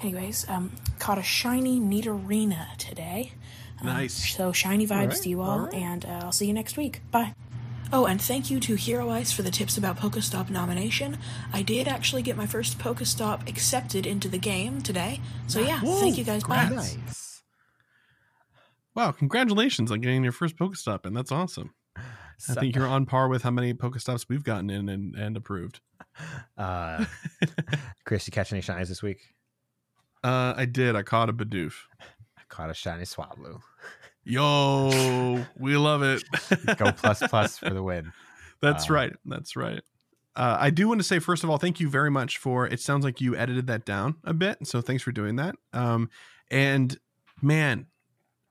[0.00, 3.32] Anyways, um, caught a shiny Nidorina today.
[3.80, 4.34] Um, Nice.
[4.34, 5.74] So shiny vibes right, to you all, all right.
[5.74, 7.00] and uh, I'll see you next week.
[7.10, 7.34] Bye.
[7.92, 11.18] Oh, and thank you to Hero Ice for the tips about Pokestop nomination.
[11.52, 15.20] I did actually get my first Pokestop accepted into the game today.
[15.46, 16.42] So yeah, thank you guys.
[16.42, 16.68] Bye.
[16.68, 17.42] nice.
[18.94, 19.12] Wow!
[19.12, 21.74] Congratulations on getting your first Pokestop, and that's awesome.
[22.48, 25.80] I think you're on par with how many Pokestops we've gotten in and, and approved.
[26.56, 27.04] Uh,
[28.06, 29.18] Chris, you catch any shinies this week?
[30.24, 30.96] Uh, I did.
[30.96, 31.74] I caught a Bidoof.
[32.00, 33.60] I caught a shiny Swablu.
[34.24, 36.24] Yo, we love it.
[36.78, 38.12] Go plus plus for the win.
[38.60, 39.12] That's Uh, right.
[39.24, 39.82] That's right.
[40.34, 42.66] Uh, I do want to say, first of all, thank you very much for.
[42.66, 45.54] It sounds like you edited that down a bit, so thanks for doing that.
[45.72, 46.10] Um,
[46.50, 46.98] and
[47.40, 47.86] man,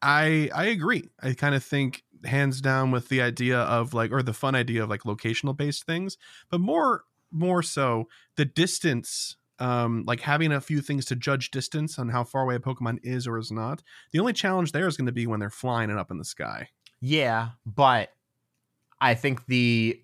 [0.01, 1.09] I I agree.
[1.21, 4.81] I kind of think hands down with the idea of like, or the fun idea
[4.83, 6.17] of like locational based things,
[6.49, 9.35] but more more so the distance.
[9.57, 12.99] Um, like having a few things to judge distance on how far away a Pokemon
[13.03, 13.81] is or is not.
[14.11, 16.25] The only challenge there is going to be when they're flying it up in the
[16.25, 16.69] sky.
[16.99, 18.09] Yeah, but
[18.99, 20.01] I think the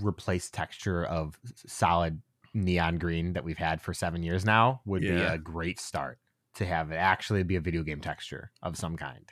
[0.00, 2.20] replaced texture of solid
[2.54, 6.18] neon green that we've had for seven years now would be a great start
[6.56, 9.30] to have it actually be a video game texture of some kind.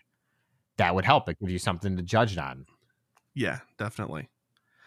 [0.76, 1.28] That would help.
[1.28, 2.66] It gives you something to judge on.
[3.34, 4.28] Yeah, definitely.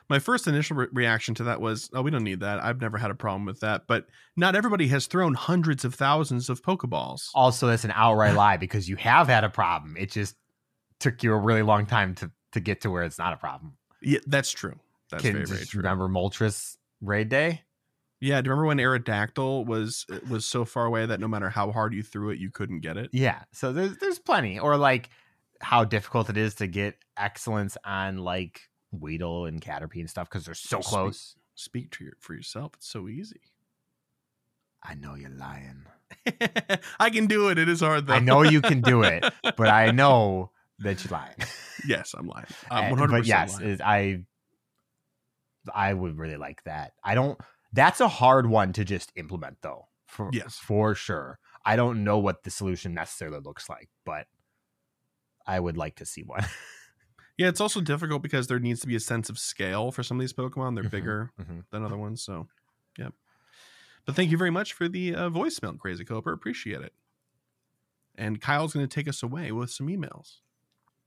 [0.09, 2.63] My first initial re- reaction to that was, oh, we don't need that.
[2.63, 3.83] I've never had a problem with that.
[3.87, 7.29] But not everybody has thrown hundreds of thousands of Pokeballs.
[7.35, 9.95] Also, that's an outright lie because you have had a problem.
[9.97, 10.35] It just
[10.99, 13.73] took you a really long time to to get to where it's not a problem.
[14.01, 14.79] Yeah, that's true.
[15.11, 15.77] That's Can very, very you true.
[15.79, 17.61] remember Moltres raid day?
[18.21, 21.71] Yeah, do you remember when Aerodactyl was was so far away that no matter how
[21.71, 23.09] hard you threw it, you couldn't get it?
[23.13, 23.43] Yeah.
[23.53, 24.59] So there's there's plenty.
[24.59, 25.09] Or like
[25.61, 30.45] how difficult it is to get excellence on like Weedle and Caterpie and stuff because
[30.45, 31.35] they're so Speak- close.
[31.55, 32.71] Speak to your, for yourself.
[32.77, 33.41] It's so easy.
[34.81, 35.85] I know you're lying.
[36.99, 37.57] I can do it.
[37.59, 38.13] It is hard though.
[38.13, 41.35] I know you can do it, but I know that you're lying.
[41.85, 42.45] yes, I'm lying.
[42.71, 44.23] I'm 100 but yes, I
[45.73, 46.93] I would really like that.
[47.03, 47.37] I don't.
[47.73, 49.87] That's a hard one to just implement, though.
[50.07, 50.55] For, Yes.
[50.55, 51.37] for sure.
[51.65, 54.25] I don't know what the solution necessarily looks like, but
[55.45, 56.45] I would like to see one.
[57.39, 60.17] Yeah, it's also difficult because there needs to be a sense of scale for some
[60.17, 60.75] of these Pokemon.
[60.75, 61.63] They're Mhm, bigger mhm.
[61.71, 62.21] than other ones.
[62.21, 62.49] So,
[62.97, 63.13] yep.
[64.05, 66.33] But thank you very much for the uh, voicemail, Crazy Cobra.
[66.33, 66.93] Appreciate it.
[68.15, 70.39] And Kyle's going to take us away with some emails.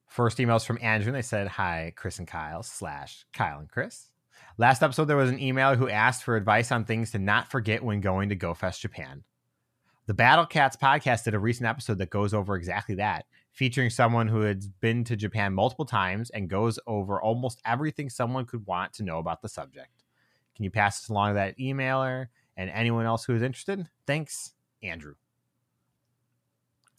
[0.09, 1.09] First emails from Andrew.
[1.09, 4.09] And they said, Hi, Chris and Kyle, slash Kyle and Chris.
[4.57, 7.85] Last episode, there was an email who asked for advice on things to not forget
[7.85, 9.25] when going to GoFest Japan.
[10.07, 14.29] The Battle Cats podcast did a recent episode that goes over exactly that, featuring someone
[14.29, 18.93] who has been to Japan multiple times and goes over almost everything someone could want
[18.95, 20.03] to know about the subject.
[20.57, 22.27] Can you pass this along to that emailer
[22.57, 23.87] and anyone else who is interested?
[24.07, 24.53] Thanks,
[24.83, 25.15] Andrew.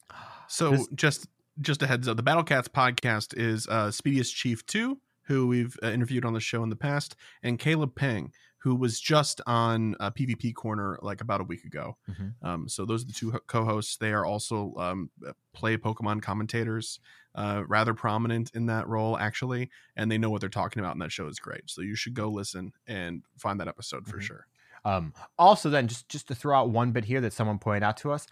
[0.48, 1.28] So This- just
[1.62, 5.78] just a heads up, the Battle Cats podcast is uh, Speediest Chief Two, who we've
[5.84, 8.32] uh, interviewed on the show in the past, and Caleb Peng,
[8.64, 11.98] who was just on uh, PvP Corner like about a week ago.
[12.10, 12.34] Mhm.
[12.42, 13.98] Um, so those are the two co-hosts.
[13.98, 15.10] They are also um,
[15.54, 17.00] play Pokemon commentators,
[17.36, 21.02] uh, rather prominent in that role actually, and they know what they're talking about, and
[21.02, 21.70] that show is great.
[21.70, 24.22] So you should go listen and find that episode for Mhm.
[24.22, 24.48] sure.
[24.86, 27.98] Um, also, then just just to throw out one bit here that someone pointed out
[27.98, 28.28] to us,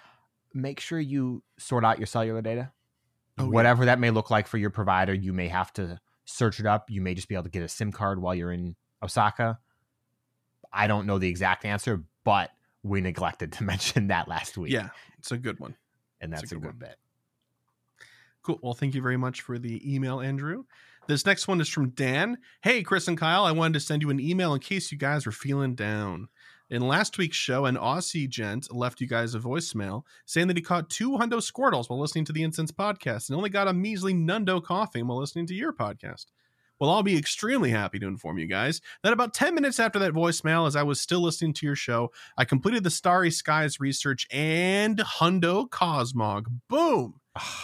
[0.53, 2.71] make sure you sort out your cellular data.
[3.37, 3.49] Oh, yeah.
[3.49, 6.89] Whatever that may look like for your provider, you may have to search it up.
[6.89, 9.59] You may just be able to get a SIM card while you're in Osaka.
[10.73, 12.51] I don't know the exact answer, but
[12.83, 14.71] we neglected to mention that last week.
[14.71, 14.89] Yeah,
[15.19, 15.75] it's a good one.
[16.19, 16.77] and that's a a good good one.
[16.79, 16.97] bit.
[18.43, 18.59] Cool.
[18.63, 20.63] Well, thank you very much for the email, Andrew.
[21.07, 22.37] This next one is from Dan.
[22.61, 25.25] Hey, Chris and Kyle, I wanted to send you an email in case you guys
[25.25, 26.27] were feeling down.
[26.69, 30.63] In last week's show, an Aussie gent left you guys a voicemail saying that he
[30.63, 34.13] caught two hundo squirtles while listening to the Incense podcast and only got a measly
[34.13, 36.27] nundo coughing while listening to your podcast.
[36.81, 40.13] Well, I'll be extremely happy to inform you guys that about 10 minutes after that
[40.13, 44.25] voicemail, as I was still listening to your show, I completed the Starry Skies research
[44.31, 46.47] and Hundo Cosmog.
[46.67, 47.21] Boom!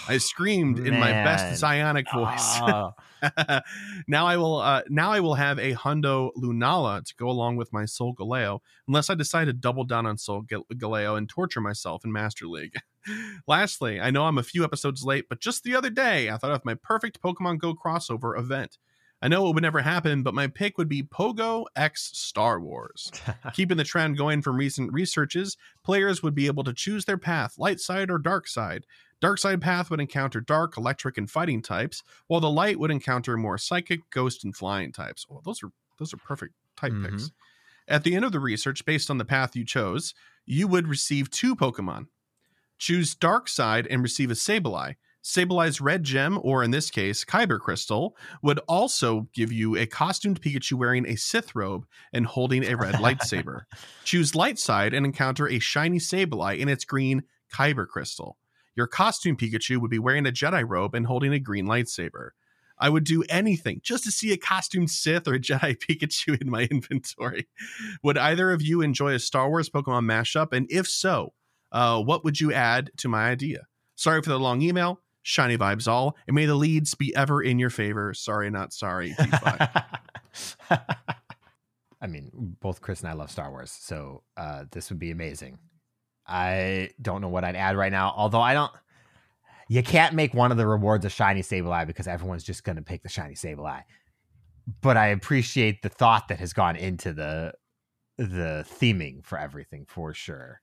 [0.08, 2.60] I screamed in my best psionic voice.
[2.62, 2.92] Oh,
[4.08, 7.74] now I will uh, now I will have a Hundo Lunala to go along with
[7.74, 12.46] my Solgaleo, unless I decide to double down on Solgaleo and torture myself in Master
[12.46, 12.76] League.
[13.48, 16.52] Lastly, I know I'm a few episodes late, but just the other day I thought
[16.52, 18.78] of my perfect Pokemon Go crossover event.
[19.22, 23.12] I know it would never happen, but my pick would be Pogo X Star Wars.
[23.54, 27.58] Keeping the trend going from recent researches, players would be able to choose their path,
[27.58, 28.86] light side or dark side.
[29.20, 33.36] Dark side path would encounter dark, electric, and fighting types, while the light would encounter
[33.38, 35.26] more psychic, ghost, and flying types.
[35.32, 37.10] Oh, those are those are perfect type Mhm.
[37.10, 37.32] picks.
[37.88, 40.14] At the end of the research, based on the path you chose,
[40.46, 42.08] you would receive two Pokemon.
[42.78, 44.96] Choose Dark Side and receive a Sableye.
[45.24, 50.42] Sableye's red gem, or in this case, Kyber Crystal, would also give you a costumed
[50.42, 53.64] Pikachu wearing a Sith robe and holding a red lightsaber.
[54.06, 57.24] Choose Light Side and encounter a shiny Sableye in its green
[57.54, 58.38] Kyber Crystal.
[58.76, 62.30] Your costume Pikachu would be wearing a Jedi robe and holding a green lightsaber.
[62.80, 66.50] I would do anything just to see a costumed Sith or a Jedi Pikachu in
[66.50, 67.48] my inventory.
[68.04, 70.54] Would either of you enjoy a Star Wars Pokemon mashup?
[70.54, 71.34] And if so,
[71.72, 73.66] uh, what would you add to my idea?
[73.96, 75.02] Sorry for the long email.
[75.30, 78.14] Shiny vibes all, and may the leads be ever in your favor.
[78.14, 79.14] Sorry, not sorry.
[80.70, 82.32] I mean,
[82.62, 85.58] both Chris and I love Star Wars, so uh, this would be amazing.
[86.26, 88.72] I don't know what I'd add right now, although I don't.
[89.68, 92.82] You can't make one of the rewards a shiny Sableye because everyone's just going to
[92.82, 93.84] pick the shiny Sableye.
[94.82, 97.52] But I appreciate the thought that has gone into the
[98.18, 100.62] the theming for everything for sure.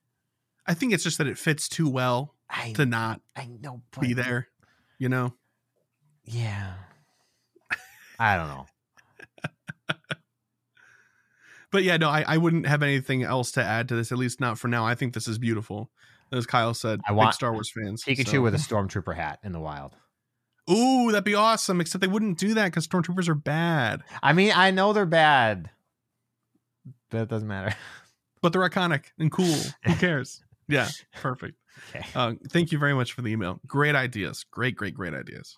[0.65, 4.13] I think it's just that it fits too well I to not I know be
[4.13, 4.47] there.
[4.97, 5.33] You know,
[6.23, 6.73] Yeah.
[8.17, 8.65] I don't know.
[11.71, 14.11] but yeah, no, I, I wouldn't have anything else to add to this.
[14.11, 14.85] At least not for now.
[14.85, 15.89] I think this is beautiful,
[16.31, 17.01] as Kyle said.
[17.05, 18.03] I big want Star Wars fans.
[18.05, 19.95] Pikachu so- with a stormtrooper hat in the wild.
[20.69, 21.79] Ooh, that'd be awesome.
[21.81, 25.69] Except they wouldn't do that because stormtroopers are bad, I mean, I know they're bad,
[27.11, 27.75] but it doesn't matter.
[28.41, 29.55] but they're iconic and cool.
[29.83, 30.41] Who cares?
[30.67, 31.55] Yeah, perfect.
[31.89, 32.05] Okay.
[32.15, 33.59] Uh, thank you very much for the email.
[33.67, 34.45] Great ideas.
[34.51, 35.57] Great, great, great ideas.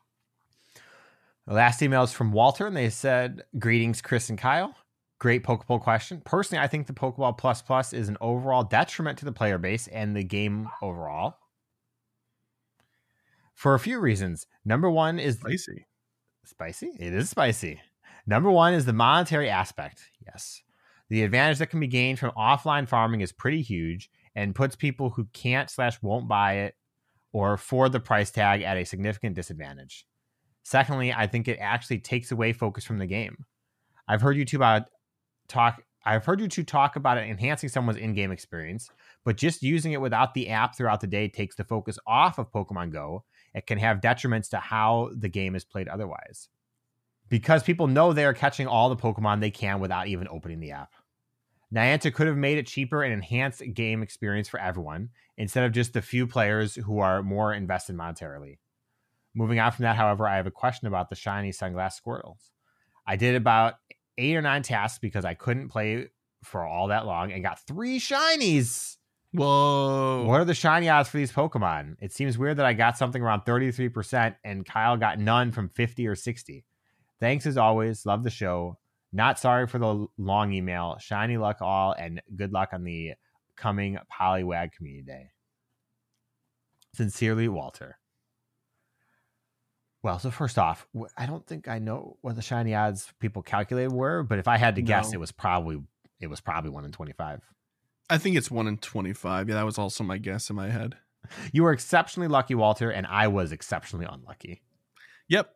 [1.48, 4.76] The last email is from Walter, and they said, "Greetings, Chris and Kyle.
[5.19, 6.22] Great Pokepoll question.
[6.26, 9.88] Personally, I think the Pokeball Plus Plus is an overall detriment to the player base
[9.88, 11.38] and the game overall."
[13.53, 14.45] For a few reasons.
[14.65, 15.88] Number one is Spicy.
[16.48, 16.91] Spicy?
[16.99, 17.81] It is spicy.
[18.26, 20.11] Number one is the monetary aspect.
[20.26, 20.61] Yes.
[21.10, 25.10] The advantage that can be gained from offline farming is pretty huge and puts people
[25.10, 26.76] who can't slash won't buy it
[27.34, 30.06] or afford the price tag at a significant disadvantage.
[30.62, 33.46] Secondly, I think it actually takes away focus from the game.
[34.08, 34.84] I've heard you two about
[35.48, 38.90] talk I've heard you two talk about it enhancing someone's in-game experience,
[39.26, 42.52] but just using it without the app throughout the day takes the focus off of
[42.52, 43.26] Pokemon Go
[43.58, 46.48] it can have detriments to how the game is played otherwise.
[47.28, 50.72] Because people know they are catching all the Pokemon they can without even opening the
[50.72, 50.94] app.
[51.73, 55.94] Niantic could have made it cheaper and enhanced game experience for everyone instead of just
[55.94, 58.57] the few players who are more invested monetarily.
[59.35, 62.52] Moving on from that, however, I have a question about the shiny sunglass squirtles.
[63.06, 63.76] I did about
[64.18, 66.10] eight or nine tasks because I couldn't play
[66.44, 68.98] for all that long and got three shinies.
[69.34, 70.23] Whoa.
[70.26, 71.98] What are the shiny odds for these Pokemon?
[72.02, 76.07] It seems weird that I got something around 33% and Kyle got none from 50
[76.07, 76.65] or 60.
[77.19, 78.06] Thanks as always.
[78.06, 78.80] Love the show.
[79.14, 80.98] Not sorry for the long email.
[81.00, 83.14] Shiny luck all and good luck on the
[83.56, 85.32] coming Poliwag Community Day.
[86.94, 87.98] Sincerely, Walter.
[90.04, 93.92] Well, so first off, I don't think I know what the shiny odds people calculated
[93.92, 95.82] were, but if I had to guess, it was probably
[96.20, 97.42] it was probably one in twenty five.
[98.10, 99.50] I think it's one in twenty-five.
[99.50, 100.96] Yeah, that was also my guess in my head.
[101.52, 104.62] You were exceptionally lucky, Walter, and I was exceptionally unlucky.
[105.28, 105.54] Yep,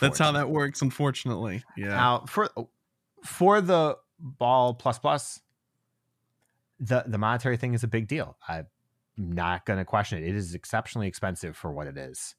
[0.00, 0.80] that's how that works.
[0.80, 1.88] Unfortunately, yeah.
[1.88, 2.70] Now for oh,
[3.24, 5.40] for the ball plus plus,
[6.78, 8.36] the the monetary thing is a big deal.
[8.48, 8.66] I'm
[9.16, 10.28] not going to question it.
[10.28, 12.34] It is exceptionally expensive for what it is.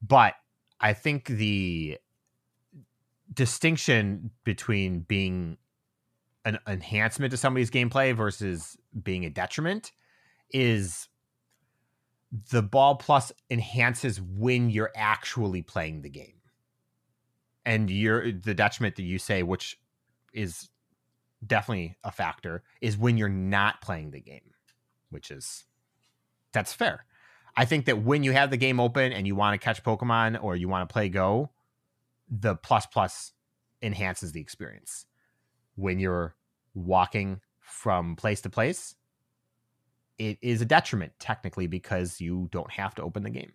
[0.00, 0.34] But
[0.80, 1.98] I think the
[3.32, 5.58] distinction between being
[6.44, 9.92] an enhancement to somebody's gameplay versus being a detriment
[10.50, 11.08] is
[12.50, 16.41] the ball plus enhances when you're actually playing the game
[17.64, 19.78] and you're eh, the detriment that you say which
[20.32, 20.68] is
[21.46, 24.52] definitely a factor is when you're not playing the game
[25.10, 25.64] which is
[26.52, 27.04] that's fair.
[27.56, 30.42] I think that when you have the game open and you want to catch pokemon
[30.42, 31.50] or you want to play go
[32.30, 33.32] the plus plus
[33.82, 35.06] enhances the experience.
[35.76, 36.34] When you're
[36.74, 38.94] walking from place to place
[40.18, 43.52] it is a detriment technically because you don't have to open the game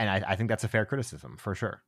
[0.00, 1.84] and I, I think that's a fair criticism for sure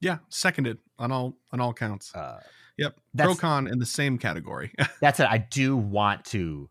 [0.00, 2.14] yeah, seconded on all on all counts.
[2.14, 2.40] uh,
[2.76, 4.72] Yep, pro con in the same category.
[5.00, 5.26] that's it.
[5.28, 6.70] I do want to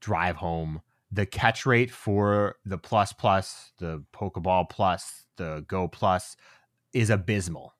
[0.00, 6.36] drive home the catch rate for the plus plus, the Pokeball plus, the Go plus
[6.92, 7.74] is abysmal.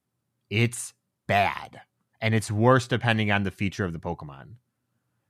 [0.48, 0.94] It's
[1.27, 1.82] bad.
[2.23, 4.55] And it's worse depending on the feature of the Pokemon.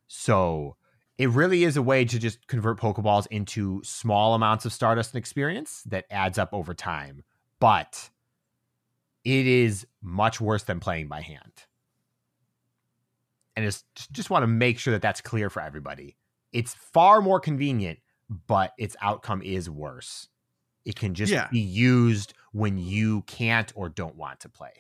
[0.07, 0.77] So
[1.19, 5.19] it really is a way to just convert Pokeballs into small amounts of Stardust and
[5.19, 7.25] experience that adds up over time.
[7.61, 8.11] But
[9.25, 11.53] it is much worse than playing by hand
[13.57, 16.17] and it's just, just want to make sure that that's clear for everybody.
[16.53, 17.99] It's far more convenient,
[18.47, 20.29] but its outcome is worse.
[20.85, 21.49] It can just Yeah.
[21.51, 24.73] be used when you can't or don't want to play.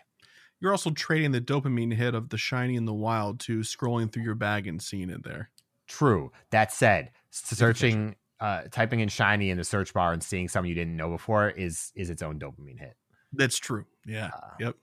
[0.61, 4.25] You're also trading the dopamine hit of the shiny in the wild to scrolling through
[4.25, 5.51] your bag and seeing it there.
[5.89, 6.33] True.
[6.51, 10.75] That said, searching, uh, typing in shiny in the search bar and seeing something you
[10.75, 12.97] didn't know before is is its own dopamine hit.
[13.33, 13.87] That's true.
[14.07, 14.27] Yeah.
[14.35, 14.77] Uh, Yep.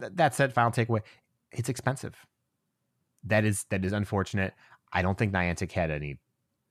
[0.00, 1.00] Th- that said, final takeaway:
[1.52, 2.14] it's expensive.
[3.24, 4.54] That is that is unfortunate.
[4.92, 6.18] I don't think Niantic had any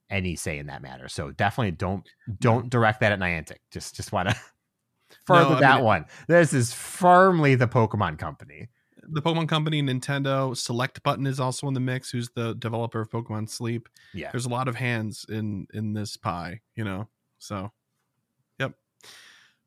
[0.10, 1.10] any say in that matter.
[1.10, 2.08] So definitely don't
[2.40, 3.58] don't direct that at Niantic.
[3.72, 4.36] Just just want to
[5.26, 6.06] further I that mean- one.
[6.28, 8.70] This is firmly the Pokemon Company.
[9.10, 12.12] The Pokemon Company, Nintendo, Select Button is also in the mix.
[12.12, 13.88] Who's the developer of Pokemon Sleep?
[14.14, 14.32] Yeah.
[14.32, 17.08] There's a lot of hands in in this pie, you know.
[17.40, 17.72] So,
[18.60, 18.74] yep.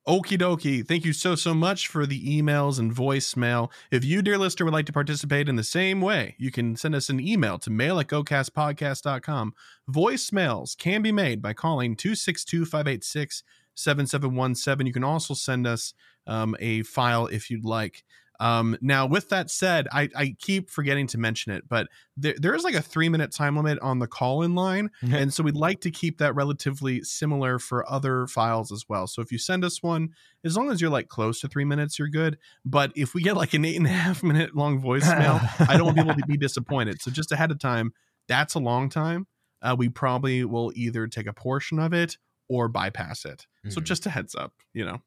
[0.08, 0.86] Okie dokie.
[0.86, 3.70] Thank you so, so much for the emails and voicemail.
[3.90, 6.94] If you, dear listener, would like to participate in the same way, you can send
[6.94, 9.54] us an email to mail at gocastpodcast.com.
[9.88, 13.42] Voicemails can be made by calling 262 586
[13.74, 14.86] 7717.
[14.86, 15.94] You can also send us
[16.26, 18.04] um, a file if you'd like.
[18.40, 22.54] Um, now, with that said, I, I keep forgetting to mention it, but there, there
[22.54, 24.90] is like a three minute time limit on the call in line.
[25.02, 29.06] and so we'd like to keep that relatively similar for other files as well.
[29.06, 30.08] So if you send us one,
[30.42, 32.38] as long as you're like close to three minutes, you're good.
[32.64, 35.38] But if we get like an eight and a half minute long voicemail,
[35.68, 37.02] I don't want people to be disappointed.
[37.02, 37.92] So just ahead of time,
[38.26, 39.26] that's a long time.
[39.60, 42.16] Uh, we probably will either take a portion of it
[42.48, 43.46] or bypass it.
[43.68, 43.84] So Mhm.
[43.84, 45.02] just a heads up, you know.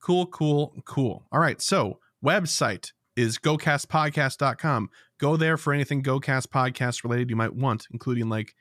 [0.00, 1.26] Cool, cool, cool.
[1.32, 1.60] All right.
[1.60, 4.90] So website is gocastpodcast.com.
[5.18, 8.54] Go there for anything GoCast podcast related you might want, including like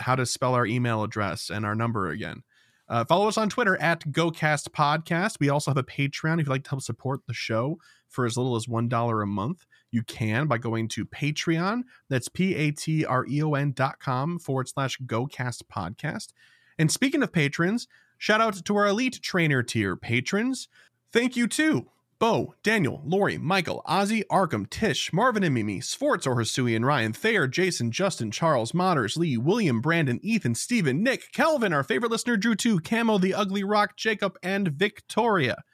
[0.00, 2.42] how to spell our email address and our number again.
[2.86, 5.36] Uh, follow us on Twitter at GoCast Podcast.
[5.40, 7.78] We also have a Patreon if you'd like to help support the show
[8.10, 9.64] for as little as $1 a month.
[9.90, 11.82] You can by going to Patreon.
[12.10, 16.32] That's P A T R E O N dot com forward slash GoCast Podcast.
[16.78, 17.86] And speaking of patrons,
[18.18, 20.68] shout out to our elite trainer tier patrons.
[21.12, 21.86] Thank you to
[22.24, 27.12] Bo, Daniel, Lori, Michael, Ozzy, Arkham, Tish, Marvin and Mimi, Sforts or Hisui and Ryan,
[27.12, 32.38] Thayer, Jason, Justin, Charles, Modders, Lee, William, Brandon, Ethan, Steven, Nick, Kelvin, our favorite listener,
[32.38, 35.64] Drew 2, Camo, The Ugly Rock, Jacob, and Victoria.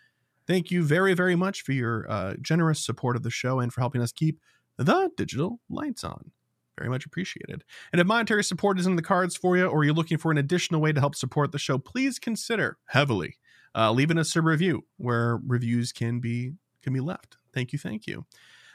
[0.45, 3.81] Thank you very, very much for your uh, generous support of the show and for
[3.81, 4.41] helping us keep
[4.77, 6.33] the digital lights on.
[6.77, 7.63] Very much appreciated.
[7.93, 10.39] And if monetary support is in the cards for you, or you're looking for an
[10.39, 13.37] additional way to help support the show, please consider heavily
[13.77, 16.53] uh, leaving us a review where reviews can be
[16.83, 17.37] can be left.
[17.53, 18.25] Thank you, thank you.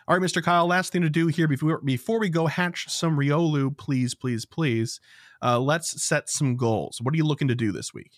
[0.08, 0.44] All right, Mr.
[0.44, 4.46] Kyle, last thing to do here before before we go hatch some Riolu, please, please,
[4.46, 5.00] please.
[5.42, 7.00] Uh, let's set some goals.
[7.02, 8.12] What are you looking to do this week?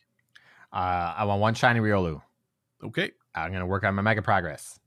[0.74, 2.22] Uh, I want one shiny Riolu.
[2.84, 3.12] Okay.
[3.34, 4.80] I'm going to work on my mega progress.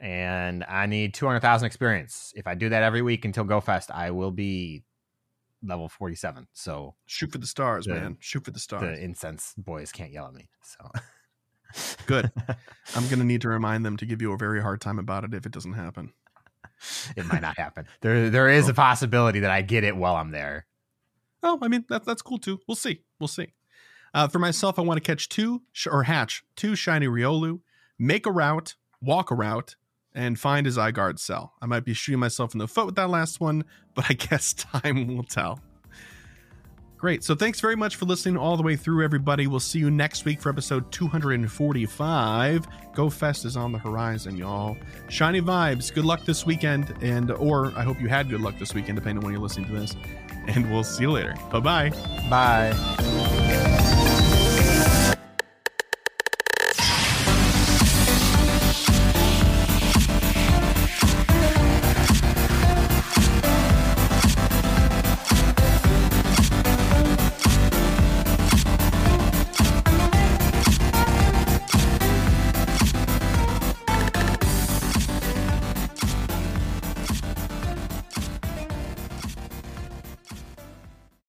[0.00, 2.32] And I need 200,000 experience.
[2.36, 4.84] If I do that every week until Go Fest, I will be
[5.62, 6.46] level 47.
[6.52, 8.16] So shoot for the stars, the, man.
[8.20, 8.82] Shoot for the stars.
[8.82, 10.48] The incense boys can't yell at me.
[10.62, 10.90] So
[12.06, 12.30] good.
[12.94, 15.24] I'm going to need to remind them to give you a very hard time about
[15.24, 16.12] it if it doesn't happen.
[17.16, 17.86] It might not happen.
[18.00, 18.70] There, there is oh.
[18.70, 20.66] a possibility that I get it while I'm there.
[21.42, 22.60] Oh, I mean that, that's cool too.
[22.66, 23.02] We'll see.
[23.20, 23.54] We'll see.
[24.14, 27.60] Uh, for myself, I want to catch two sh- or hatch two shiny Riolu,
[27.98, 29.76] make a route, walk a route,
[30.14, 31.54] and find a Zygarde cell.
[31.60, 33.64] I might be shooting myself in the foot with that last one,
[33.94, 35.60] but I guess time will tell.
[36.98, 37.22] Great.
[37.22, 39.46] So thanks very much for listening all the way through, everybody.
[39.46, 42.66] We'll see you next week for episode 245.
[42.92, 44.76] Go Fest is on the horizon, y'all.
[45.08, 45.94] Shiny vibes.
[45.94, 49.18] Good luck this weekend, and or I hope you had good luck this weekend, depending
[49.18, 49.94] on when you're listening to this.
[50.48, 51.34] And we'll see you later.
[51.52, 51.90] Bye-bye.
[52.28, 53.77] Bye.